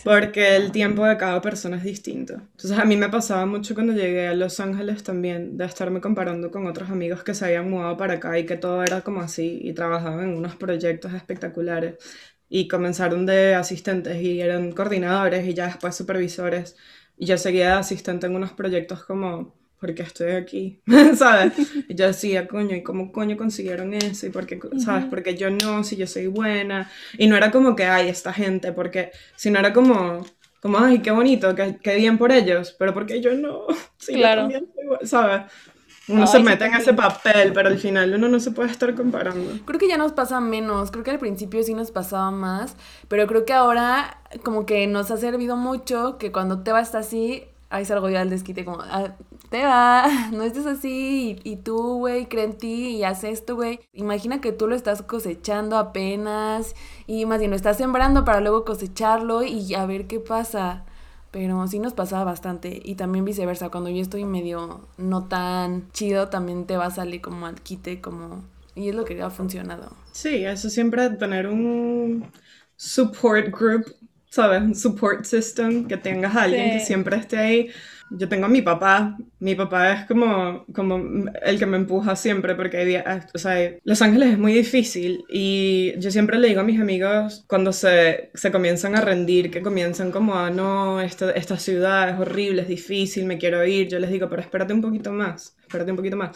Porque 0.02 0.56
el 0.56 0.72
tiempo 0.72 1.06
de 1.06 1.16
cada 1.16 1.40
persona 1.40 1.76
es 1.76 1.84
distinto. 1.84 2.34
Entonces 2.34 2.76
a 2.76 2.84
mí 2.84 2.96
me 2.96 3.08
pasaba 3.08 3.46
mucho 3.46 3.74
cuando 3.74 3.92
llegué 3.92 4.26
a 4.26 4.34
Los 4.34 4.58
Ángeles 4.58 5.04
también, 5.04 5.56
de 5.56 5.64
estarme 5.64 6.00
comparando 6.00 6.50
con 6.50 6.66
otros 6.66 6.90
amigos 6.90 7.22
que 7.22 7.34
se 7.34 7.44
habían 7.44 7.70
mudado 7.70 7.96
para 7.96 8.14
acá 8.14 8.38
y 8.38 8.46
que 8.46 8.56
todo 8.56 8.82
era 8.82 9.02
como 9.02 9.20
así 9.20 9.60
y 9.62 9.72
trabajaban 9.74 10.30
en 10.30 10.36
unos 10.36 10.56
proyectos 10.56 11.14
espectaculares. 11.14 11.96
Y 12.48 12.68
comenzaron 12.68 13.26
de 13.26 13.54
asistentes 13.54 14.20
y 14.20 14.40
eran 14.40 14.72
coordinadores 14.72 15.46
y 15.46 15.54
ya 15.54 15.66
después 15.66 15.94
supervisores. 15.94 16.76
Y 17.16 17.26
yo 17.26 17.38
seguía 17.38 17.66
de 17.66 17.72
asistente 17.74 18.26
en 18.26 18.36
unos 18.36 18.52
proyectos 18.52 19.04
como, 19.04 19.54
porque 19.80 20.02
estoy 20.02 20.32
aquí? 20.32 20.80
¿Sabes? 21.16 21.52
Y 21.88 21.94
yo 21.94 22.06
decía, 22.06 22.48
coño, 22.48 22.74
¿y 22.74 22.82
cómo 22.82 23.12
coño 23.12 23.36
consiguieron 23.36 23.94
eso? 23.94 24.26
¿Y 24.26 24.30
por 24.30 24.46
qué, 24.46 24.58
¿sabes? 24.78 25.04
Porque 25.06 25.36
yo 25.36 25.50
no, 25.50 25.84
si 25.84 25.96
yo 25.96 26.06
soy 26.06 26.26
buena. 26.26 26.90
Y 27.18 27.26
no 27.26 27.36
era 27.36 27.50
como 27.50 27.76
que, 27.76 27.84
hay 27.84 28.08
esta 28.08 28.32
gente, 28.32 28.72
porque, 28.72 29.12
sino 29.36 29.58
era 29.58 29.72
como, 29.72 30.24
como, 30.60 30.78
ay, 30.78 31.00
qué 31.00 31.10
bonito, 31.10 31.54
qué, 31.54 31.78
qué 31.82 31.96
bien 31.96 32.16
por 32.16 32.32
ellos, 32.32 32.74
pero 32.78 32.94
porque 32.94 33.20
yo 33.20 33.34
no, 33.34 33.66
sí, 33.98 34.14
claro. 34.14 34.48
yo 34.48 34.60
también 34.60 34.72
soy, 34.74 35.06
¿sabes? 35.06 35.52
Uno 36.08 36.26
se 36.26 36.40
mete 36.40 36.66
en 36.66 36.74
ese 36.74 36.92
papel, 36.94 37.52
pero 37.52 37.68
al 37.68 37.78
final 37.78 38.14
uno 38.14 38.28
no 38.28 38.40
se 38.40 38.50
puede 38.50 38.70
estar 38.70 38.94
comparando. 38.94 39.58
Creo 39.64 39.78
que 39.78 39.88
ya 39.88 39.96
nos 39.96 40.12
pasa 40.12 40.40
menos, 40.40 40.90
creo 40.90 41.04
que 41.04 41.10
al 41.10 41.18
principio 41.18 41.62
sí 41.62 41.74
nos 41.74 41.90
pasaba 41.90 42.30
más, 42.30 42.76
pero 43.08 43.26
creo 43.26 43.44
que 43.44 43.52
ahora 43.52 44.18
como 44.44 44.66
que 44.66 44.86
nos 44.86 45.10
ha 45.10 45.16
servido 45.16 45.56
mucho 45.56 46.18
que 46.18 46.32
cuando 46.32 46.62
te 46.62 46.72
vas 46.72 46.94
así, 46.94 47.44
ahí 47.70 47.84
salgo 47.84 48.08
yo 48.10 48.18
al 48.18 48.30
desquite 48.30 48.64
como, 48.64 48.80
ah, 48.82 49.14
te 49.50 49.64
va, 49.64 50.06
no 50.32 50.42
estés 50.42 50.66
así, 50.66 51.40
y, 51.44 51.52
y 51.52 51.56
tú, 51.56 51.98
güey, 51.98 52.26
cree 52.26 52.44
en 52.44 52.58
ti 52.58 52.96
y 52.96 53.04
haz 53.04 53.24
esto, 53.24 53.56
güey. 53.56 53.80
Imagina 53.92 54.40
que 54.40 54.52
tú 54.52 54.66
lo 54.66 54.74
estás 54.74 55.02
cosechando 55.02 55.78
apenas, 55.78 56.74
y 57.06 57.24
más 57.26 57.38
bien 57.38 57.50
lo 57.50 57.56
estás 57.56 57.76
sembrando 57.76 58.24
para 58.24 58.40
luego 58.40 58.64
cosecharlo 58.64 59.42
y 59.42 59.74
a 59.74 59.86
ver 59.86 60.06
qué 60.06 60.20
pasa. 60.20 60.84
Pero 61.34 61.66
sí 61.66 61.80
nos 61.80 61.94
pasaba 61.94 62.22
bastante. 62.22 62.80
Y 62.84 62.94
también 62.94 63.24
viceversa, 63.24 63.68
cuando 63.68 63.90
yo 63.90 64.00
estoy 64.00 64.24
medio 64.24 64.86
no 64.98 65.24
tan 65.24 65.90
chido, 65.90 66.28
también 66.28 66.64
te 66.64 66.76
va 66.76 66.86
a 66.86 66.90
salir 66.92 67.20
como 67.20 67.46
al 67.46 67.60
quite, 67.60 68.00
como... 68.00 68.44
Y 68.76 68.90
es 68.90 68.94
lo 68.94 69.04
que 69.04 69.20
ha 69.20 69.30
funcionado. 69.30 69.90
Sí, 70.12 70.44
eso 70.44 70.70
siempre 70.70 71.10
tener 71.10 71.48
un 71.48 72.24
support 72.76 73.48
group, 73.50 73.84
¿sabes? 74.30 74.62
Un 74.62 74.76
support 74.76 75.24
system, 75.24 75.88
que 75.88 75.96
tengas 75.96 76.36
a 76.36 76.44
alguien 76.44 76.78
que 76.78 76.84
siempre 76.84 77.16
esté 77.16 77.36
ahí. 77.36 77.68
Yo 78.10 78.28
tengo 78.28 78.46
a 78.46 78.48
mi 78.48 78.62
papá, 78.62 79.18
mi 79.44 79.54
papá 79.54 79.92
es 79.92 80.06
como, 80.06 80.64
como 80.74 81.28
el 81.42 81.58
que 81.58 81.66
me 81.66 81.76
empuja 81.76 82.16
siempre 82.16 82.54
porque 82.54 82.78
hay 82.78 82.86
días, 82.86 83.26
o 83.34 83.38
sea, 83.38 83.76
Los 83.84 84.00
Ángeles 84.00 84.30
es 84.32 84.38
muy 84.38 84.54
difícil 84.54 85.26
y 85.28 85.92
yo 85.98 86.10
siempre 86.10 86.38
le 86.38 86.48
digo 86.48 86.62
a 86.62 86.64
mis 86.64 86.80
amigos 86.80 87.44
cuando 87.46 87.74
se, 87.74 88.30
se 88.32 88.50
comienzan 88.50 88.96
a 88.96 89.02
rendir, 89.02 89.50
que 89.50 89.60
comienzan 89.60 90.12
como 90.12 90.34
a, 90.34 90.48
no, 90.48 91.02
esta, 91.02 91.30
esta 91.32 91.58
ciudad 91.58 92.08
es 92.08 92.18
horrible, 92.18 92.62
es 92.62 92.68
difícil, 92.68 93.26
me 93.26 93.36
quiero 93.36 93.62
ir, 93.66 93.88
yo 93.88 93.98
les 93.98 94.10
digo, 94.10 94.30
pero 94.30 94.40
espérate 94.40 94.72
un 94.72 94.80
poquito 94.80 95.12
más, 95.12 95.54
espérate 95.60 95.90
un 95.90 95.98
poquito 95.98 96.16
más. 96.16 96.34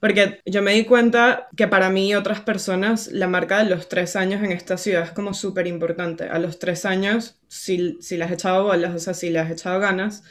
Porque 0.00 0.40
yo 0.44 0.62
me 0.62 0.74
di 0.74 0.84
cuenta 0.84 1.48
que 1.56 1.68
para 1.68 1.90
mí 1.90 2.08
y 2.08 2.14
otras 2.14 2.40
personas 2.40 3.08
la 3.08 3.28
marca 3.28 3.62
de 3.62 3.70
los 3.70 3.88
tres 3.88 4.16
años 4.16 4.42
en 4.42 4.52
esta 4.52 4.76
ciudad 4.76 5.02
es 5.04 5.10
como 5.12 5.32
súper 5.32 5.66
importante. 5.68 6.24
A 6.28 6.38
los 6.38 6.58
tres 6.58 6.84
años, 6.84 7.36
si, 7.48 7.98
si 8.00 8.16
le 8.16 8.24
has 8.24 8.32
echado 8.32 8.64
bolas, 8.64 8.94
o 8.94 8.98
sea, 8.98 9.14
si 9.14 9.30
le 9.30 9.40
has 9.40 9.50
echado 9.50 9.80
ganas, 9.80 10.22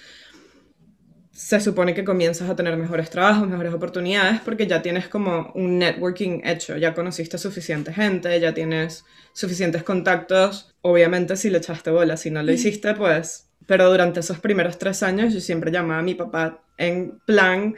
se 1.38 1.60
supone 1.60 1.94
que 1.94 2.04
comienzas 2.04 2.50
a 2.50 2.56
tener 2.56 2.76
mejores 2.78 3.12
trabajos, 3.12 3.48
mejores 3.48 3.72
oportunidades, 3.72 4.42
porque 4.42 4.66
ya 4.66 4.82
tienes 4.82 5.08
como 5.08 5.52
un 5.54 5.78
networking 5.78 6.42
hecho, 6.44 6.78
ya 6.78 6.96
conociste 6.96 7.38
suficiente 7.38 7.94
gente, 7.94 8.40
ya 8.40 8.56
tienes 8.56 9.06
suficientes 9.34 9.84
contactos. 9.84 10.74
Obviamente 10.82 11.38
si 11.38 11.52
le 11.52 11.60
echaste 11.60 11.92
bolas, 11.92 12.22
si 12.22 12.32
no 12.32 12.42
lo 12.42 12.52
hiciste, 12.52 12.96
pues... 12.96 13.47
Pero 13.68 13.90
durante 13.90 14.22
esos 14.22 14.40
primeros 14.40 14.80
tres 14.80 15.04
años 15.04 15.34
yo 15.34 15.40
siempre 15.40 15.72
llamaba 15.72 16.00
a 16.00 16.04
mi 16.04 16.16
papá 16.16 16.62
en 16.78 17.20
plan, 17.26 17.76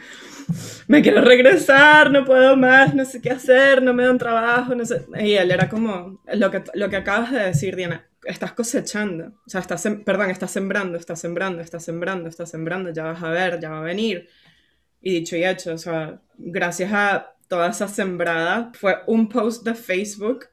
me 0.88 1.02
quiero 1.02 1.22
regresar, 1.22 2.12
no 2.12 2.26
puedo 2.26 2.58
más, 2.58 2.94
no 2.94 3.06
sé 3.06 3.22
qué 3.22 3.32
hacer, 3.32 3.82
no 3.82 3.94
me 3.94 4.06
dan 4.06 4.18
trabajo, 4.18 4.76
no 4.76 4.86
sé. 4.86 5.06
Y 5.20 5.34
él 5.34 5.52
era 5.52 5.70
como, 5.70 6.22
lo 6.34 6.52
que, 6.52 6.64
lo 6.74 6.90
que 6.90 6.98
acabas 6.98 7.32
de 7.32 7.40
decir, 7.40 7.76
Diana, 7.76 8.06
estás 8.26 8.52
cosechando, 8.52 9.34
o 9.46 9.50
sea, 9.50 9.62
estás, 9.62 9.88
perdón, 10.06 10.30
estás 10.30 10.52
sembrando, 10.52 10.98
estás 10.98 11.20
sembrando, 11.20 11.62
estás 11.62 11.84
sembrando, 11.84 12.30
estás 12.30 12.50
sembrando, 12.50 12.92
ya 12.92 13.04
vas 13.04 13.24
a 13.24 13.30
ver, 13.30 13.60
ya 13.60 13.70
va 13.70 13.80
a 13.80 13.84
venir. 13.84 14.28
Y 15.02 15.14
dicho 15.14 15.38
y 15.38 15.46
hecho, 15.46 15.74
o 15.74 15.78
sea, 15.78 16.20
gracias 16.38 16.92
a 16.94 17.34
toda 17.48 17.70
esa 17.70 17.88
sembrada, 17.88 18.72
fue 18.74 18.98
un 19.08 19.30
post 19.30 19.64
de 19.64 19.74
Facebook 19.74 20.48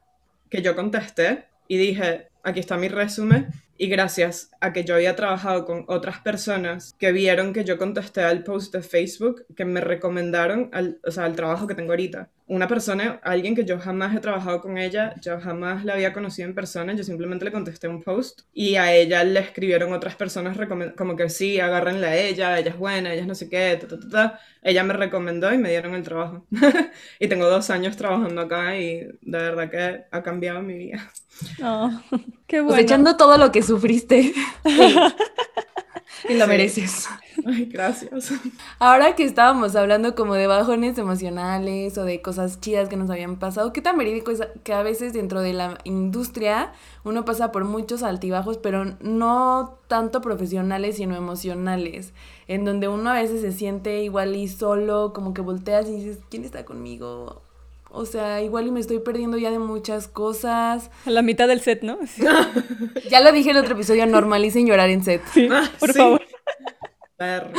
que 0.49 0.61
yo 0.61 0.75
contesté 0.75 1.45
y 1.67 1.77
dije, 1.77 2.29
aquí 2.43 2.61
está 2.61 2.77
mi 2.77 2.87
resumen. 2.87 3.47
Y 3.77 3.87
gracias 3.87 4.51
a 4.59 4.73
que 4.73 4.83
yo 4.83 4.95
había 4.95 5.15
trabajado 5.15 5.65
con 5.65 5.85
otras 5.87 6.19
personas 6.19 6.95
que 6.97 7.11
vieron 7.11 7.53
que 7.53 7.63
yo 7.63 7.77
contesté 7.77 8.21
al 8.21 8.43
post 8.43 8.73
de 8.73 8.81
Facebook, 8.81 9.45
que 9.55 9.65
me 9.65 9.81
recomendaron 9.81 10.69
al, 10.73 10.99
o 11.05 11.11
sea, 11.11 11.25
al 11.25 11.35
trabajo 11.35 11.67
que 11.67 11.75
tengo 11.75 11.91
ahorita. 11.91 12.29
Una 12.47 12.67
persona, 12.67 13.19
alguien 13.23 13.55
que 13.55 13.65
yo 13.65 13.77
jamás 13.77 14.15
he 14.15 14.21
trabajado 14.21 14.61
con 14.61 14.77
ella, 14.77 15.13
yo 15.21 15.37
jamás 15.39 15.83
la 15.83 15.93
había 15.93 16.13
conocido 16.13 16.47
en 16.47 16.55
persona, 16.55 16.93
yo 16.93 17.03
simplemente 17.03 17.43
le 17.43 17.51
contesté 17.51 17.89
un 17.89 18.01
post 18.01 18.41
y 18.53 18.75
a 18.75 18.93
ella 18.93 19.23
le 19.25 19.41
escribieron 19.41 19.91
otras 19.91 20.15
personas 20.15 20.57
como 20.95 21.15
que 21.17 21.29
sí, 21.29 21.59
agárrenla 21.59 22.07
a 22.07 22.15
ella, 22.15 22.57
ella 22.57 22.69
es 22.71 22.77
buena, 22.77 23.11
ella 23.11 23.21
es 23.23 23.27
no 23.27 23.35
sé 23.35 23.49
qué, 23.49 23.77
ta, 23.81 23.87
ta, 23.87 23.99
ta, 23.99 24.09
ta. 24.09 24.39
Ella 24.61 24.83
me 24.83 24.93
recomendó 24.93 25.53
y 25.53 25.57
me 25.57 25.69
dieron 25.69 25.93
el 25.93 26.03
trabajo. 26.03 26.45
y 27.19 27.27
tengo 27.27 27.49
dos 27.49 27.69
años 27.69 27.97
trabajando 27.97 28.41
acá 28.41 28.77
y 28.77 28.99
de 28.99 29.37
verdad 29.37 29.69
que 29.69 30.05
ha 30.09 30.23
cambiado 30.23 30.61
mi 30.61 30.77
vida. 30.77 31.11
Oh, 31.61 31.91
qué 32.47 32.61
bueno. 32.61 32.75
Cosechando 32.75 33.17
todo 33.17 33.37
lo 33.37 33.51
que 33.51 33.61
sufriste. 33.61 34.33
Y 36.27 36.33
lo 36.35 36.45
Sí. 36.45 36.49
mereces. 36.49 37.07
Ay, 37.45 37.65
gracias. 37.65 38.31
Ahora 38.79 39.15
que 39.15 39.23
estábamos 39.23 39.75
hablando 39.75 40.15
como 40.15 40.33
de 40.33 40.47
bajones 40.47 40.97
emocionales 40.97 41.97
o 41.97 42.03
de 42.03 42.21
cosas 42.21 42.59
chidas 42.59 42.89
que 42.89 42.97
nos 42.97 43.09
habían 43.09 43.37
pasado, 43.37 43.73
¿qué 43.73 43.81
tan 43.81 43.97
verídico 43.97 44.31
es 44.31 44.41
que 44.63 44.73
a 44.73 44.81
veces 44.83 45.13
dentro 45.13 45.41
de 45.41 45.53
la 45.53 45.77
industria 45.83 46.71
uno 47.03 47.25
pasa 47.25 47.51
por 47.51 47.63
muchos 47.65 48.03
altibajos, 48.03 48.57
pero 48.57 48.85
no 49.01 49.79
tanto 49.87 50.21
profesionales, 50.21 50.97
sino 50.97 51.15
emocionales, 51.15 52.13
en 52.47 52.65
donde 52.65 52.87
uno 52.87 53.09
a 53.11 53.13
veces 53.13 53.41
se 53.41 53.51
siente 53.51 54.01
igual 54.03 54.35
y 54.35 54.47
solo, 54.47 55.13
como 55.13 55.33
que 55.33 55.41
volteas 55.41 55.87
y 55.87 55.95
dices, 55.97 56.19
¿quién 56.29 56.43
está 56.43 56.65
conmigo? 56.65 57.41
O 57.89 58.05
sea, 58.05 58.41
igual 58.41 58.67
y 58.67 58.71
me 58.71 58.79
estoy 58.79 58.99
perdiendo 58.99 59.37
ya 59.37 59.49
de 59.51 59.59
muchas 59.59 60.07
cosas. 60.07 60.91
A 61.05 61.09
la 61.09 61.21
mitad 61.21 61.47
del 61.47 61.61
set, 61.61 61.81
¿no? 61.83 61.97
Sí, 62.07 62.23
Ya 63.09 63.21
lo 63.21 63.31
dije 63.31 63.49
en 63.51 63.55
el 63.57 63.63
otro 63.63 63.75
episodio, 63.75 64.05
normalicen 64.05 64.67
llorar 64.67 64.89
en 64.89 65.03
set. 65.03 65.21
por 65.79 65.91
Sí. 65.91 65.97
favor. 65.97 66.21
Perro. 67.17 67.49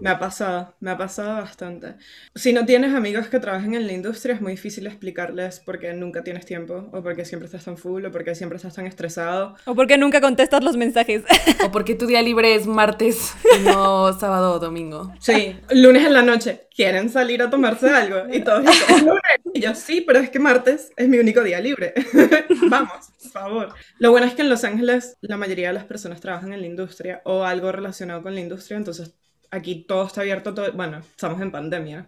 Me 0.00 0.10
ha 0.10 0.18
pasado, 0.20 0.76
me 0.78 0.92
ha 0.92 0.96
pasado 0.96 1.40
bastante. 1.42 1.94
Si 2.36 2.52
no 2.52 2.64
tienes 2.64 2.94
amigos 2.94 3.26
que 3.26 3.40
trabajen 3.40 3.74
en 3.74 3.88
la 3.88 3.92
industria, 3.92 4.36
es 4.36 4.40
muy 4.40 4.52
difícil 4.52 4.86
explicarles 4.86 5.58
porque 5.58 5.92
nunca 5.92 6.22
tienes 6.22 6.46
tiempo, 6.46 6.88
o 6.92 7.02
porque 7.02 7.24
siempre 7.24 7.46
estás 7.46 7.64
tan 7.64 7.76
full, 7.76 8.04
o 8.04 8.12
porque 8.12 8.36
siempre 8.36 8.56
estás 8.58 8.74
tan 8.76 8.86
estresado. 8.86 9.56
O 9.64 9.74
porque 9.74 9.98
nunca 9.98 10.20
contestas 10.20 10.62
los 10.62 10.76
mensajes. 10.76 11.24
O 11.66 11.72
porque 11.72 11.96
tu 11.96 12.06
día 12.06 12.22
libre 12.22 12.54
es 12.54 12.68
martes 12.68 13.34
y 13.58 13.64
no 13.64 14.12
sábado 14.12 14.52
o 14.52 14.58
domingo. 14.60 15.12
Sí, 15.18 15.56
lunes 15.70 16.06
en 16.06 16.12
la 16.12 16.22
noche, 16.22 16.67
¿quieren 16.78 17.10
salir 17.10 17.42
a 17.42 17.50
tomarse 17.50 17.90
algo? 17.90 18.32
Y 18.32 18.40
todos 18.40 18.64
dicen, 18.64 18.96
"Es 18.96 19.02
lunes. 19.02 19.20
Y 19.52 19.60
yo, 19.60 19.74
sí, 19.74 20.00
pero 20.00 20.20
es 20.20 20.30
que 20.30 20.38
martes 20.38 20.92
es 20.96 21.08
mi 21.08 21.18
único 21.18 21.42
día 21.42 21.60
libre. 21.60 21.92
Vamos, 22.70 23.08
por 23.20 23.30
favor. 23.32 23.74
Lo 23.98 24.12
bueno 24.12 24.28
es 24.28 24.34
que 24.34 24.42
en 24.42 24.48
Los 24.48 24.62
Ángeles 24.62 25.16
la 25.20 25.36
mayoría 25.36 25.68
de 25.68 25.74
las 25.74 25.84
personas 25.84 26.20
trabajan 26.20 26.52
en 26.52 26.60
la 26.60 26.68
industria 26.68 27.20
o 27.24 27.42
algo 27.42 27.72
relacionado 27.72 28.22
con 28.22 28.32
la 28.32 28.40
industria, 28.40 28.76
entonces 28.76 29.12
aquí 29.50 29.86
todo 29.88 30.06
está 30.06 30.20
abierto, 30.20 30.54
todo, 30.54 30.72
bueno, 30.72 30.98
estamos 30.98 31.40
en 31.40 31.50
pandemia, 31.50 32.06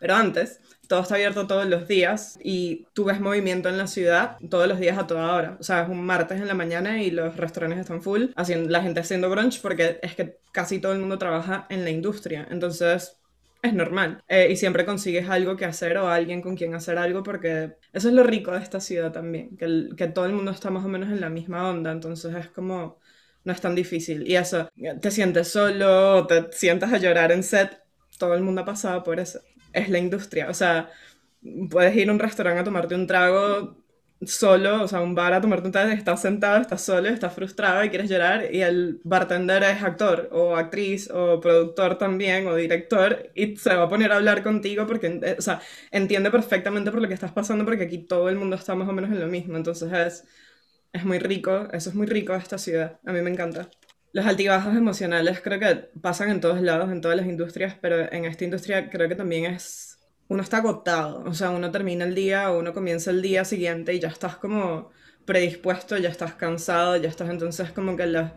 pero 0.00 0.14
antes 0.14 0.60
todo 0.88 1.02
está 1.02 1.16
abierto 1.16 1.46
todos 1.46 1.66
los 1.66 1.86
días 1.86 2.38
y 2.42 2.86
tú 2.94 3.04
ves 3.04 3.20
movimiento 3.20 3.68
en 3.68 3.76
la 3.76 3.86
ciudad 3.86 4.38
todos 4.48 4.68
los 4.68 4.80
días 4.80 4.96
a 4.96 5.06
toda 5.06 5.34
hora. 5.34 5.56
O 5.60 5.62
sea, 5.62 5.82
es 5.82 5.90
un 5.90 6.02
martes 6.02 6.40
en 6.40 6.48
la 6.48 6.54
mañana 6.54 7.02
y 7.02 7.10
los 7.10 7.36
restaurantes 7.36 7.80
están 7.80 8.00
full, 8.00 8.28
haciendo, 8.36 8.70
la 8.70 8.80
gente 8.80 9.00
haciendo 9.00 9.28
brunch 9.28 9.60
porque 9.60 9.98
es 10.02 10.14
que 10.14 10.38
casi 10.50 10.78
todo 10.78 10.92
el 10.92 10.98
mundo 10.98 11.18
trabaja 11.18 11.66
en 11.68 11.84
la 11.84 11.90
industria. 11.90 12.48
Entonces, 12.50 13.18
es 13.62 13.74
normal. 13.74 14.22
Eh, 14.28 14.48
y 14.50 14.56
siempre 14.56 14.84
consigues 14.84 15.28
algo 15.28 15.56
que 15.56 15.64
hacer 15.64 15.96
o 15.98 16.08
alguien 16.08 16.42
con 16.42 16.56
quien 16.56 16.74
hacer 16.74 16.98
algo 16.98 17.22
porque 17.22 17.76
eso 17.92 18.08
es 18.08 18.14
lo 18.14 18.24
rico 18.24 18.52
de 18.52 18.58
esta 18.62 18.80
ciudad 18.80 19.12
también, 19.12 19.56
que, 19.56 19.88
que 19.96 20.08
todo 20.08 20.26
el 20.26 20.32
mundo 20.32 20.50
está 20.50 20.70
más 20.70 20.84
o 20.84 20.88
menos 20.88 21.10
en 21.10 21.20
la 21.20 21.30
misma 21.30 21.70
onda. 21.70 21.92
Entonces 21.92 22.34
es 22.34 22.48
como, 22.48 22.98
no 23.44 23.52
es 23.52 23.60
tan 23.60 23.74
difícil. 23.74 24.26
Y 24.28 24.36
eso, 24.36 24.68
te 25.00 25.10
sientes 25.10 25.48
solo, 25.48 26.26
te 26.26 26.50
sientas 26.52 26.92
a 26.92 26.98
llorar 26.98 27.32
en 27.32 27.42
set, 27.42 27.80
todo 28.18 28.34
el 28.34 28.42
mundo 28.42 28.62
ha 28.62 28.64
pasado 28.64 29.02
por 29.04 29.20
eso. 29.20 29.40
Es 29.72 29.88
la 29.88 29.98
industria. 29.98 30.48
O 30.50 30.54
sea, 30.54 30.90
puedes 31.70 31.96
ir 31.96 32.08
a 32.08 32.12
un 32.12 32.18
restaurante 32.18 32.60
a 32.60 32.64
tomarte 32.64 32.94
un 32.94 33.06
trago 33.06 33.81
solo, 34.26 34.82
o 34.84 34.88
sea, 34.88 35.00
un 35.00 35.14
bar 35.14 35.32
a 35.32 35.40
tomarte 35.40 35.66
un 35.66 35.72
trago, 35.72 35.90
estás 35.92 36.22
sentado, 36.22 36.60
estás 36.60 36.82
solo, 36.82 37.08
estás 37.08 37.34
frustrado 37.34 37.84
y 37.84 37.90
quieres 37.90 38.08
llorar, 38.10 38.54
y 38.54 38.62
el 38.62 39.00
bartender 39.04 39.62
es 39.64 39.82
actor, 39.82 40.28
o 40.32 40.56
actriz, 40.56 41.10
o 41.10 41.40
productor 41.40 41.98
también, 41.98 42.46
o 42.46 42.54
director, 42.54 43.30
y 43.34 43.56
se 43.56 43.74
va 43.74 43.84
a 43.84 43.88
poner 43.88 44.12
a 44.12 44.16
hablar 44.16 44.42
contigo 44.42 44.86
porque, 44.86 45.06
eh, 45.22 45.36
o 45.38 45.42
sea, 45.42 45.60
entiende 45.90 46.30
perfectamente 46.30 46.90
por 46.90 47.00
lo 47.02 47.08
que 47.08 47.14
estás 47.14 47.32
pasando, 47.32 47.64
porque 47.64 47.84
aquí 47.84 47.98
todo 47.98 48.28
el 48.28 48.36
mundo 48.36 48.56
está 48.56 48.74
más 48.74 48.88
o 48.88 48.92
menos 48.92 49.10
en 49.10 49.20
lo 49.20 49.26
mismo, 49.28 49.56
entonces 49.56 49.92
es, 49.92 50.24
es 50.92 51.04
muy 51.04 51.18
rico, 51.18 51.68
eso 51.72 51.90
es 51.90 51.94
muy 51.96 52.06
rico 52.06 52.34
esta 52.34 52.58
ciudad, 52.58 53.00
a 53.04 53.12
mí 53.12 53.20
me 53.22 53.30
encanta. 53.30 53.68
Los 54.12 54.26
altibajos 54.26 54.76
emocionales 54.76 55.40
creo 55.40 55.58
que 55.58 55.76
pasan 56.00 56.30
en 56.30 56.40
todos 56.40 56.60
lados, 56.60 56.90
en 56.92 57.00
todas 57.00 57.16
las 57.16 57.26
industrias, 57.26 57.76
pero 57.80 58.12
en 58.12 58.24
esta 58.26 58.44
industria 58.44 58.90
creo 58.90 59.08
que 59.08 59.16
también 59.16 59.46
es... 59.46 59.91
Uno 60.32 60.42
está 60.42 60.58
agotado, 60.58 61.22
o 61.26 61.34
sea, 61.34 61.50
uno 61.50 61.70
termina 61.70 62.06
el 62.06 62.14
día 62.14 62.50
uno 62.50 62.72
comienza 62.72 63.10
el 63.10 63.20
día 63.20 63.44
siguiente 63.44 63.92
y 63.92 64.00
ya 64.00 64.08
estás 64.08 64.36
como 64.36 64.90
predispuesto, 65.26 65.98
ya 65.98 66.08
estás 66.08 66.32
cansado, 66.34 66.96
ya 66.96 67.10
estás 67.10 67.28
entonces 67.28 67.70
como 67.72 67.96
que 67.96 68.06
los, 68.06 68.30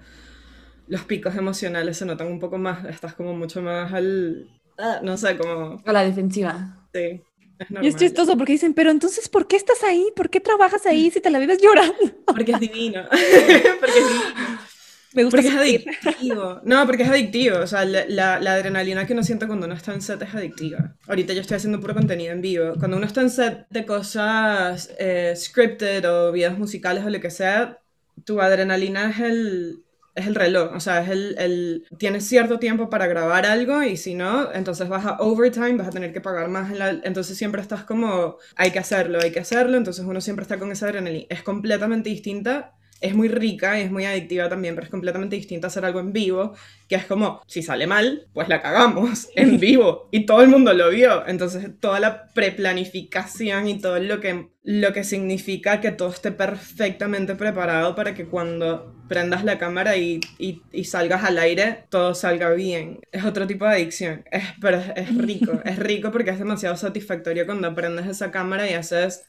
los 0.87 1.05
picos 1.05 1.35
emocionales 1.37 1.97
se 1.97 2.05
notan 2.05 2.27
un 2.27 2.39
poco 2.39 2.57
más, 2.57 2.83
estás 2.85 3.13
como 3.13 3.33
mucho 3.33 3.61
más 3.61 3.93
al... 3.93 4.49
ah, 4.77 4.99
no 5.03 5.15
sé, 5.15 5.37
como... 5.37 5.81
A 5.85 5.93
la 5.93 6.03
defensiva. 6.03 6.85
Sí, 6.93 7.21
es 7.59 7.67
Y 7.81 7.87
es 7.87 7.95
chistoso 7.95 8.37
porque 8.37 8.51
dicen, 8.51 8.73
pero 8.73 8.91
entonces, 8.91 9.29
¿por 9.29 9.47
qué 9.47 9.55
estás 9.55 9.81
ahí? 9.83 10.05
¿Por 10.17 10.29
qué 10.29 10.41
trabajas 10.41 10.85
ahí 10.85 11.09
si 11.11 11.21
te 11.21 11.29
la 11.29 11.39
vives 11.39 11.61
llorando? 11.61 11.95
Porque 12.25 12.51
es 12.51 12.59
divino. 12.59 13.03
porque 13.79 13.99
es 13.99 14.07
divino. 14.07 14.74
Me 15.15 15.23
gusta 15.23 15.41
Porque 15.41 15.47
es 15.47 15.55
adictivo. 15.55 16.61
No, 16.63 16.85
porque 16.85 17.03
es 17.03 17.09
adictivo. 17.09 17.59
O 17.59 17.67
sea, 17.67 17.85
la, 17.85 18.05
la- 18.07 18.39
la 18.39 18.53
adrenalina 18.53 19.05
que 19.07 19.13
uno 19.13 19.23
siente 19.23 19.47
cuando 19.47 19.65
uno 19.65 19.75
está 19.75 19.93
en 19.93 20.01
set 20.01 20.21
es 20.21 20.35
adictiva. 20.35 20.95
Ahorita 21.07 21.33
yo 21.33 21.41
estoy 21.41 21.57
haciendo 21.57 21.79
puro 21.79 21.93
contenido 21.93 22.33
en 22.33 22.41
vivo. 22.41 22.73
Cuando 22.79 22.97
uno 22.97 23.05
está 23.05 23.21
en 23.21 23.29
set 23.29 23.65
de 23.69 23.85
cosas 23.85 24.91
eh, 24.99 25.33
scripted 25.35 26.09
o 26.09 26.31
videos 26.31 26.57
musicales 26.57 27.05
o 27.05 27.09
lo 27.09 27.19
que 27.21 27.29
sea, 27.31 27.79
tu 28.25 28.41
adrenalina 28.41 29.09
es 29.11 29.19
el, 29.19 29.83
es 30.15 30.27
el 30.27 30.35
reloj, 30.35 30.71
o 30.73 30.79
sea, 30.79 31.01
es 31.03 31.09
el, 31.09 31.35
el, 31.37 31.85
tienes 31.97 32.25
cierto 32.27 32.59
tiempo 32.59 32.89
para 32.89 33.07
grabar 33.07 33.45
algo 33.45 33.83
y 33.83 33.97
si 33.97 34.15
no, 34.15 34.51
entonces 34.53 34.87
vas 34.87 35.05
a 35.05 35.17
overtime, 35.19 35.75
vas 35.75 35.87
a 35.89 35.91
tener 35.91 36.13
que 36.13 36.21
pagar 36.21 36.47
más, 36.49 36.71
en 36.71 36.79
la, 36.79 36.89
entonces 37.03 37.37
siempre 37.37 37.61
estás 37.61 37.83
como, 37.83 38.37
hay 38.55 38.71
que 38.71 38.79
hacerlo, 38.79 39.19
hay 39.21 39.31
que 39.31 39.41
hacerlo, 39.41 39.75
entonces 39.77 40.05
uno 40.05 40.21
siempre 40.21 40.43
está 40.43 40.57
con 40.57 40.71
esa 40.71 40.85
adrenalina. 40.87 41.25
Es 41.29 41.43
completamente 41.43 42.09
distinta 42.09 42.73
es 43.01 43.13
muy 43.13 43.27
rica 43.27 43.79
y 43.79 43.83
es 43.83 43.91
muy 43.91 44.05
adictiva 44.05 44.49
también, 44.49 44.75
pero 44.75 44.85
es 44.85 44.91
completamente 44.91 45.35
distinta 45.35 45.67
hacer 45.67 45.85
algo 45.85 45.99
en 45.99 46.13
vivo, 46.13 46.53
que 46.87 46.95
es 46.95 47.05
como, 47.05 47.41
si 47.45 47.61
sale 47.61 47.87
mal, 47.87 48.27
pues 48.33 48.47
la 48.47 48.61
cagamos 48.61 49.27
en 49.35 49.59
vivo 49.59 50.07
y 50.11 50.25
todo 50.25 50.41
el 50.41 50.49
mundo 50.49 50.73
lo 50.73 50.89
vio. 50.89 51.27
Entonces, 51.27 51.69
toda 51.79 51.99
la 51.99 52.27
preplanificación 52.33 53.67
y 53.67 53.79
todo 53.79 53.99
lo 53.99 54.21
que, 54.21 54.49
lo 54.63 54.93
que 54.93 55.03
significa 55.03 55.81
que 55.81 55.91
todo 55.91 56.09
esté 56.09 56.31
perfectamente 56.31 57.35
preparado 57.35 57.95
para 57.95 58.13
que 58.13 58.25
cuando 58.25 58.95
prendas 59.07 59.43
la 59.43 59.59
cámara 59.59 59.97
y, 59.97 60.21
y, 60.39 60.83
salgas 60.85 61.23
al 61.23 61.37
aire, 61.37 61.85
todo 61.89 62.15
salga 62.15 62.51
bien. 62.51 62.99
Es 63.11 63.25
otro 63.25 63.45
tipo 63.45 63.65
de 63.65 63.71
adicción, 63.71 64.23
es, 64.31 64.43
pero 64.61 64.77
es, 64.77 64.91
es 64.95 65.17
rico, 65.17 65.59
es 65.65 65.77
rico 65.77 66.11
porque 66.11 66.31
es 66.31 66.39
demasiado 66.39 66.77
satisfactorio 66.77 67.45
cuando 67.45 67.75
prendes 67.75 68.07
esa 68.07 68.31
cámara 68.31 68.69
y 68.69 68.73
haces 68.73 69.25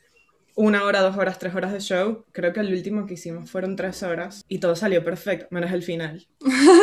una 0.56 0.84
hora, 0.84 1.02
dos 1.02 1.16
horas, 1.16 1.38
tres 1.38 1.54
horas 1.54 1.72
de 1.72 1.80
show. 1.80 2.24
Creo 2.32 2.52
que 2.52 2.60
el 2.60 2.72
último 2.72 3.06
que 3.06 3.14
hicimos 3.14 3.48
fueron 3.48 3.76
tres 3.76 4.02
horas 4.02 4.44
y 4.48 4.58
todo 4.58 4.74
salió 4.74 5.04
perfecto, 5.04 5.46
menos 5.50 5.70
el 5.70 5.82
final. 5.82 6.26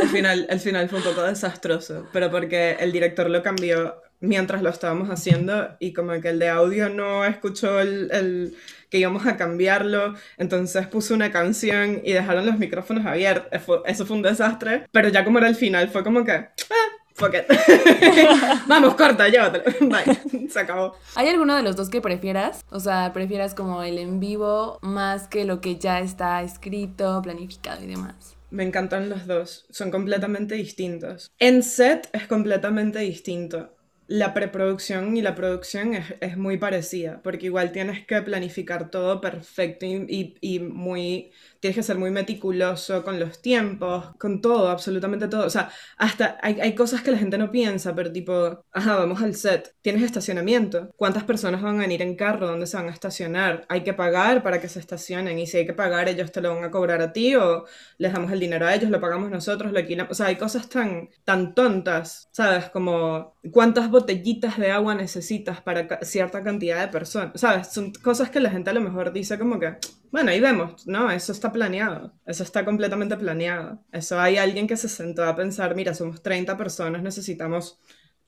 El 0.02 0.10
final, 0.10 0.48
el 0.50 0.60
final 0.60 0.88
fue 0.88 1.00
un 1.00 1.06
poco 1.06 1.24
desastroso, 1.24 2.08
pero 2.14 2.32
porque 2.32 2.78
el 2.80 2.92
director 2.92 3.30
lo 3.30 3.44
cambió 3.44 4.02
mientras 4.20 4.62
lo 4.62 4.70
estábamos 4.70 5.10
haciendo 5.10 5.76
y 5.80 5.92
como 5.92 6.14
que 6.22 6.30
el 6.30 6.40
de 6.40 6.48
audio 6.48 6.88
no 6.88 7.26
escuchó 7.26 7.82
el, 7.82 8.10
el 8.12 8.56
que 8.90 9.00
íbamos 9.00 9.26
a 9.26 9.36
cambiarlo, 9.36 10.14
entonces 10.38 10.88
puso 10.88 11.14
una 11.14 11.32
canción 11.32 12.02
y 12.06 12.14
dejaron 12.14 12.46
los 12.46 12.58
micrófonos 12.58 13.06
abiertos. 13.06 13.50
Eso 13.86 14.06
fue 14.06 14.16
un 14.16 14.22
desastre, 14.22 14.86
pero 14.92 15.10
ya 15.10 15.26
como 15.26 15.40
era 15.40 15.50
el 15.50 15.56
final 15.56 15.90
fue 15.90 16.04
como 16.04 16.24
que... 16.24 16.32
Ah, 16.32 17.03
fuck 17.14 17.34
it. 17.36 17.46
Vamos, 18.68 18.96
corta, 18.96 19.28
llévatelo. 19.28 19.64
Bye. 19.82 20.50
Se 20.50 20.60
acabó. 20.60 20.96
¿Hay 21.16 21.28
alguno 21.28 21.56
de 21.56 21.64
los 21.64 21.76
dos 21.76 21.90
que 21.90 22.02
prefieras? 22.02 22.64
O 22.70 22.80
sea, 22.80 23.12
prefieras 23.14 23.56
como 23.56 23.84
el 23.84 23.98
en 23.98 24.20
vivo 24.20 24.80
más 24.82 25.28
que 25.28 25.46
lo 25.46 25.62
que 25.62 25.78
ya 25.78 26.00
está 26.00 26.42
escrito, 26.44 27.22
planificado 27.22 27.84
y 27.84 27.88
demás. 27.88 28.36
Me 28.50 28.64
encantan 28.64 29.10
los 29.10 29.26
dos. 29.26 29.66
Son 29.72 29.90
completamente 29.90 30.56
distintos. 30.56 31.32
En 31.40 31.64
set 31.64 32.10
es 32.14 32.28
completamente 32.28 33.00
distinto. 33.00 33.76
La 34.06 34.34
preproducción 34.34 35.16
y 35.18 35.22
la 35.22 35.34
producción 35.34 35.96
es, 35.96 36.14
es 36.20 36.38
muy 36.38 36.58
parecida, 36.58 37.22
porque 37.24 37.48
igual 37.48 37.72
tienes 37.72 38.06
que 38.06 38.22
planificar 38.22 38.92
todo 38.92 39.22
perfecto 39.22 39.86
y, 39.86 40.06
y, 40.08 40.36
y 40.42 40.60
muy 40.60 41.32
tienes 41.64 41.78
que 41.78 41.84
ser 41.84 41.98
muy 41.98 42.12
meticuloso 42.12 43.06
con 43.06 43.22
los 43.22 43.42
tiempos, 43.42 44.14
con 44.20 44.42
todo, 44.42 44.68
absolutamente 44.68 45.30
todo. 45.30 45.46
O 45.46 45.50
sea, 45.50 45.70
hasta 45.96 46.38
hay, 46.42 46.60
hay, 46.60 46.76
cosas 46.76 47.02
que 47.02 47.10
la 47.10 47.18
gente 47.18 47.38
no 47.38 47.52
piensa, 47.52 47.96
pero 47.96 48.12
tipo, 48.12 48.66
ajá, 48.74 48.98
vamos 48.98 49.22
al 49.22 49.34
set, 49.34 49.74
tienes 49.82 50.04
estacionamiento. 50.04 50.90
¿Cuántas 50.98 51.24
personas 51.24 51.62
van 51.62 51.78
a 51.78 51.84
venir 51.84 52.02
en 52.02 52.18
carro? 52.18 52.48
¿Dónde 52.48 52.68
se 52.68 52.76
van 52.76 52.90
a 52.90 52.92
estacionar? 52.92 53.66
Hay 53.70 53.82
que 53.84 53.94
pagar 53.94 54.44
para 54.44 54.60
que 54.60 54.68
se 54.68 54.82
estacionen 54.82 55.40
y 55.40 55.48
si 55.48 55.56
hay 55.56 55.66
que 55.66 55.74
pagar, 55.74 56.10
ellos 56.10 56.34
te 56.34 56.42
lo 56.42 56.54
van 56.54 56.66
a 56.66 56.70
cobrar 56.70 57.02
a 57.02 57.14
ti 57.14 57.34
o 57.38 57.64
les 57.98 58.12
damos 58.12 58.34
el 58.34 58.42
dinero 58.42 58.68
a 58.68 58.76
ellos, 58.76 58.90
lo 58.90 59.00
pagamos 59.00 59.32
nosotros, 59.32 59.72
lo 59.72 59.80
alquilamos. 59.80 60.12
O 60.12 60.16
sea, 60.16 60.26
hay 60.26 60.36
cosas 60.36 60.68
tan, 60.68 61.12
tan 61.24 61.56
tontas, 61.56 62.28
¿sabes? 62.34 62.72
Como 62.72 63.38
cuántas 63.54 63.90
botellitas 63.90 64.58
de 64.58 64.70
agua 64.70 64.96
necesitas 64.96 65.62
para 65.62 65.88
cierta 66.02 66.44
cantidad 66.44 66.82
de 66.82 66.90
personas, 66.90 67.40
¿sabes? 67.40 67.70
Son 67.72 67.94
cosas 67.94 68.30
que 68.30 68.42
la 68.42 68.50
gente 68.50 68.70
a 68.70 68.74
lo 68.74 68.82
mejor 68.82 69.14
dice 69.14 69.40
como 69.40 69.62
que 69.62 69.78
bueno, 70.14 70.30
ahí 70.30 70.40
vemos, 70.40 70.86
¿no? 70.86 71.10
Eso 71.10 71.32
está 71.32 71.52
planeado, 71.52 72.14
eso 72.28 72.44
está 72.44 72.64
completamente 72.64 73.18
planeado. 73.18 73.84
Eso 73.92 74.20
hay 74.20 74.38
alguien 74.38 74.68
que 74.68 74.78
se 74.78 74.88
sentó 74.88 75.24
a 75.26 75.36
pensar, 75.36 75.74
mira, 75.74 75.96
somos 75.96 76.22
30 76.22 76.56
personas, 76.56 77.02
necesitamos, 77.02 77.80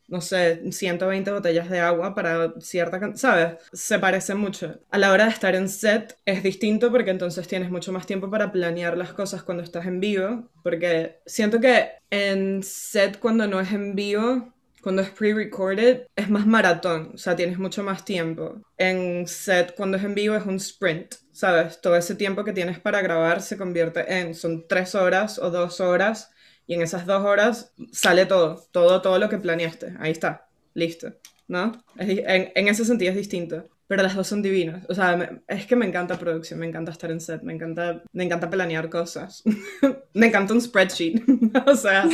no 0.07 0.19
sé, 0.19 0.71
120 0.71 1.31
botellas 1.31 1.69
de 1.69 1.79
agua 1.79 2.15
para 2.15 2.59
cierta 2.59 2.99
cantidad, 2.99 3.19
¿sabes? 3.19 3.57
Se 3.71 3.99
parece 3.99 4.33
mucho. 4.33 4.79
A 4.89 4.97
la 4.97 5.11
hora 5.11 5.25
de 5.25 5.29
estar 5.29 5.53
en 5.53 5.69
set 5.69 6.17
es 6.25 6.41
distinto 6.41 6.89
porque 6.89 7.11
entonces 7.11 7.47
tienes 7.47 7.69
mucho 7.69 7.91
más 7.91 8.07
tiempo 8.07 8.31
para 8.31 8.51
planear 8.51 8.97
las 8.97 9.13
cosas 9.13 9.43
cuando 9.43 9.61
estás 9.61 9.85
en 9.85 9.99
vivo, 9.99 10.49
porque 10.63 11.19
siento 11.27 11.59
que 11.59 11.91
en 12.09 12.63
set 12.63 13.19
cuando 13.19 13.45
no 13.45 13.59
es 13.59 13.71
en 13.71 13.93
vivo 13.93 14.54
cuando 14.85 15.01
es 15.01 15.09
pre-recorded 15.09 16.03
es 16.15 16.29
más 16.29 16.45
maratón, 16.45 17.13
o 17.15 17.17
sea, 17.17 17.35
tienes 17.35 17.57
mucho 17.57 17.81
más 17.81 18.05
tiempo. 18.05 18.61
En 18.77 19.27
set, 19.27 19.73
cuando 19.75 19.97
es 19.97 20.03
en 20.03 20.13
vivo, 20.13 20.35
es 20.35 20.45
un 20.45 20.57
sprint, 20.57 21.15
¿sabes? 21.31 21.81
Todo 21.81 21.95
ese 21.95 22.13
tiempo 22.13 22.43
que 22.43 22.53
tienes 22.53 22.79
para 22.79 23.01
grabar 23.01 23.41
se 23.41 23.57
convierte 23.57 24.19
en, 24.19 24.35
son 24.35 24.67
tres 24.67 24.93
horas 24.93 25.39
o 25.39 25.49
dos 25.49 25.79
horas, 25.79 26.29
y 26.67 26.75
en 26.75 26.83
esas 26.83 27.07
dos 27.07 27.25
horas 27.25 27.73
sale 27.91 28.27
todo, 28.27 28.63
todo, 28.71 29.01
todo 29.01 29.17
lo 29.17 29.27
que 29.27 29.39
planeaste. 29.39 29.95
Ahí 29.99 30.11
está, 30.11 30.49
listo, 30.75 31.15
¿no? 31.47 31.83
en, 31.97 32.51
en 32.53 32.67
ese 32.67 32.85
sentido 32.85 33.09
es 33.09 33.17
distinto 33.17 33.67
pero 33.87 34.01
las 34.01 34.15
dos 34.15 34.27
son 34.27 34.41
divinas. 34.41 34.83
O 34.89 34.95
sea, 34.95 35.41
es 35.47 35.67
que 35.67 35.75
me 35.75 35.85
encanta 35.85 36.17
producción, 36.17 36.59
me 36.59 36.67
encanta 36.67 36.91
estar 36.91 37.11
en 37.11 37.21
set, 37.21 37.43
me 37.43 37.53
encanta, 37.53 38.01
me 38.13 38.23
encanta 38.23 38.49
planear 38.49 38.89
cosas. 38.89 39.43
me 40.13 40.27
encanta 40.27 40.53
un 40.53 40.61
spreadsheet. 40.61 41.23
o 41.67 41.75
sea, 41.75 42.07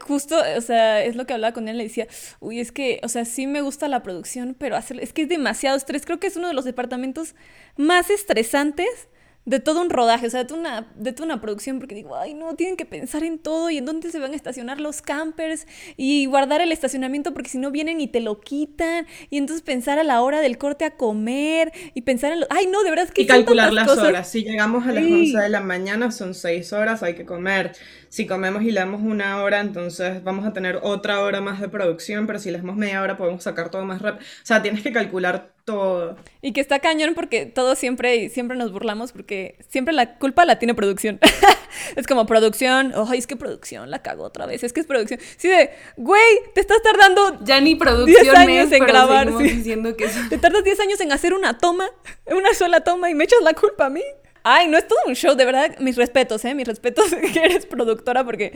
Justo, 0.00 0.36
o 0.56 0.60
sea, 0.60 1.02
es 1.04 1.16
lo 1.16 1.26
que 1.26 1.34
hablaba 1.34 1.52
con 1.52 1.68
él, 1.68 1.78
le 1.78 1.84
decía, 1.84 2.06
uy, 2.40 2.60
es 2.60 2.72
que, 2.72 3.00
o 3.02 3.08
sea, 3.08 3.24
sí 3.24 3.46
me 3.46 3.60
gusta 3.60 3.88
la 3.88 4.02
producción, 4.02 4.56
pero 4.58 4.76
hacer, 4.76 5.00
es 5.00 5.12
que 5.12 5.22
es 5.22 5.28
demasiado 5.28 5.76
estrés. 5.76 6.04
Creo 6.04 6.20
que 6.20 6.26
es 6.26 6.36
uno 6.36 6.48
de 6.48 6.54
los 6.54 6.64
departamentos 6.64 7.34
más 7.76 8.10
estresantes 8.10 9.08
de 9.46 9.60
todo 9.60 9.82
un 9.82 9.90
rodaje, 9.90 10.26
o 10.26 10.30
sea, 10.30 10.40
de 10.40 10.46
toda, 10.46 10.60
una, 10.60 10.86
de 10.94 11.12
toda 11.12 11.26
una 11.26 11.40
producción, 11.40 11.78
porque 11.78 11.94
digo, 11.94 12.16
ay, 12.16 12.32
no, 12.32 12.54
tienen 12.54 12.76
que 12.76 12.86
pensar 12.86 13.24
en 13.24 13.38
todo 13.38 13.68
y 13.68 13.76
en 13.76 13.84
dónde 13.84 14.10
se 14.10 14.18
van 14.18 14.32
a 14.32 14.36
estacionar 14.36 14.80
los 14.80 15.02
campers 15.02 15.66
y 15.96 16.24
guardar 16.26 16.62
el 16.62 16.72
estacionamiento 16.72 17.34
porque 17.34 17.50
si 17.50 17.58
no 17.58 17.70
vienen 17.70 18.00
y 18.00 18.08
te 18.08 18.20
lo 18.20 18.40
quitan 18.40 19.06
y 19.28 19.36
entonces 19.36 19.62
pensar 19.62 19.98
a 19.98 20.04
la 20.04 20.22
hora 20.22 20.40
del 20.40 20.56
corte 20.56 20.86
a 20.86 20.96
comer 20.96 21.72
y 21.92 22.02
pensar 22.02 22.32
en 22.32 22.40
lo... 22.40 22.46
Ay, 22.48 22.66
no, 22.68 22.82
de 22.84 22.90
verdad 22.90 23.04
es 23.06 23.12
que... 23.12 23.22
Y 23.22 23.26
calcular 23.26 23.72
las 23.72 23.88
horas, 23.88 24.30
si 24.30 24.44
llegamos 24.44 24.86
a 24.86 24.92
las 24.92 25.04
11 25.04 25.38
de 25.38 25.48
la 25.50 25.60
mañana 25.60 26.10
son 26.10 26.34
6 26.34 26.72
horas, 26.72 27.02
hay 27.02 27.14
que 27.14 27.26
comer. 27.26 27.72
Si 28.14 28.28
comemos 28.28 28.62
y 28.62 28.70
le 28.70 28.78
damos 28.78 29.02
una 29.02 29.42
hora, 29.42 29.58
entonces 29.58 30.22
vamos 30.22 30.46
a 30.46 30.52
tener 30.52 30.78
otra 30.84 31.20
hora 31.20 31.40
más 31.40 31.60
de 31.60 31.68
producción, 31.68 32.28
pero 32.28 32.38
si 32.38 32.52
le 32.52 32.58
damos 32.58 32.76
media 32.76 33.02
hora 33.02 33.16
podemos 33.16 33.42
sacar 33.42 33.72
todo 33.72 33.84
más 33.84 34.00
rápido. 34.00 34.24
O 34.24 34.46
sea, 34.46 34.62
tienes 34.62 34.84
que 34.84 34.92
calcular 34.92 35.50
todo. 35.64 36.16
Y 36.40 36.52
que 36.52 36.60
está 36.60 36.78
cañón 36.78 37.14
porque 37.16 37.44
todos 37.44 37.76
siempre, 37.76 38.28
siempre 38.28 38.56
nos 38.56 38.70
burlamos 38.70 39.10
porque 39.10 39.58
siempre 39.68 39.92
la 39.92 40.16
culpa 40.16 40.44
la 40.44 40.60
tiene 40.60 40.74
producción. 40.74 41.18
es 41.96 42.06
como 42.06 42.24
producción, 42.24 42.92
ay, 42.94 43.18
es 43.18 43.26
que 43.26 43.34
producción 43.34 43.90
la 43.90 44.00
cago 44.00 44.22
otra 44.22 44.46
vez, 44.46 44.62
es 44.62 44.72
que 44.72 44.78
es 44.78 44.86
producción. 44.86 45.18
Sí, 45.36 45.48
de, 45.48 45.70
güey, 45.96 46.22
te 46.54 46.60
estás 46.60 46.82
tardando 46.84 47.40
ya 47.42 47.60
ni 47.60 47.74
producción 47.74 48.22
10 48.22 48.36
años 48.36 48.70
en 48.70 48.86
grabar. 48.86 49.28
Sí. 49.38 49.42
diciendo 49.42 49.96
que 49.96 50.06
Te 50.30 50.38
tardas 50.38 50.62
10 50.62 50.78
años 50.78 51.00
en 51.00 51.10
hacer 51.10 51.34
una 51.34 51.58
toma, 51.58 51.90
una 52.26 52.54
sola 52.54 52.82
toma 52.82 53.10
y 53.10 53.14
me 53.16 53.24
echas 53.24 53.42
la 53.42 53.54
culpa 53.54 53.86
a 53.86 53.90
mí. 53.90 54.02
Ay, 54.46 54.68
no 54.68 54.76
es 54.76 54.86
todo 54.86 54.98
un 55.06 55.14
show, 55.14 55.34
de 55.34 55.46
verdad, 55.46 55.78
mis 55.78 55.96
respetos, 55.96 56.44
¿eh? 56.44 56.54
Mis 56.54 56.68
respetos 56.68 57.06
que 57.32 57.40
eres 57.40 57.64
productora 57.64 58.24
porque 58.24 58.52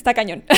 está 0.00 0.14
cañón. 0.14 0.44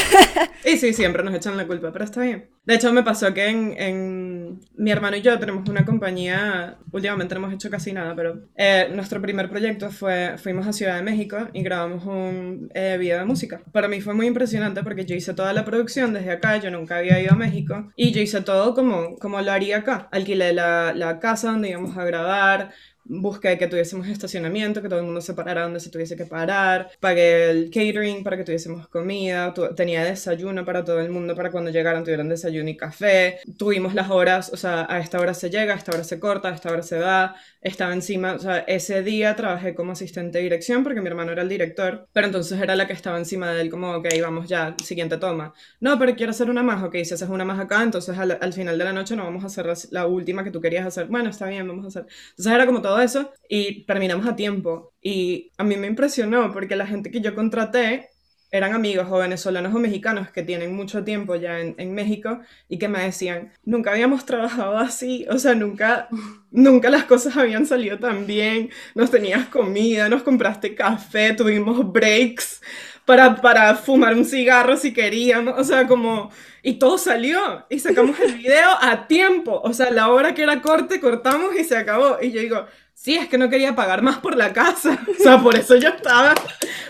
Y 0.65 0.77
sí, 0.77 0.93
siempre 0.93 1.25
nos 1.25 1.35
echan 1.35 1.57
la 1.57 1.67
culpa, 1.67 1.91
pero 1.93 2.05
está 2.05 2.23
bien. 2.23 2.49
De 2.65 2.75
hecho, 2.75 2.93
me 2.93 3.03
pasó 3.03 3.35
que 3.35 3.49
en, 3.49 3.75
en 3.77 4.61
mi 4.77 4.93
hermano 4.93 5.17
y 5.17 5.23
yo 5.23 5.37
tenemos 5.41 5.69
una 5.69 5.85
compañía, 5.85 6.79
últimamente 6.93 7.35
no 7.35 7.41
hemos 7.41 7.55
hecho 7.55 7.69
casi 7.69 7.93
nada, 7.93 8.15
pero 8.15 8.47
eh, 8.55 8.89
nuestro 8.95 9.21
primer 9.21 9.51
proyecto 9.51 9.91
fue, 9.91 10.39
fuimos 10.39 10.69
a 10.69 10.73
Ciudad 10.73 10.97
de 10.97 11.03
México 11.03 11.49
y 11.53 11.65
grabamos 11.65 12.05
un 12.05 12.71
eh, 12.75 12.97
video 13.01 13.19
de 13.19 13.25
música. 13.25 13.61
Para 13.73 13.89
mí 13.89 14.01
fue 14.01 14.15
muy 14.15 14.29
impresionante 14.29 14.85
porque 14.85 15.05
yo 15.05 15.17
hice 15.17 15.35
toda 15.35 15.53
la 15.53 15.65
producción 15.65 16.15
desde 16.15 16.31
acá, 16.31 16.59
yo 16.59 16.71
nunca 16.71 16.99
había 16.99 17.21
ido 17.21 17.33
a 17.33 17.37
México 17.37 17.91
y 17.97 18.13
yo 18.13 18.21
hice 18.21 18.41
todo 18.43 18.75
como, 18.75 19.17
como 19.17 19.41
lo 19.41 19.51
haría 19.51 19.79
acá. 19.79 20.09
Alquilé 20.13 20.53
la, 20.53 20.93
la 20.95 21.19
casa 21.19 21.51
donde 21.51 21.71
íbamos 21.71 21.97
a 21.97 22.05
grabar, 22.05 22.71
busqué 23.05 23.59
que 23.59 23.67
tuviésemos 23.67 24.07
estacionamiento, 24.09 24.83
que 24.83 24.89
todo 24.89 25.01
el 25.01 25.05
mundo 25.05 25.21
se 25.21 25.35
parara 25.35 25.63
donde 25.63 25.81
se 25.81 25.91
tuviese 25.91 26.17
que 26.17 26.27
parar, 26.27 26.91
pagué 27.01 27.51
el 27.51 27.71
catering 27.71 28.23
para 28.23 28.37
que 28.37 28.45
tuviésemos 28.45 28.89
comida, 28.89 29.32
tenía 29.77 30.05
desayuno 30.05 30.65
para 30.65 30.85
todo 30.85 31.01
el 31.01 31.11
mundo 31.11 31.35
para 31.35 31.51
cuando 31.51 31.71
llegaran 31.71 32.05
tuvieran 32.05 32.29
desayuno 32.29 32.69
y 32.71 32.77
café, 32.77 33.41
tuvimos 33.59 33.95
las 33.95 34.11
horas, 34.11 34.51
o 34.53 34.57
sea, 34.57 34.87
a 34.89 34.99
esta 35.01 35.19
hora 35.21 35.35
se 35.35 35.51
llega, 35.51 35.75
a 35.75 35.77
esta 35.77 35.93
hora 35.93 36.05
se 36.05 36.19
corta, 36.21 36.49
a 36.49 36.55
esta 36.55 36.71
hora 36.71 36.83
se 36.83 36.99
va, 36.99 37.35
estaba 37.61 37.93
encima, 37.93 38.35
o 38.35 38.39
sea, 38.39 38.59
ese 38.61 39.03
día 39.03 39.37
trabajé 39.37 39.75
como 39.75 39.93
asistente 39.93 40.39
de 40.39 40.45
dirección 40.45 40.83
porque 40.83 41.01
mi 41.01 41.09
hermano 41.09 41.33
era 41.33 41.43
el 41.43 41.49
director, 41.49 42.09
pero 42.13 42.27
entonces 42.27 42.61
era 42.61 42.77
la 42.77 42.87
que 42.87 42.93
estaba 42.93 43.19
encima 43.19 43.53
de 43.53 43.61
él 43.63 43.71
como, 43.71 43.93
ok, 43.97 44.07
vamos 44.23 44.49
ya, 44.49 44.75
siguiente 44.83 45.17
toma. 45.19 45.55
No, 45.81 45.99
pero 45.99 46.15
quiero 46.17 46.31
hacer 46.31 46.51
una 46.51 46.63
más, 46.63 46.83
ok, 46.83 46.95
si 47.05 47.15
haces 47.15 47.29
una 47.29 47.45
más 47.45 47.59
acá, 47.61 47.83
entonces 47.83 48.17
al, 48.19 48.39
al 48.41 48.53
final 48.53 48.79
de 48.79 48.85
la 48.85 48.93
noche 48.93 49.17
no 49.17 49.25
vamos 49.25 49.45
a 49.45 49.47
hacer 49.47 49.67
la, 49.67 49.75
la 49.91 50.07
última 50.07 50.45
que 50.45 50.51
tú 50.51 50.61
querías 50.61 50.87
hacer, 50.87 51.07
bueno, 51.07 51.31
está 51.31 51.47
bien, 51.47 51.67
vamos 51.69 51.85
a 51.85 51.89
hacer. 51.89 52.07
Entonces 52.31 52.53
era 52.53 52.67
como 52.67 52.83
todo 52.83 53.01
eso 53.01 53.33
y 53.49 53.85
terminamos 53.87 54.27
a 54.27 54.37
tiempo. 54.37 54.93
Y 55.01 55.51
a 55.59 55.65
mí 55.65 55.77
me 55.77 55.87
impresionó 55.87 56.53
porque 56.53 56.77
la 56.77 56.87
gente 56.87 57.11
que 57.11 57.21
yo 57.21 57.35
contraté 57.35 58.11
eran 58.53 58.75
amigos 58.75 59.09
o 59.11 59.17
venezolanos 59.17 59.75
o 59.75 59.79
mexicanos 59.79 60.31
que 60.31 60.43
tienen 60.43 60.77
mucho 60.77 61.03
tiempo 61.03 61.35
ya 61.37 61.59
en, 61.59 61.75
en, 61.79 61.95
México 61.95 62.41
y 62.69 62.79
que 62.79 62.87
me 62.87 63.03
decían, 63.03 63.51
nunca 63.65 63.93
habíamos 63.93 64.27
trabajado 64.27 64.77
así, 64.77 65.27
o 65.31 65.39
sea, 65.39 65.55
nunca, 65.55 66.09
nunca 66.51 66.91
las 66.91 67.05
cosas 67.05 67.35
habían 67.39 67.65
salido 67.65 67.99
tan 67.99 68.27
bien, 68.27 68.69
nos 68.95 69.11
tenías 69.11 69.49
comida, 69.49 70.11
nos 70.11 70.23
compraste 70.23 70.75
café, 70.75 71.33
tuvimos 71.33 71.91
breaks 71.91 72.61
para, 73.07 73.37
para 73.37 73.75
fumar 73.75 74.15
un 74.15 74.27
cigarro 74.27 74.77
si 74.77 74.93
queríamos, 74.93 75.59
o 75.59 75.65
sea, 75.65 75.87
como, 75.87 76.31
y 76.63 76.75
todo 76.75 76.99
salió, 76.99 77.67
y 77.71 77.79
sacamos 77.79 78.21
el 78.21 78.35
video 78.35 78.69
a 78.81 79.07
tiempo, 79.07 79.63
o 79.65 79.73
sea, 79.73 79.91
la 79.91 80.11
hora 80.11 80.35
que 80.35 80.43
era 80.43 80.61
corte, 80.61 81.01
cortamos 81.01 81.57
y 81.57 81.65
se 81.65 81.77
acabó, 81.77 82.19
y 82.21 82.33
yo 82.33 82.41
digo, 82.41 82.67
Sí, 83.03 83.17
es 83.17 83.27
que 83.29 83.37
no 83.37 83.51
quería 83.51 83.75
pagar 83.75 84.01
más 84.01 84.19
por 84.19 84.37
la 84.37 84.53
casa. 84.53 84.97
O 85.19 85.21
sea, 85.21 85.39
por 85.43 85.57
eso 85.57 85.75
yo 85.75 85.89
estaba, 85.89 86.35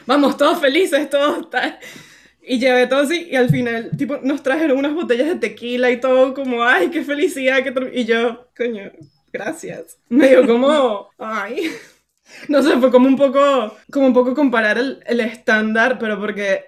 vamos, 0.04 0.36
todos 0.36 0.60
felices, 0.60 1.08
todos 1.08 1.48
tal. 1.48 1.78
Y 2.42 2.58
llevé 2.58 2.86
todo 2.86 3.00
así 3.00 3.28
y 3.30 3.36
al 3.36 3.48
final, 3.48 3.90
tipo, 3.96 4.18
nos 4.22 4.42
trajeron 4.42 4.76
unas 4.76 4.92
botellas 4.92 5.28
de 5.28 5.36
tequila 5.36 5.90
y 5.90 6.00
todo 6.00 6.34
como, 6.34 6.64
ay, 6.64 6.90
qué 6.90 7.02
felicidad. 7.02 7.62
Qué 7.62 7.72
y 7.94 8.04
yo, 8.04 8.46
coño, 8.54 8.92
gracias. 9.32 9.96
Medio 10.10 10.46
como, 10.46 11.08
ay. 11.16 11.70
No 12.48 12.62
sé, 12.62 12.76
fue 12.76 12.90
como 12.90 13.08
un 13.08 13.16
poco, 13.16 13.74
como 13.90 14.08
un 14.08 14.12
poco 14.12 14.34
comparar 14.34 14.76
el, 14.76 15.02
el 15.06 15.20
estándar, 15.20 15.98
pero 15.98 16.20
porque 16.20 16.66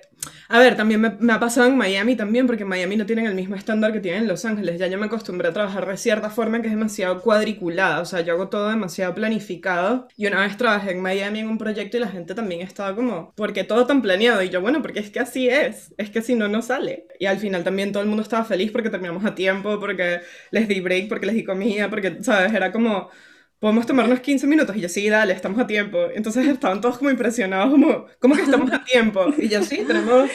a 0.49 0.59
ver, 0.59 0.77
también 0.77 1.01
me, 1.01 1.33
ha 1.33 1.41
pasado 1.41 1.69
en 1.69 1.77
Miami 1.77 2.17
también, 2.17 2.47
porque 2.47 2.63
en 2.65 2.69
Miami 2.69 2.97
no 2.97 3.07
tienen 3.07 3.27
el 3.27 3.35
mismo 3.35 3.55
estándar 3.55 3.93
que 3.93 4.01
tienen 4.01 4.23
en 4.23 4.29
Los 4.29 4.45
Ángeles. 4.45 4.79
Ya 4.79 4.87
yo 4.87 4.99
me 4.99 5.07
acostumbré 5.07 5.49
a 5.49 5.53
trabajar 5.53 5.87
de 5.87 5.97
cierta 5.97 6.31
forma 6.31 6.61
que 6.61 6.69
es 6.69 6.75
demasiado 6.75 7.21
cuadriculada, 7.23 8.01
o 8.01 8.05
sea, 8.05 8.21
yo 8.21 8.35
hago 8.35 8.49
todo 8.49 8.69
demasiado 8.69 9.15
planificado. 9.15 10.09
Y 10.17 10.27
una 10.27 10.41
vez 10.41 10.57
trabajé 10.57 10.93
en 10.93 11.01
Miami 11.01 11.41
en 11.41 11.49
un 11.49 11.59
proyecto 11.59 11.97
y 11.97 12.01
la 12.01 12.09
gente 12.09 12.35
también 12.35 12.61
estaba 12.61 12.95
como, 12.95 13.33
¿por 13.35 13.53
qué 13.53 13.65
todo 13.65 13.87
tan 13.87 14.03
planeado? 14.03 14.43
Y 14.43 14.51
yo, 14.51 14.61
bueno, 14.61 14.83
porque 14.83 15.01
es 15.01 15.11
que 15.11 15.21
así 15.21 15.49
es, 15.49 15.95
es 15.97 16.11
que 16.11 16.23
si 16.23 16.35
no, 16.35 16.49
no 16.49 16.63
sale. 16.63 17.07
Y 17.19 17.27
al 17.27 17.39
final 17.39 17.65
también 17.65 17.93
todo 17.93 18.03
el 18.03 18.09
mundo 18.09 18.23
estaba 18.23 18.45
feliz 18.45 18.71
porque 18.71 18.91
terminamos 18.91 19.25
a 19.25 19.35
tiempo, 19.35 19.81
porque 19.81 20.21
les 20.51 20.69
di 20.69 20.81
break, 20.81 21.09
porque 21.09 21.27
les 21.27 21.35
di 21.37 21.45
comida, 21.45 21.89
porque, 21.89 22.19
¿sabes? 22.23 22.53
Era 22.53 22.71
como 22.73 23.11
podemos 23.59 23.87
tomarnos 23.87 24.21
15 24.21 24.47
minutos. 24.47 24.77
Y 24.77 24.81
yo, 24.81 24.89
sí, 24.89 25.09
dale, 25.09 25.33
estamos 25.33 25.59
a 25.59 25.67
tiempo. 25.67 25.99
Entonces 26.15 26.47
estaban 26.47 26.81
todos 26.81 26.99
como 26.99 27.11
impresionados, 27.11 27.71
como, 27.71 28.07
¿cómo 28.19 28.35
que 28.35 28.43
estamos 28.43 28.73
a 28.73 28.85
tiempo? 28.85 29.27
Y 29.39 29.49
yo, 29.49 29.63
sí, 29.63 29.85
tenemos, 29.87 30.29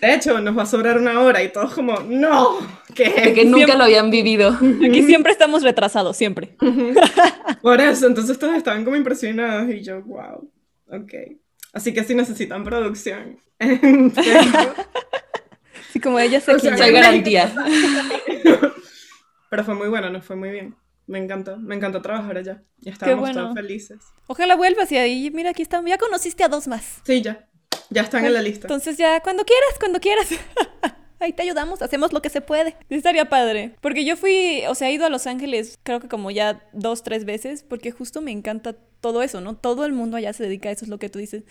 de 0.00 0.14
hecho, 0.14 0.40
nos 0.40 0.56
va 0.56 0.62
a 0.62 0.66
sobrar 0.66 0.98
una 0.98 1.20
hora. 1.20 1.42
Y 1.42 1.50
todos 1.50 1.74
como, 1.74 2.00
no, 2.00 2.58
que 2.94 3.32
Que 3.34 3.44
nunca 3.44 3.76
lo 3.76 3.84
habían 3.84 4.10
vivido. 4.10 4.58
Aquí 4.84 5.02
siempre 5.02 5.32
estamos 5.32 5.62
retrasados, 5.62 6.16
siempre. 6.16 6.56
Por 7.60 7.80
eso, 7.80 8.06
entonces 8.06 8.38
todos 8.38 8.56
estaban 8.56 8.84
como 8.84 8.96
impresionados. 8.96 9.70
Y 9.70 9.82
yo, 9.82 10.02
wow, 10.02 10.50
ok. 10.88 11.12
Así 11.72 11.94
que 11.94 12.04
sí 12.04 12.14
necesitan 12.14 12.64
producción. 12.64 13.38
sí, 15.92 16.00
como 16.00 16.18
ella 16.18 16.40
se 16.40 16.52
o 16.52 16.58
garantía. 16.92 17.52
Pero 19.50 19.64
fue 19.64 19.74
muy 19.74 19.88
bueno, 19.88 20.10
nos 20.10 20.24
fue 20.24 20.36
muy 20.36 20.50
bien. 20.50 20.74
Me 21.06 21.18
encantó, 21.18 21.56
me 21.58 21.74
encantó 21.74 22.00
trabajar 22.00 22.36
allá. 22.36 22.62
Y 22.80 22.90
estábamos 22.90 23.32
todos 23.32 23.54
felices. 23.54 23.98
Ojalá 24.26 24.56
vuelvas 24.56 24.90
y 24.92 24.96
ahí, 24.96 25.30
mira, 25.30 25.50
aquí 25.50 25.62
estamos. 25.62 25.90
Ya 25.90 25.98
conociste 25.98 26.44
a 26.44 26.48
dos 26.48 26.68
más. 26.68 27.00
Sí, 27.04 27.22
ya. 27.22 27.48
Ya 27.90 28.02
están 28.02 28.24
en 28.24 28.34
la 28.34 28.42
lista. 28.42 28.66
Entonces 28.66 28.96
ya, 28.96 29.20
cuando 29.20 29.44
quieras, 29.44 29.78
cuando 29.78 30.00
quieras. 30.00 30.28
ahí 31.22 31.32
te 31.32 31.42
ayudamos, 31.42 31.82
hacemos 31.82 32.12
lo 32.12 32.20
que 32.20 32.30
se 32.30 32.40
puede. 32.40 32.76
estaría 32.90 33.28
padre. 33.28 33.76
Porque 33.80 34.04
yo 34.04 34.16
fui, 34.16 34.62
o 34.68 34.74
sea, 34.74 34.88
he 34.88 34.92
ido 34.92 35.06
a 35.06 35.10
Los 35.10 35.26
Ángeles 35.26 35.78
creo 35.82 36.00
que 36.00 36.08
como 36.08 36.30
ya 36.30 36.68
dos, 36.72 37.02
tres 37.02 37.24
veces, 37.24 37.62
porque 37.62 37.92
justo 37.92 38.20
me 38.20 38.32
encanta 38.32 38.74
todo 39.00 39.22
eso, 39.22 39.40
¿no? 39.40 39.56
Todo 39.56 39.84
el 39.84 39.92
mundo 39.92 40.16
allá 40.16 40.32
se 40.32 40.44
dedica 40.44 40.68
a 40.68 40.72
eso, 40.72 40.84
es 40.84 40.88
lo 40.88 40.98
que 40.98 41.08
tú 41.08 41.18
dices. 41.18 41.44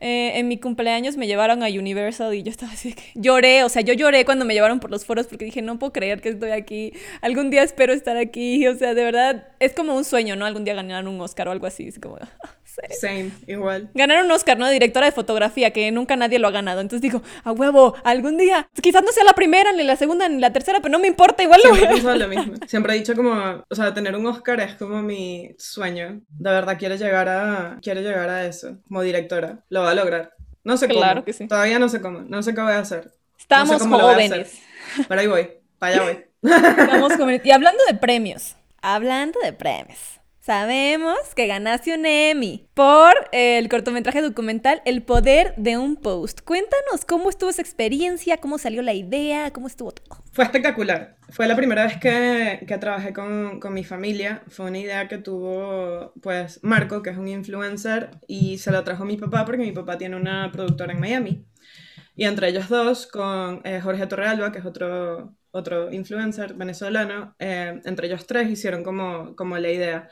Eh, 0.00 0.38
en 0.38 0.46
mi 0.46 0.58
cumpleaños 0.58 1.16
me 1.16 1.26
llevaron 1.26 1.64
a 1.64 1.66
Universal 1.66 2.32
y 2.32 2.44
yo 2.44 2.50
estaba 2.50 2.70
así 2.72 2.92
que 2.92 3.02
lloré, 3.16 3.64
o 3.64 3.68
sea, 3.68 3.82
yo 3.82 3.94
lloré 3.94 4.24
cuando 4.24 4.44
me 4.44 4.54
llevaron 4.54 4.78
por 4.78 4.92
los 4.92 5.04
foros 5.04 5.26
porque 5.26 5.44
dije, 5.44 5.60
no 5.60 5.78
puedo 5.80 5.92
creer 5.92 6.20
que 6.20 6.28
estoy 6.28 6.50
aquí, 6.52 6.92
algún 7.20 7.50
día 7.50 7.64
espero 7.64 7.92
estar 7.92 8.16
aquí, 8.16 8.64
o 8.68 8.76
sea, 8.76 8.94
de 8.94 9.02
verdad, 9.02 9.48
es 9.58 9.72
como 9.72 9.96
un 9.96 10.04
sueño, 10.04 10.36
¿no? 10.36 10.46
Algún 10.46 10.64
día 10.64 10.74
ganar 10.74 11.08
un 11.08 11.20
Oscar 11.20 11.48
o 11.48 11.50
algo 11.50 11.66
así, 11.66 11.88
es 11.88 11.98
como, 11.98 12.16
Same, 13.00 13.30
igual. 13.46 13.90
Ganar 13.94 14.24
un 14.24 14.30
Oscar, 14.30 14.58
¿no? 14.58 14.68
Directora 14.68 15.06
de 15.06 15.12
fotografía, 15.12 15.72
que 15.72 15.90
nunca 15.90 16.16
nadie 16.16 16.38
lo 16.38 16.48
ha 16.48 16.50
ganado. 16.50 16.80
Entonces 16.80 17.02
digo, 17.02 17.22
a 17.44 17.52
huevo, 17.52 17.94
algún 18.04 18.36
día. 18.36 18.68
Quizás 18.80 19.02
no 19.02 19.12
sea 19.12 19.24
la 19.24 19.32
primera, 19.32 19.72
ni 19.72 19.84
la 19.84 19.96
segunda, 19.96 20.28
ni 20.28 20.40
la 20.40 20.52
tercera, 20.52 20.80
pero 20.80 20.92
no 20.92 20.98
me 20.98 21.08
importa, 21.08 21.42
igual 21.42 21.60
lo 21.64 21.70
voy 21.70 21.84
a... 21.84 22.16
lo 22.16 22.28
mismo. 22.28 22.54
Siempre 22.66 22.94
he 22.94 22.98
dicho 22.98 23.14
como, 23.14 23.64
o 23.68 23.74
sea, 23.74 23.92
tener 23.94 24.16
un 24.16 24.26
Oscar 24.26 24.60
es 24.60 24.74
como 24.74 25.02
mi 25.02 25.54
sueño. 25.58 26.20
De 26.28 26.50
verdad, 26.50 26.76
quiero 26.78 26.96
llegar 26.96 27.28
a, 27.28 27.78
quiero 27.82 28.00
llegar 28.00 28.28
a 28.28 28.46
eso, 28.46 28.78
como 28.86 29.02
directora. 29.02 29.64
Lo 29.68 29.82
va 29.82 29.90
a 29.90 29.94
lograr. 29.94 30.32
No 30.64 30.76
sé 30.76 30.88
cómo. 30.88 31.00
Claro 31.00 31.24
que 31.24 31.32
sí. 31.32 31.48
Todavía 31.48 31.78
no 31.78 31.88
sé 31.88 32.00
cómo, 32.00 32.20
no 32.20 32.42
sé 32.42 32.54
qué 32.54 32.60
voy 32.60 32.72
a 32.72 32.80
hacer. 32.80 33.10
Estamos 33.38 33.80
jóvenes. 33.82 34.60
Pero 35.08 35.20
ahí 35.20 35.26
voy, 35.26 35.48
para 35.78 35.94
allá 35.94 36.02
voy. 36.04 36.24
Estamos 36.50 37.16
jóvenes. 37.16 37.40
Y 37.44 37.50
hablando 37.50 37.82
de 37.86 37.94
premios, 37.94 38.56
hablando 38.82 39.38
de 39.40 39.52
premios. 39.52 40.17
Sabemos 40.48 41.18
que 41.36 41.46
ganaste 41.46 41.94
un 41.94 42.06
Emmy 42.06 42.70
por 42.72 43.12
el 43.32 43.68
cortometraje 43.68 44.22
documental 44.22 44.80
El 44.86 45.02
poder 45.02 45.52
de 45.58 45.76
un 45.76 45.96
post. 45.96 46.40
Cuéntanos 46.40 47.04
cómo 47.06 47.28
estuvo 47.28 47.50
esa 47.50 47.60
experiencia, 47.60 48.38
cómo 48.38 48.56
salió 48.56 48.80
la 48.80 48.94
idea, 48.94 49.50
cómo 49.50 49.66
estuvo 49.66 49.92
todo. 49.92 50.24
Fue 50.32 50.44
espectacular. 50.44 51.18
Fue 51.28 51.46
la 51.46 51.54
primera 51.54 51.84
vez 51.84 51.98
que, 51.98 52.64
que 52.66 52.78
trabajé 52.78 53.12
con, 53.12 53.60
con, 53.60 53.74
mi 53.74 53.84
familia. 53.84 54.42
Fue 54.48 54.64
una 54.64 54.78
idea 54.78 55.06
que 55.06 55.18
tuvo, 55.18 56.14
pues, 56.22 56.60
Marco, 56.62 57.02
que 57.02 57.10
es 57.10 57.18
un 57.18 57.28
influencer, 57.28 58.12
y 58.26 58.56
se 58.56 58.70
lo 58.72 58.82
trajo 58.84 59.04
mi 59.04 59.18
papá 59.18 59.44
porque 59.44 59.60
mi 59.60 59.72
papá 59.72 59.98
tiene 59.98 60.16
una 60.16 60.50
productora 60.50 60.94
en 60.94 61.00
Miami. 61.00 61.44
Y 62.16 62.24
entre 62.24 62.48
ellos 62.48 62.70
dos, 62.70 63.06
con 63.06 63.60
eh, 63.64 63.82
Jorge 63.82 64.06
Torrealba, 64.06 64.50
que 64.50 64.60
es 64.60 64.64
otro, 64.64 65.36
otro 65.50 65.92
influencer 65.92 66.54
venezolano, 66.54 67.36
eh, 67.38 67.82
entre 67.84 68.06
ellos 68.06 68.26
tres 68.26 68.48
hicieron 68.48 68.82
como, 68.82 69.36
como 69.36 69.58
la 69.58 69.70
idea. 69.70 70.08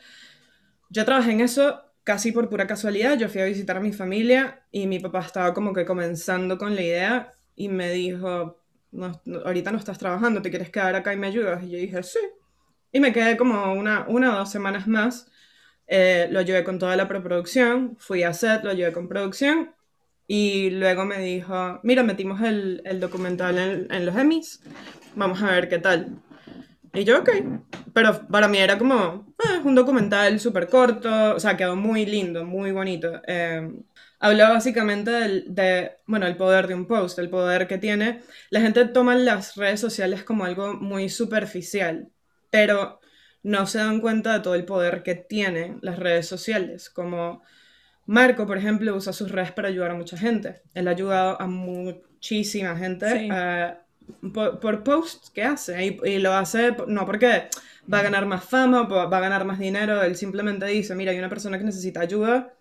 Yo 0.90 1.04
trabajé 1.04 1.32
en 1.32 1.40
eso 1.40 1.82
casi 2.04 2.32
por 2.32 2.48
pura 2.48 2.66
casualidad. 2.66 3.18
Yo 3.18 3.28
fui 3.28 3.40
a 3.40 3.46
visitar 3.46 3.76
a 3.76 3.80
mi 3.80 3.92
familia 3.92 4.62
y 4.70 4.86
mi 4.86 4.98
papá 4.98 5.20
estaba 5.20 5.52
como 5.54 5.72
que 5.72 5.84
comenzando 5.84 6.58
con 6.58 6.74
la 6.74 6.82
idea 6.82 7.32
y 7.56 7.68
me 7.68 7.90
dijo, 7.90 8.60
no, 8.92 9.20
ahorita 9.44 9.72
no 9.72 9.78
estás 9.78 9.98
trabajando, 9.98 10.42
¿te 10.42 10.50
quieres 10.50 10.70
quedar 10.70 10.94
acá 10.94 11.12
y 11.12 11.16
me 11.16 11.26
ayudas? 11.26 11.62
Y 11.64 11.70
yo 11.70 11.78
dije, 11.78 12.02
sí. 12.02 12.20
Y 12.92 13.00
me 13.00 13.12
quedé 13.12 13.36
como 13.36 13.72
una, 13.74 14.06
una 14.08 14.34
o 14.34 14.38
dos 14.38 14.50
semanas 14.50 14.86
más. 14.86 15.30
Eh, 15.88 16.28
lo 16.30 16.40
ayudé 16.40 16.64
con 16.64 16.78
toda 16.78 16.96
la 16.96 17.08
preproducción, 17.08 17.96
fui 17.98 18.22
a 18.24 18.32
set, 18.32 18.64
lo 18.64 18.70
ayudé 18.70 18.92
con 18.92 19.08
producción 19.08 19.72
y 20.26 20.70
luego 20.70 21.04
me 21.04 21.18
dijo, 21.20 21.78
mira, 21.84 22.02
metimos 22.02 22.40
el, 22.42 22.82
el 22.84 22.98
documental 22.98 23.58
en, 23.58 23.92
en, 23.92 24.06
los 24.06 24.16
Emmys, 24.16 24.60
vamos 25.14 25.40
a 25.42 25.52
ver 25.52 25.68
qué 25.68 25.78
tal. 25.78 26.20
Y 26.96 27.04
yo, 27.04 27.18
ok. 27.20 27.30
Pero 27.92 28.26
para 28.28 28.48
mí 28.48 28.58
era 28.58 28.78
como 28.78 29.26
ah, 29.38 29.60
un 29.64 29.74
documental 29.74 30.40
súper 30.40 30.68
corto, 30.68 31.34
o 31.34 31.40
sea, 31.40 31.56
quedó 31.56 31.76
muy 31.76 32.06
lindo, 32.06 32.44
muy 32.46 32.72
bonito. 32.72 33.20
Eh, 33.26 33.70
hablaba 34.18 34.54
básicamente 34.54 35.10
del, 35.10 35.54
de, 35.54 35.92
bueno, 36.06 36.26
el 36.26 36.36
poder 36.36 36.66
de 36.66 36.74
un 36.74 36.86
post, 36.86 37.18
el 37.18 37.28
poder 37.28 37.68
que 37.68 37.76
tiene. 37.76 38.22
La 38.48 38.62
gente 38.62 38.86
toma 38.86 39.14
las 39.14 39.56
redes 39.56 39.78
sociales 39.80 40.24
como 40.24 40.44
algo 40.46 40.72
muy 40.74 41.10
superficial, 41.10 42.08
pero 42.50 43.00
no 43.42 43.66
se 43.66 43.78
dan 43.78 44.00
cuenta 44.00 44.32
de 44.32 44.40
todo 44.40 44.54
el 44.54 44.64
poder 44.64 45.02
que 45.02 45.14
tienen 45.14 45.78
las 45.82 45.98
redes 45.98 46.26
sociales. 46.26 46.88
Como 46.88 47.42
Marco, 48.06 48.46
por 48.46 48.56
ejemplo, 48.56 48.96
usa 48.96 49.12
sus 49.12 49.30
redes 49.30 49.52
para 49.52 49.68
ayudar 49.68 49.90
a 49.90 49.94
mucha 49.94 50.16
gente. 50.16 50.62
Él 50.72 50.88
ha 50.88 50.92
ayudado 50.92 51.40
a 51.40 51.46
muchísima 51.46 52.74
gente. 52.76 53.28
a 53.30 53.85
por, 54.32 54.82
post 54.82 55.28
que 55.34 55.42
hace 55.42 55.98
y, 56.04 56.18
lo 56.18 56.32
hace 56.34 56.76
no 56.86 57.06
porque 57.06 57.48
va 57.92 58.00
a 58.00 58.02
ganar 58.02 58.26
más 58.26 58.44
fama 58.44 58.82
va 58.82 59.16
a 59.16 59.20
ganar 59.20 59.44
más 59.44 59.58
dinero, 59.58 60.02
él 60.02 60.16
simplemente 60.16 60.66
dice, 60.66 60.94
mira, 60.94 61.12
hay 61.12 61.18
una 61.18 61.28
persona 61.28 61.58
que 61.58 61.64
necesita 61.64 62.00
ayuda, 62.00 62.54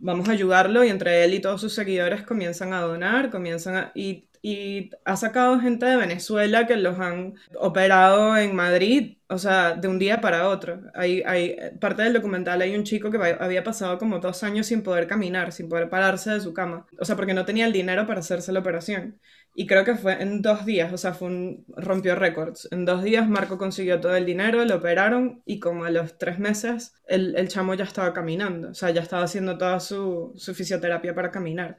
vamos 0.00 0.28
a 0.28 0.32
ayudarlo 0.32 0.84
y 0.84 0.88
entre 0.88 1.24
él 1.24 1.34
y 1.34 1.40
todos 1.40 1.60
sus 1.60 1.74
seguidores 1.74 2.22
comienzan 2.22 2.72
a 2.72 2.80
donar, 2.80 3.30
comienzan 3.30 3.76
a... 3.76 3.92
Y, 3.94 4.28
y 4.42 4.90
ha 5.06 5.16
sacado 5.16 5.58
gente 5.58 5.86
de 5.86 5.96
Venezuela 5.96 6.66
que 6.66 6.76
los 6.76 6.98
han 6.98 7.34
operado 7.58 8.36
en 8.36 8.54
Madrid, 8.54 9.16
o 9.28 9.38
sea, 9.38 9.74
de 9.74 9.88
un 9.88 9.98
día 9.98 10.20
para 10.20 10.48
otro. 10.50 10.82
Hay, 10.94 11.22
hay, 11.22 11.56
parte 11.80 12.02
del 12.02 12.12
documental 12.12 12.60
hay 12.60 12.76
un 12.76 12.84
chico 12.84 13.10
que 13.10 13.16
había 13.16 13.64
pasado 13.64 13.96
como 13.98 14.18
dos 14.18 14.42
años 14.42 14.66
sin 14.66 14.82
poder 14.82 15.06
caminar, 15.06 15.50
sin 15.52 15.70
poder 15.70 15.88
pararse 15.88 16.30
de 16.32 16.40
su 16.40 16.52
cama, 16.52 16.86
o 17.00 17.06
sea, 17.06 17.16
porque 17.16 17.32
no 17.32 17.46
tenía 17.46 17.64
el 17.64 17.72
dinero 17.72 18.06
para 18.06 18.20
hacerse 18.20 18.52
la 18.52 18.60
operación. 18.60 19.18
Y 19.56 19.66
creo 19.66 19.84
que 19.84 19.94
fue 19.94 20.20
en 20.20 20.42
dos 20.42 20.66
días, 20.66 20.92
o 20.92 20.98
sea, 20.98 21.14
fue 21.14 21.28
un, 21.28 21.64
rompió 21.76 22.16
récords. 22.16 22.68
En 22.72 22.84
dos 22.84 23.04
días 23.04 23.28
Marco 23.28 23.56
consiguió 23.56 24.00
todo 24.00 24.16
el 24.16 24.26
dinero, 24.26 24.64
lo 24.64 24.76
operaron 24.76 25.42
y 25.46 25.60
como 25.60 25.84
a 25.84 25.90
los 25.90 26.18
tres 26.18 26.40
meses 26.40 26.94
el, 27.06 27.36
el 27.36 27.48
chamo 27.48 27.74
ya 27.74 27.84
estaba 27.84 28.12
caminando, 28.12 28.70
o 28.70 28.74
sea, 28.74 28.90
ya 28.90 29.00
estaba 29.00 29.22
haciendo 29.22 29.56
toda 29.56 29.78
su, 29.78 30.32
su 30.36 30.54
fisioterapia 30.54 31.14
para 31.14 31.30
caminar. 31.30 31.78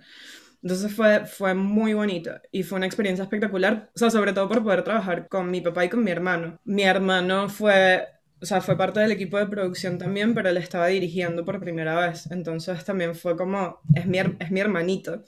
Entonces 0.65 0.93
fue, 0.95 1.26
fue 1.26 1.53
muy 1.53 1.93
bonito 1.93 2.32
y 2.51 2.63
fue 2.63 2.78
una 2.78 2.88
experiencia 2.88 3.23
espectacular, 3.23 3.91
o 3.93 3.99
sea, 3.99 4.09
sobre 4.09 4.34
todo 4.34 4.47
por 4.47 4.63
poder 4.63 4.84
trabajar 4.84 5.28
con 5.28 5.51
mi 5.51 5.61
papá 5.61 5.86
y 5.86 5.89
con 5.89 6.03
mi 6.03 6.11
hermano. 6.11 6.59
Mi 6.63 6.84
hermano 6.84 7.49
fue, 7.49 8.07
o 8.41 8.45
sea, 8.47 8.61
fue 8.61 8.78
parte 8.78 8.99
del 8.99 9.11
equipo 9.11 9.38
de 9.38 9.47
producción 9.47 9.97
también, 9.99 10.34
pero 10.34 10.49
él 10.49 10.57
estaba 10.57 10.88
dirigiendo 10.88 11.45
por 11.45 11.59
primera 11.59 12.07
vez, 12.07 12.32
entonces 12.32 12.84
también 12.84 13.13
fue 13.15 13.36
como, 13.36 13.80
es 13.93 14.07
mi, 14.07 14.17
es 14.17 14.49
mi 14.49 14.59
hermanito. 14.59 15.23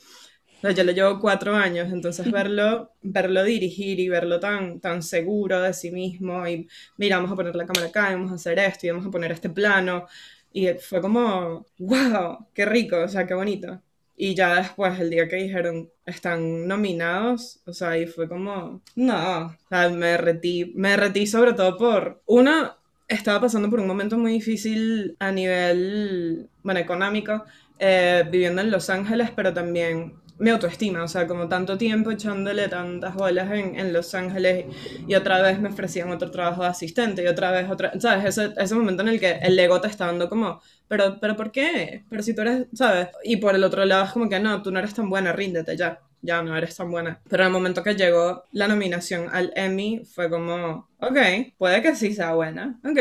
O 0.58 0.62
sea, 0.62 0.72
yo 0.72 0.84
le 0.84 0.94
llevo 0.94 1.20
cuatro 1.20 1.56
años, 1.56 1.92
entonces 1.92 2.32
verlo, 2.32 2.92
verlo 3.04 3.44
dirigir 3.44 4.00
y 4.00 4.10
verlo 4.10 4.40
tan, 4.40 4.80
tan 4.80 5.04
seguro 5.04 5.62
de 5.62 5.74
sí 5.74 5.92
mismo 5.92 6.48
y 6.48 6.68
mira, 6.98 7.18
vamos 7.18 7.32
a 7.32 7.36
poner 7.36 7.56
la 7.56 7.66
cámara 7.68 7.88
acá, 7.88 8.10
vamos 8.12 8.32
a 8.32 8.36
hacer 8.36 8.58
esto 8.60 8.88
y 8.88 8.90
vamos 8.90 9.06
a 9.06 9.12
poner 9.12 9.32
este 9.32 9.50
plano. 9.50 10.08
Y 10.52 10.68
fue 10.76 11.02
como, 11.02 11.66
wow, 11.78 12.48
qué 12.54 12.66
rico, 12.66 12.98
o 13.04 13.08
sea, 13.08 13.28
qué 13.28 13.36
bonito. 13.36 13.82
Y 14.16 14.34
ya 14.34 14.56
después, 14.56 15.00
el 15.00 15.12
día 15.12 15.28
que 15.28 15.36
dijeron, 15.36 15.92
están 16.06 16.68
nominados, 16.68 17.60
o 17.68 17.74
sea, 17.74 17.90
ahí 17.92 18.08
fue 18.08 18.28
como, 18.28 18.82
no, 18.96 19.46
o 19.48 19.56
sea, 19.70 19.90
me 19.90 20.08
derretí, 20.08 20.74
me 20.76 20.90
derretí 20.92 21.28
sobre 21.28 21.54
todo 21.54 21.78
por, 21.78 22.24
uno, 22.26 22.76
estaba 23.08 23.42
pasando 23.42 23.70
por 23.70 23.80
un 23.80 23.88
momento 23.88 24.18
muy 24.18 24.34
difícil 24.34 25.16
a 25.20 25.32
nivel, 25.32 26.50
bueno, 26.64 26.80
económico, 26.80 27.44
eh, 27.78 28.24
viviendo 28.32 28.62
en 28.62 28.72
Los 28.72 28.90
Ángeles, 28.90 29.30
pero 29.36 29.54
también 29.54 30.16
mi 30.40 30.50
autoestima, 30.50 31.04
o 31.04 31.08
sea, 31.08 31.28
como 31.28 31.48
tanto 31.48 31.78
tiempo 31.78 32.12
echándole 32.12 32.68
tantas 32.68 33.16
bolas 33.16 33.52
en, 33.52 33.80
en, 33.80 33.94
Los 33.94 34.14
Ángeles 34.14 34.66
y 35.08 35.16
otra 35.16 35.42
vez 35.42 35.60
me 35.60 35.70
ofrecían 35.70 36.12
otro 36.12 36.30
trabajo 36.32 36.62
de 36.62 36.70
asistente 36.70 37.24
y 37.24 37.28
otra 37.28 37.52
vez 37.52 37.70
otra, 37.70 38.00
¿sabes? 38.00 38.38
Ese, 38.38 38.54
ese 38.58 38.76
momento 38.76 39.02
en 39.04 39.10
el 39.10 39.20
que 39.20 39.40
el 39.42 39.58
ego 39.58 39.82
te 39.82 39.88
está 39.88 40.06
dando 40.06 40.30
como, 40.30 40.62
pero, 40.88 41.20
pero 41.20 41.36
¿por 41.36 41.52
qué? 41.52 42.04
Pero 42.10 42.22
si 42.24 42.34
tú 42.36 42.42
eres, 42.42 42.68
¿sabes? 42.74 43.10
Y 43.24 43.38
por 43.38 43.56
el 43.56 43.64
otro 43.64 43.84
lado 43.86 44.06
es 44.06 44.12
como 44.12 44.30
que 44.30 44.40
no, 44.40 44.62
tú 44.62 44.72
no 44.72 44.80
eres 44.80 44.94
tan 44.94 45.10
buena, 45.10 45.34
ríndete 45.34 45.76
ya, 45.76 46.00
ya 46.22 46.42
no 46.44 46.56
eres 46.56 46.76
tan 46.76 46.92
buena. 46.92 47.20
Pero 47.30 47.44
en 47.44 47.48
el 47.48 47.54
momento 47.54 47.84
que 47.84 47.96
llegó 47.96 48.44
la 48.52 48.68
nominación 48.68 49.30
al 49.32 49.52
Emmy 49.56 50.04
fue 50.06 50.30
como, 50.30 50.90
ok, 51.00 51.18
puede 51.58 51.82
que 51.82 51.96
sí 51.96 52.14
sea 52.14 52.34
buena, 52.34 52.80
ok. 52.84 53.00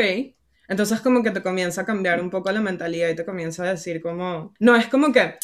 Entonces 0.69 0.99
como 1.01 1.23
que 1.23 1.31
te 1.31 1.41
comienza 1.41 1.81
a 1.81 1.85
cambiar 1.85 2.21
un 2.21 2.29
poco 2.29 2.51
la 2.51 2.61
mentalidad 2.61 3.09
y 3.09 3.15
te 3.15 3.25
comienza 3.25 3.63
a 3.63 3.71
decir 3.71 4.01
como, 4.01 4.53
no 4.59 4.75
es 4.75 4.87
como 4.87 5.13
que 5.13 5.35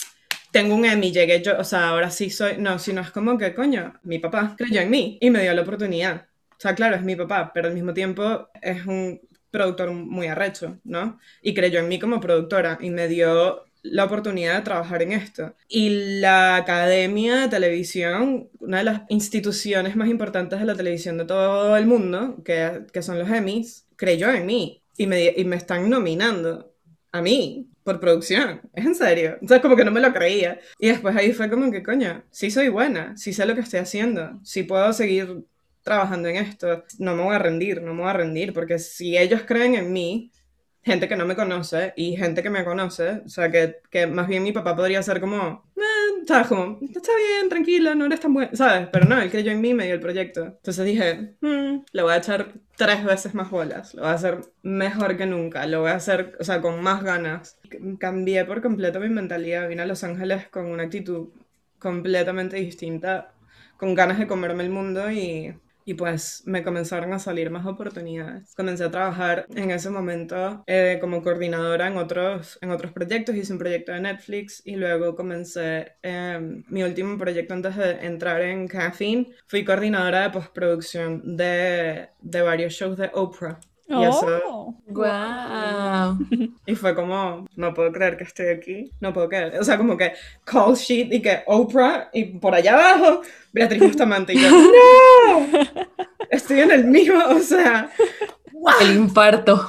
tengo 0.53 0.75
un 0.75 0.85
Emmy, 0.85 1.11
llegué 1.11 1.41
yo, 1.41 1.57
o 1.57 1.63
sea, 1.63 1.89
ahora 1.89 2.11
sí 2.11 2.29
soy, 2.29 2.57
no, 2.59 2.77
sino 2.77 3.01
es 3.01 3.09
como 3.09 3.37
que, 3.39 3.55
coño, 3.55 3.99
mi 4.03 4.19
papá 4.19 4.55
creyó 4.55 4.81
en 4.81 4.91
mí 4.91 5.17
y 5.19 5.31
me 5.31 5.41
dio 5.41 5.53
la 5.53 5.63
oportunidad. 5.63 6.27
O 6.51 6.55
sea, 6.59 6.75
claro, 6.75 6.95
es 6.95 7.01
mi 7.01 7.15
papá, 7.15 7.51
pero 7.53 7.67
al 7.67 7.73
mismo 7.73 7.93
tiempo 7.93 8.49
es 8.61 8.85
un 8.85 9.19
productor 9.49 9.91
muy 9.91 10.27
arrecho, 10.27 10.79
¿no? 10.83 11.19
Y 11.41 11.55
creyó 11.55 11.79
en 11.79 11.87
mí 11.87 11.97
como 11.99 12.19
productora 12.19 12.77
y 12.79 12.91
me 12.91 13.07
dio 13.07 13.65
la 13.81 14.05
oportunidad 14.05 14.57
de 14.57 14.61
trabajar 14.61 15.01
en 15.01 15.13
esto. 15.13 15.55
Y 15.67 16.19
la 16.19 16.55
Academia 16.57 17.41
de 17.41 17.49
Televisión, 17.49 18.49
una 18.59 18.77
de 18.77 18.83
las 18.83 19.01
instituciones 19.09 19.95
más 19.95 20.07
importantes 20.07 20.59
de 20.59 20.65
la 20.65 20.75
televisión 20.75 21.17
de 21.17 21.25
todo 21.25 21.75
el 21.77 21.87
mundo, 21.87 22.37
que, 22.45 22.85
que 22.93 23.01
son 23.01 23.17
los 23.17 23.29
Emmys, 23.29 23.87
creyó 23.95 24.29
en 24.29 24.45
mí 24.45 24.83
y 24.97 25.07
me, 25.07 25.33
y 25.35 25.45
me 25.45 25.55
están 25.55 25.89
nominando 25.89 26.75
a 27.11 27.21
mí 27.21 27.72
por 27.83 27.99
producción. 27.99 28.61
Es 28.73 28.85
en 28.85 28.95
serio. 28.95 29.33
Entonces 29.33 29.61
como 29.61 29.75
que 29.75 29.85
no 29.85 29.91
me 29.91 30.01
lo 30.01 30.13
creía. 30.13 30.59
Y 30.79 30.87
después 30.87 31.15
ahí 31.15 31.33
fue 31.33 31.49
como 31.49 31.71
que, 31.71 31.83
coño, 31.83 32.23
sí 32.31 32.51
soy 32.51 32.69
buena, 32.69 33.15
sí 33.17 33.33
sé 33.33 33.45
lo 33.45 33.55
que 33.55 33.61
estoy 33.61 33.79
haciendo, 33.79 34.39
sí 34.43 34.63
puedo 34.63 34.91
seguir 34.93 35.45
trabajando 35.83 36.29
en 36.29 36.37
esto, 36.37 36.85
no 36.99 37.13
me 37.13 37.23
voy 37.23 37.35
a 37.35 37.39
rendir, 37.39 37.81
no 37.81 37.93
me 37.93 38.01
voy 38.01 38.09
a 38.09 38.13
rendir, 38.13 38.53
porque 38.53 38.79
si 38.79 39.17
ellos 39.17 39.41
creen 39.45 39.75
en 39.75 39.91
mí, 39.91 40.31
gente 40.83 41.07
que 41.07 41.15
no 41.15 41.25
me 41.25 41.35
conoce 41.35 41.93
y 41.95 42.15
gente 42.17 42.43
que 42.43 42.49
me 42.49 42.65
conoce, 42.65 43.21
o 43.25 43.29
sea, 43.29 43.49
que, 43.49 43.77
que 43.89 44.05
más 44.05 44.27
bien 44.27 44.43
mi 44.43 44.51
papá 44.51 44.75
podría 44.75 45.01
ser 45.01 45.21
como, 45.21 45.63
eh, 45.77 46.23
¿sabes? 46.27 46.47
Como, 46.47 46.79
está 46.81 47.11
bien, 47.15 47.49
tranquila, 47.49 47.95
no 47.95 48.05
eres 48.05 48.19
tan 48.19 48.33
buena, 48.33 48.53
¿sabes? 48.53 48.89
Pero 48.91 49.05
no, 49.05 49.21
él 49.21 49.31
creyó 49.31 49.51
en 49.51 49.61
mí 49.61 49.73
me 49.73 49.85
dio 49.85 49.95
el 49.95 50.01
proyecto. 50.01 50.43
Entonces 50.43 50.85
dije, 50.85 51.35
mm, 51.41 51.85
le 51.91 52.01
voy 52.01 52.13
a 52.13 52.17
echar 52.17 52.53
tres 52.75 53.03
veces 53.05 53.33
más 53.33 53.49
bolas, 53.49 53.93
lo 53.93 54.01
voy 54.01 54.11
a 54.11 54.15
hacer 54.15 54.41
mejor 54.61 55.15
que 55.15 55.25
nunca, 55.25 55.65
lo 55.67 55.81
voy 55.81 55.91
a 55.91 55.95
hacer, 55.95 56.35
o 56.39 56.43
sea, 56.43 56.61
con 56.61 56.81
más 56.81 57.03
ganas. 57.03 57.57
Cambié 57.99 58.45
por 58.45 58.61
completo 58.61 58.99
mi 58.99 59.09
mentalidad, 59.09 59.69
vine 59.69 59.83
a 59.83 59.85
Los 59.85 60.03
Ángeles 60.03 60.47
con 60.49 60.65
una 60.65 60.83
actitud 60.83 61.29
completamente 61.79 62.57
distinta, 62.57 63.33
con 63.77 63.95
ganas 63.95 64.19
de 64.19 64.27
comerme 64.27 64.63
el 64.63 64.69
mundo 64.69 65.11
y 65.11 65.53
y 65.85 65.93
pues 65.95 66.43
me 66.45 66.63
comenzaron 66.63 67.13
a 67.13 67.19
salir 67.19 67.49
más 67.49 67.65
oportunidades. 67.65 68.53
Comencé 68.55 68.83
a 68.83 68.91
trabajar 68.91 69.45
en 69.55 69.71
ese 69.71 69.89
momento 69.89 70.63
eh, 70.67 70.97
como 71.01 71.21
coordinadora 71.21 71.87
en 71.87 71.97
otros, 71.97 72.57
en 72.61 72.71
otros 72.71 72.91
proyectos, 72.91 73.35
hice 73.35 73.53
un 73.53 73.59
proyecto 73.59 73.91
de 73.91 74.01
Netflix 74.01 74.61
y 74.65 74.75
luego 74.75 75.15
comencé 75.15 75.93
em, 76.01 76.63
mi 76.69 76.83
último 76.83 77.17
proyecto 77.17 77.53
antes 77.53 77.75
de 77.75 77.91
entrar 78.05 78.41
en 78.41 78.67
Caffeine, 78.67 79.33
fui 79.47 79.63
coordinadora 79.65 80.23
de 80.23 80.29
postproducción 80.31 81.37
de, 81.37 82.09
de 82.21 82.41
varios 82.41 82.73
shows 82.73 82.97
de 82.97 83.09
Oprah. 83.13 83.59
Y 83.87 83.93
Oh, 83.93 84.75
Wow. 84.87 86.17
Y 86.65 86.75
fue 86.75 86.95
como, 86.95 87.45
no 87.55 87.73
puedo 87.73 87.91
creer 87.91 88.17
que 88.17 88.23
estoy 88.23 88.47
aquí, 88.47 88.91
no 89.01 89.11
puedo 89.13 89.27
creer. 89.29 89.59
O 89.59 89.63
sea, 89.63 89.77
como 89.77 89.97
que 89.97 90.13
call 90.45 90.75
sheet 90.75 91.11
y 91.13 91.21
que 91.21 91.43
Oprah 91.47 92.09
y 92.13 92.25
por 92.25 92.55
allá 92.55 92.73
abajo 92.73 93.21
Beatriz 93.51 93.81
Bustamante 93.83 94.33
y 94.33 94.39
yo, 94.39 94.49
¡No! 94.51 95.47
Estoy 96.29 96.61
en 96.61 96.71
el 96.71 96.85
mismo, 96.85 97.19
o 97.29 97.39
sea, 97.39 97.91
El 98.81 98.95
infarto. 98.95 99.63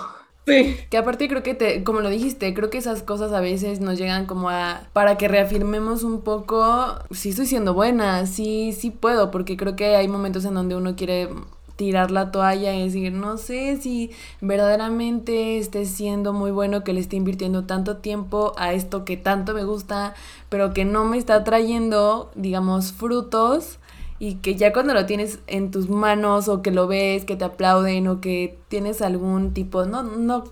sí. 0.46 0.76
Que 0.90 0.96
aparte 0.96 1.28
creo 1.28 1.42
que 1.42 1.54
te, 1.54 1.82
como 1.84 2.00
lo 2.00 2.08
dijiste, 2.08 2.54
creo 2.54 2.70
que 2.70 2.78
esas 2.78 3.02
cosas 3.02 3.32
a 3.32 3.40
veces 3.40 3.80
nos 3.80 3.98
llegan 3.98 4.26
como 4.26 4.48
a, 4.50 4.82
para 4.92 5.16
que 5.18 5.28
reafirmemos 5.28 6.04
un 6.04 6.22
poco, 6.22 6.98
sí 7.10 7.30
estoy 7.30 7.46
siendo 7.46 7.74
buena, 7.74 8.26
sí, 8.26 8.72
sí 8.72 8.90
puedo, 8.90 9.30
porque 9.30 9.56
creo 9.56 9.76
que 9.76 9.96
hay 9.96 10.08
momentos 10.08 10.44
en 10.44 10.54
donde 10.54 10.76
uno 10.76 10.96
quiere 10.96 11.28
tirar 11.76 12.10
la 12.10 12.30
toalla 12.30 12.74
y 12.74 12.84
decir, 12.84 13.12
no 13.12 13.36
sé 13.36 13.76
si 13.80 14.10
verdaderamente 14.40 15.58
esté 15.58 15.86
siendo 15.86 16.32
muy 16.32 16.50
bueno 16.50 16.84
que 16.84 16.92
le 16.92 17.00
esté 17.00 17.16
invirtiendo 17.16 17.64
tanto 17.64 17.98
tiempo 17.98 18.52
a 18.56 18.72
esto 18.72 19.04
que 19.04 19.16
tanto 19.16 19.54
me 19.54 19.64
gusta, 19.64 20.14
pero 20.48 20.72
que 20.72 20.84
no 20.84 21.04
me 21.04 21.18
está 21.18 21.44
trayendo, 21.44 22.30
digamos, 22.34 22.92
frutos 22.92 23.78
y 24.18 24.36
que 24.36 24.54
ya 24.54 24.72
cuando 24.72 24.94
lo 24.94 25.06
tienes 25.06 25.40
en 25.46 25.70
tus 25.70 25.88
manos 25.88 26.48
o 26.48 26.62
que 26.62 26.70
lo 26.70 26.86
ves, 26.86 27.24
que 27.24 27.36
te 27.36 27.44
aplauden 27.44 28.06
o 28.08 28.20
que 28.20 28.58
tienes 28.68 29.02
algún 29.02 29.52
tipo, 29.52 29.84
no, 29.84 30.02
no, 30.02 30.44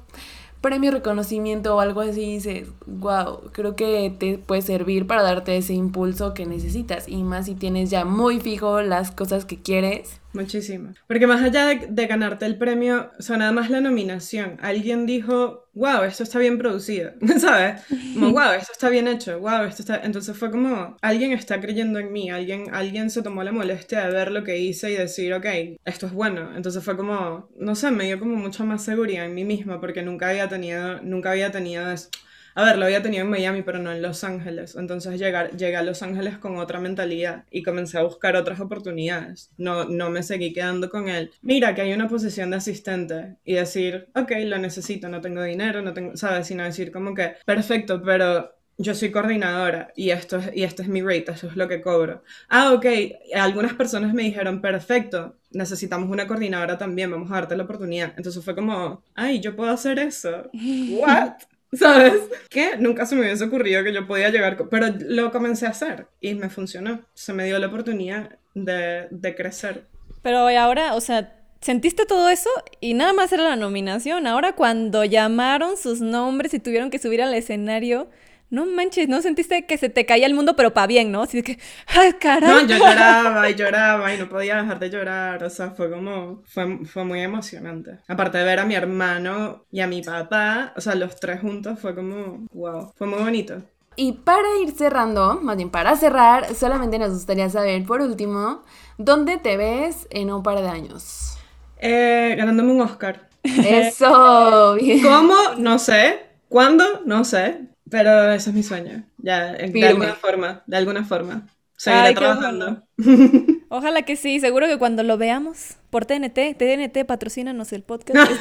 premio, 0.62 0.90
reconocimiento 0.92 1.76
o 1.76 1.80
algo 1.80 2.00
así, 2.00 2.34
dices, 2.34 2.68
wow, 2.86 3.50
creo 3.52 3.76
que 3.76 4.14
te 4.16 4.38
puede 4.38 4.62
servir 4.62 5.06
para 5.06 5.22
darte 5.22 5.56
ese 5.56 5.74
impulso 5.74 6.34
que 6.34 6.46
necesitas 6.46 7.08
y 7.08 7.22
más 7.22 7.46
si 7.46 7.54
tienes 7.54 7.90
ya 7.90 8.04
muy 8.04 8.40
fijo 8.40 8.80
las 8.80 9.10
cosas 9.10 9.44
que 9.44 9.60
quieres. 9.60 10.21
Muchísimo. 10.32 10.94
Porque 11.06 11.26
más 11.26 11.42
allá 11.42 11.66
de, 11.66 11.86
de, 11.88 12.06
ganarte 12.06 12.46
el 12.46 12.56
premio, 12.56 13.10
o 13.18 13.22
sea, 13.22 13.36
nada 13.36 13.52
más 13.52 13.68
la 13.68 13.80
nominación. 13.80 14.56
Alguien 14.62 15.04
dijo, 15.04 15.68
wow, 15.74 16.02
esto 16.04 16.22
está 16.22 16.38
bien 16.38 16.58
producido, 16.58 17.12
¿sabes? 17.38 17.82
Como, 18.14 18.30
wow, 18.30 18.52
esto 18.52 18.72
está 18.72 18.88
bien 18.88 19.08
hecho, 19.08 19.38
wow, 19.40 19.64
esto 19.64 19.82
está... 19.82 20.00
Entonces 20.02 20.36
fue 20.36 20.50
como, 20.50 20.96
alguien 21.02 21.32
está 21.32 21.60
creyendo 21.60 21.98
en 21.98 22.12
mí, 22.12 22.30
alguien, 22.30 22.74
alguien 22.74 23.10
se 23.10 23.22
tomó 23.22 23.42
la 23.42 23.52
molestia 23.52 24.06
de 24.06 24.12
ver 24.12 24.30
lo 24.30 24.42
que 24.42 24.58
hice 24.58 24.90
y 24.90 24.96
decir, 24.96 25.34
ok, 25.34 25.46
esto 25.84 26.06
es 26.06 26.12
bueno. 26.12 26.56
Entonces 26.56 26.82
fue 26.82 26.96
como, 26.96 27.48
no 27.56 27.74
sé, 27.74 27.90
me 27.90 28.04
dio 28.04 28.18
como 28.18 28.36
mucha 28.36 28.64
más 28.64 28.82
seguridad 28.84 29.26
en 29.26 29.34
mí 29.34 29.44
misma 29.44 29.80
porque 29.80 30.02
nunca 30.02 30.30
había 30.30 30.48
tenido, 30.48 31.02
nunca 31.02 31.30
había 31.32 31.50
tenido... 31.50 31.90
Eso. 31.90 32.08
A 32.54 32.64
ver, 32.64 32.78
lo 32.78 32.84
había 32.84 33.02
tenido 33.02 33.24
en 33.24 33.30
Miami, 33.30 33.62
pero 33.62 33.78
no 33.78 33.92
en 33.92 34.02
Los 34.02 34.24
Ángeles. 34.24 34.76
Entonces 34.76 35.18
llegar, 35.18 35.56
llegué 35.56 35.76
a 35.76 35.82
Los 35.82 36.02
Ángeles 36.02 36.38
con 36.38 36.56
otra 36.58 36.80
mentalidad 36.80 37.44
y 37.50 37.62
comencé 37.62 37.98
a 37.98 38.02
buscar 38.02 38.36
otras 38.36 38.60
oportunidades. 38.60 39.50
No, 39.56 39.84
no 39.84 40.10
me 40.10 40.22
seguí 40.22 40.52
quedando 40.52 40.90
con 40.90 41.08
él. 41.08 41.30
Mira, 41.42 41.74
que 41.74 41.82
hay 41.82 41.92
una 41.92 42.08
posición 42.08 42.50
de 42.50 42.56
asistente 42.56 43.36
y 43.44 43.54
decir, 43.54 44.08
ok, 44.14 44.32
lo 44.44 44.58
necesito, 44.58 45.08
no 45.08 45.20
tengo 45.20 45.42
dinero, 45.42 45.82
no 45.82 45.92
tengo, 45.92 46.16
¿sabes? 46.16 46.46
Sino 46.46 46.64
decir 46.64 46.92
como 46.92 47.14
que, 47.14 47.36
perfecto, 47.44 48.02
pero 48.02 48.52
yo 48.78 48.94
soy 48.94 49.10
coordinadora 49.10 49.92
y 49.94 50.10
esto 50.10 50.38
es, 50.38 50.50
y 50.54 50.64
este 50.64 50.82
es 50.82 50.88
mi 50.88 51.02
rate, 51.02 51.32
eso 51.32 51.46
es 51.46 51.56
lo 51.56 51.68
que 51.68 51.80
cobro. 51.80 52.22
Ah, 52.48 52.72
ok, 52.72 52.86
algunas 53.34 53.74
personas 53.74 54.14
me 54.14 54.22
dijeron, 54.22 54.60
perfecto, 54.60 55.36
necesitamos 55.50 56.10
una 56.10 56.26
coordinadora 56.26 56.78
también, 56.78 57.10
vamos 57.10 57.30
a 57.30 57.34
darte 57.34 57.56
la 57.56 57.64
oportunidad. 57.64 58.14
Entonces 58.16 58.44
fue 58.44 58.54
como, 58.54 59.02
ay, 59.14 59.40
yo 59.40 59.54
puedo 59.56 59.70
hacer 59.70 59.98
eso. 59.98 60.50
¿What? 60.52 61.34
¿Sabes? 61.72 62.14
Que 62.50 62.76
nunca 62.76 63.06
se 63.06 63.14
me 63.14 63.22
hubiese 63.22 63.44
ocurrido 63.44 63.82
que 63.82 63.94
yo 63.94 64.06
podía 64.06 64.28
llegar, 64.28 64.68
pero 64.70 64.88
lo 65.00 65.30
comencé 65.32 65.66
a 65.66 65.70
hacer 65.70 66.06
y 66.20 66.34
me 66.34 66.50
funcionó. 66.50 67.00
Se 67.14 67.32
me 67.32 67.44
dio 67.44 67.58
la 67.58 67.68
oportunidad 67.68 68.38
de, 68.54 69.08
de 69.10 69.34
crecer. 69.34 69.86
Pero 70.22 70.48
ahora, 70.48 70.94
o 70.94 71.00
sea, 71.00 71.34
sentiste 71.62 72.04
todo 72.04 72.28
eso 72.28 72.50
y 72.80 72.94
nada 72.94 73.12
más 73.12 73.32
era 73.32 73.44
la 73.44 73.56
nominación. 73.56 74.26
Ahora 74.26 74.52
cuando 74.52 75.04
llamaron 75.04 75.76
sus 75.76 76.00
nombres 76.00 76.52
y 76.52 76.58
tuvieron 76.58 76.90
que 76.90 76.98
subir 76.98 77.22
al 77.22 77.32
escenario, 77.34 78.10
no 78.52 78.66
manches, 78.66 79.08
¿no 79.08 79.22
sentiste 79.22 79.64
que 79.64 79.78
se 79.78 79.88
te 79.88 80.04
caía 80.04 80.26
el 80.26 80.34
mundo, 80.34 80.54
pero 80.54 80.74
para 80.74 80.86
bien, 80.86 81.10
¿no? 81.10 81.22
Así 81.22 81.38
de 81.38 81.42
que, 81.42 81.58
¡ay, 81.86 82.12
carajo! 82.20 82.52
No, 82.52 82.66
yo 82.66 82.76
lloraba 82.76 83.48
y 83.48 83.54
lloraba 83.54 84.14
y 84.14 84.18
no 84.18 84.28
podía 84.28 84.56
dejar 84.56 84.78
de 84.78 84.90
llorar. 84.90 85.42
O 85.42 85.48
sea, 85.48 85.70
fue 85.70 85.90
como, 85.90 86.42
fue, 86.44 86.84
fue 86.84 87.02
muy 87.02 87.22
emocionante. 87.22 88.00
Aparte 88.06 88.36
de 88.36 88.44
ver 88.44 88.60
a 88.60 88.66
mi 88.66 88.74
hermano 88.74 89.64
y 89.72 89.80
a 89.80 89.86
mi 89.86 90.02
papá, 90.02 90.74
o 90.76 90.82
sea, 90.82 90.94
los 90.94 91.16
tres 91.16 91.40
juntos, 91.40 91.80
fue 91.80 91.94
como, 91.94 92.46
wow, 92.52 92.92
fue 92.94 93.06
muy 93.06 93.20
bonito. 93.20 93.62
Y 93.96 94.12
para 94.12 94.46
ir 94.62 94.72
cerrando, 94.72 95.40
más 95.40 95.56
bien 95.56 95.70
para 95.70 95.96
cerrar, 95.96 96.54
solamente 96.54 96.98
nos 96.98 97.12
gustaría 97.12 97.48
saber, 97.48 97.82
por 97.84 98.02
último, 98.02 98.64
¿dónde 98.98 99.38
te 99.38 99.56
ves 99.56 100.06
en 100.10 100.30
un 100.30 100.42
par 100.42 100.60
de 100.60 100.68
años? 100.68 101.38
Eh, 101.78 102.34
ganándome 102.36 102.72
un 102.72 102.82
Oscar. 102.82 103.30
Eso, 103.42 104.74
bien. 104.74 105.02
¿Cómo? 105.02 105.34
No 105.56 105.78
sé. 105.78 106.20
¿Cuándo? 106.50 106.84
No 107.06 107.24
sé. 107.24 107.71
Pero 107.92 108.32
ese 108.32 108.48
es 108.50 108.56
mi 108.56 108.62
sueño. 108.62 109.04
Ya, 109.18 109.52
de 109.52 109.68
Firme. 109.68 109.86
alguna 109.86 110.14
forma, 110.14 110.62
de 110.66 110.76
alguna 110.78 111.04
forma. 111.04 111.46
seguiré 111.76 112.06
Ay, 112.06 112.14
trabajando. 112.14 112.82
Ojalá 113.68 114.02
que 114.02 114.16
sí, 114.16 114.40
seguro 114.40 114.66
que 114.66 114.78
cuando 114.78 115.02
lo 115.02 115.18
veamos 115.18 115.76
por 115.90 116.06
TNT, 116.06 116.56
TNT 116.56 117.04
patrocínanos 117.06 117.70
el 117.74 117.82
podcast. 117.82 118.32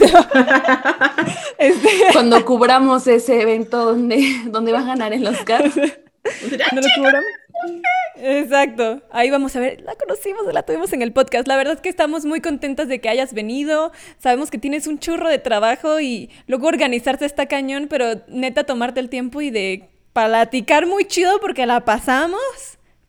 Este, 1.57 1.89
Cuando 2.13 2.45
cubramos 2.45 3.05
ese 3.07 3.41
evento 3.41 3.85
donde, 3.85 4.25
donde 4.45 4.71
va 4.71 4.79
a 4.79 4.85
ganar 4.85 5.11
el 5.11 5.27
Oscar. 5.27 5.65
¿No 5.75 6.81
lo 6.81 6.87
cubramos? 6.95 7.25
Exacto. 8.17 9.01
Ahí 9.11 9.29
vamos 9.29 9.55
a 9.55 9.59
ver. 9.59 9.81
La 9.81 9.95
conocimos, 9.95 10.41
la 10.53 10.63
tuvimos 10.63 10.93
en 10.93 11.01
el 11.01 11.11
podcast. 11.11 11.47
La 11.47 11.57
verdad 11.57 11.73
es 11.75 11.81
que 11.81 11.89
estamos 11.89 12.25
muy 12.25 12.41
contentas 12.41 12.87
de 12.87 12.99
que 12.99 13.09
hayas 13.09 13.33
venido. 13.33 13.91
Sabemos 14.19 14.51
que 14.51 14.57
tienes 14.57 14.87
un 14.87 14.99
churro 14.99 15.29
de 15.29 15.39
trabajo 15.39 15.99
y 15.99 16.29
luego 16.47 16.67
organizarse 16.67 17.25
está 17.25 17.47
cañón, 17.47 17.87
pero 17.89 18.21
neta 18.27 18.63
tomarte 18.63 18.99
el 18.99 19.09
tiempo 19.09 19.41
y 19.41 19.49
de 19.49 19.89
platicar 20.13 20.85
muy 20.87 21.05
chido 21.05 21.39
porque 21.39 21.65
la 21.65 21.85
pasamos, 21.85 22.39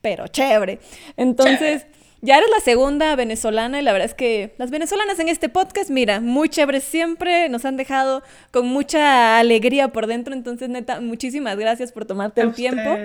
pero 0.01 0.29
chévere. 0.29 0.79
Entonces, 1.17 1.87
ya 2.21 2.39
eres 2.39 2.49
la 2.51 2.61
segunda 2.61 3.17
venezolana 3.17 3.81
y 3.81 3.83
la 3.83 3.93
verdad 3.93 4.07
es 4.07 4.15
que 4.15 4.55
las 4.57 4.71
venezolanas 4.71 5.19
en 5.19 5.29
este 5.29 5.49
podcast, 5.49 5.91
mira, 5.91 6.21
muy 6.21 6.49
chévere 6.49 6.81
siempre, 6.81 7.49
nos 7.49 7.65
han 7.65 7.77
dejado 7.77 8.23
con 8.53 8.69
mucha 8.69 9.39
alegría 9.39 9.89
por 9.89 10.07
dentro. 10.07 10.33
Entonces, 10.33 10.69
neta, 10.69 11.01
muchísimas 11.01 11.59
gracias 11.59 11.91
por 11.91 12.05
tomarte 12.05 12.41
el 12.41 12.55
tiempo. 12.55 12.97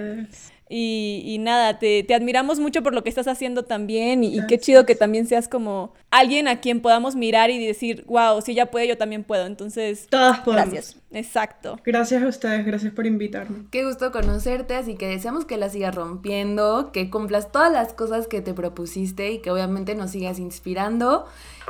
Y 0.70 1.38
nada, 1.40 1.80
te, 1.80 2.04
te 2.04 2.14
admiramos 2.14 2.60
mucho 2.60 2.84
por 2.84 2.94
lo 2.94 3.04
que 3.04 3.10
estás 3.10 3.28
haciendo 3.28 3.64
también 3.64 4.24
y, 4.24 4.38
y 4.38 4.46
qué 4.48 4.60
chido 4.60 4.86
que 4.86 4.96
también 4.96 5.26
seas 5.28 5.48
como 5.48 5.94
alguien 6.12 6.48
a 6.48 6.60
quien 6.60 6.82
podamos 6.82 7.16
mirar 7.16 7.50
y 7.50 7.66
decir, 7.66 8.04
wow, 8.08 8.42
si 8.42 8.52
ella 8.52 8.66
puede, 8.68 8.88
yo 8.88 8.98
también 8.98 9.24
puedo. 9.24 9.46
Entonces, 9.46 10.08
Todas 10.10 10.40
podemos. 10.40 10.72
gracias. 10.72 10.98
Exacto. 11.12 11.80
Gracias 11.86 12.22
a 12.22 12.28
ustedes, 12.28 12.66
gracias 12.66 12.94
por 12.94 13.06
invitarme. 13.06 13.66
Qué 13.72 13.86
gusto 13.86 14.12
conocerte, 14.12 14.76
así 14.76 14.96
que 14.96 15.08
deseamos 15.08 15.46
que 15.46 15.58
la 15.58 15.70
sigas 15.70 15.96
rompiendo, 15.96 16.92
que 16.92 17.10
cumplas 17.10 17.52
todas 17.52 17.72
las 17.72 17.94
cosas 17.94 18.28
que 18.28 18.42
te 18.42 18.54
propusiste 18.54 19.32
y 19.32 19.40
que 19.40 19.52
obviamente 19.52 19.96
nos 19.96 20.12
sigas 20.12 20.38
inspirando. 20.40 21.26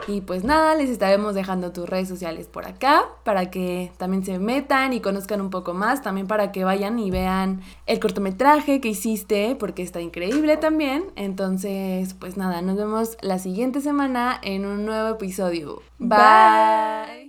Y 0.07 0.21
pues 0.21 0.43
nada, 0.43 0.75
les 0.75 0.89
estaremos 0.89 1.35
dejando 1.35 1.71
tus 1.71 1.88
redes 1.88 2.07
sociales 2.07 2.47
por 2.47 2.67
acá 2.67 3.05
para 3.23 3.49
que 3.49 3.91
también 3.97 4.25
se 4.25 4.39
metan 4.39 4.93
y 4.93 5.01
conozcan 5.01 5.41
un 5.41 5.49
poco 5.49 5.73
más, 5.73 6.01
también 6.01 6.27
para 6.27 6.51
que 6.51 6.63
vayan 6.63 6.99
y 6.99 7.11
vean 7.11 7.61
el 7.85 7.99
cortometraje 7.99 8.79
que 8.81 8.89
hiciste, 8.89 9.55
porque 9.59 9.83
está 9.83 10.01
increíble 10.01 10.57
también. 10.57 11.05
Entonces, 11.15 12.13
pues 12.15 12.38
nada, 12.38 12.61
nos 12.61 12.77
vemos 12.77 13.17
la 13.21 13.39
siguiente 13.39 13.81
semana 13.81 14.39
en 14.43 14.65
un 14.65 14.85
nuevo 14.85 15.09
episodio. 15.09 15.81
Bye. 15.99 17.26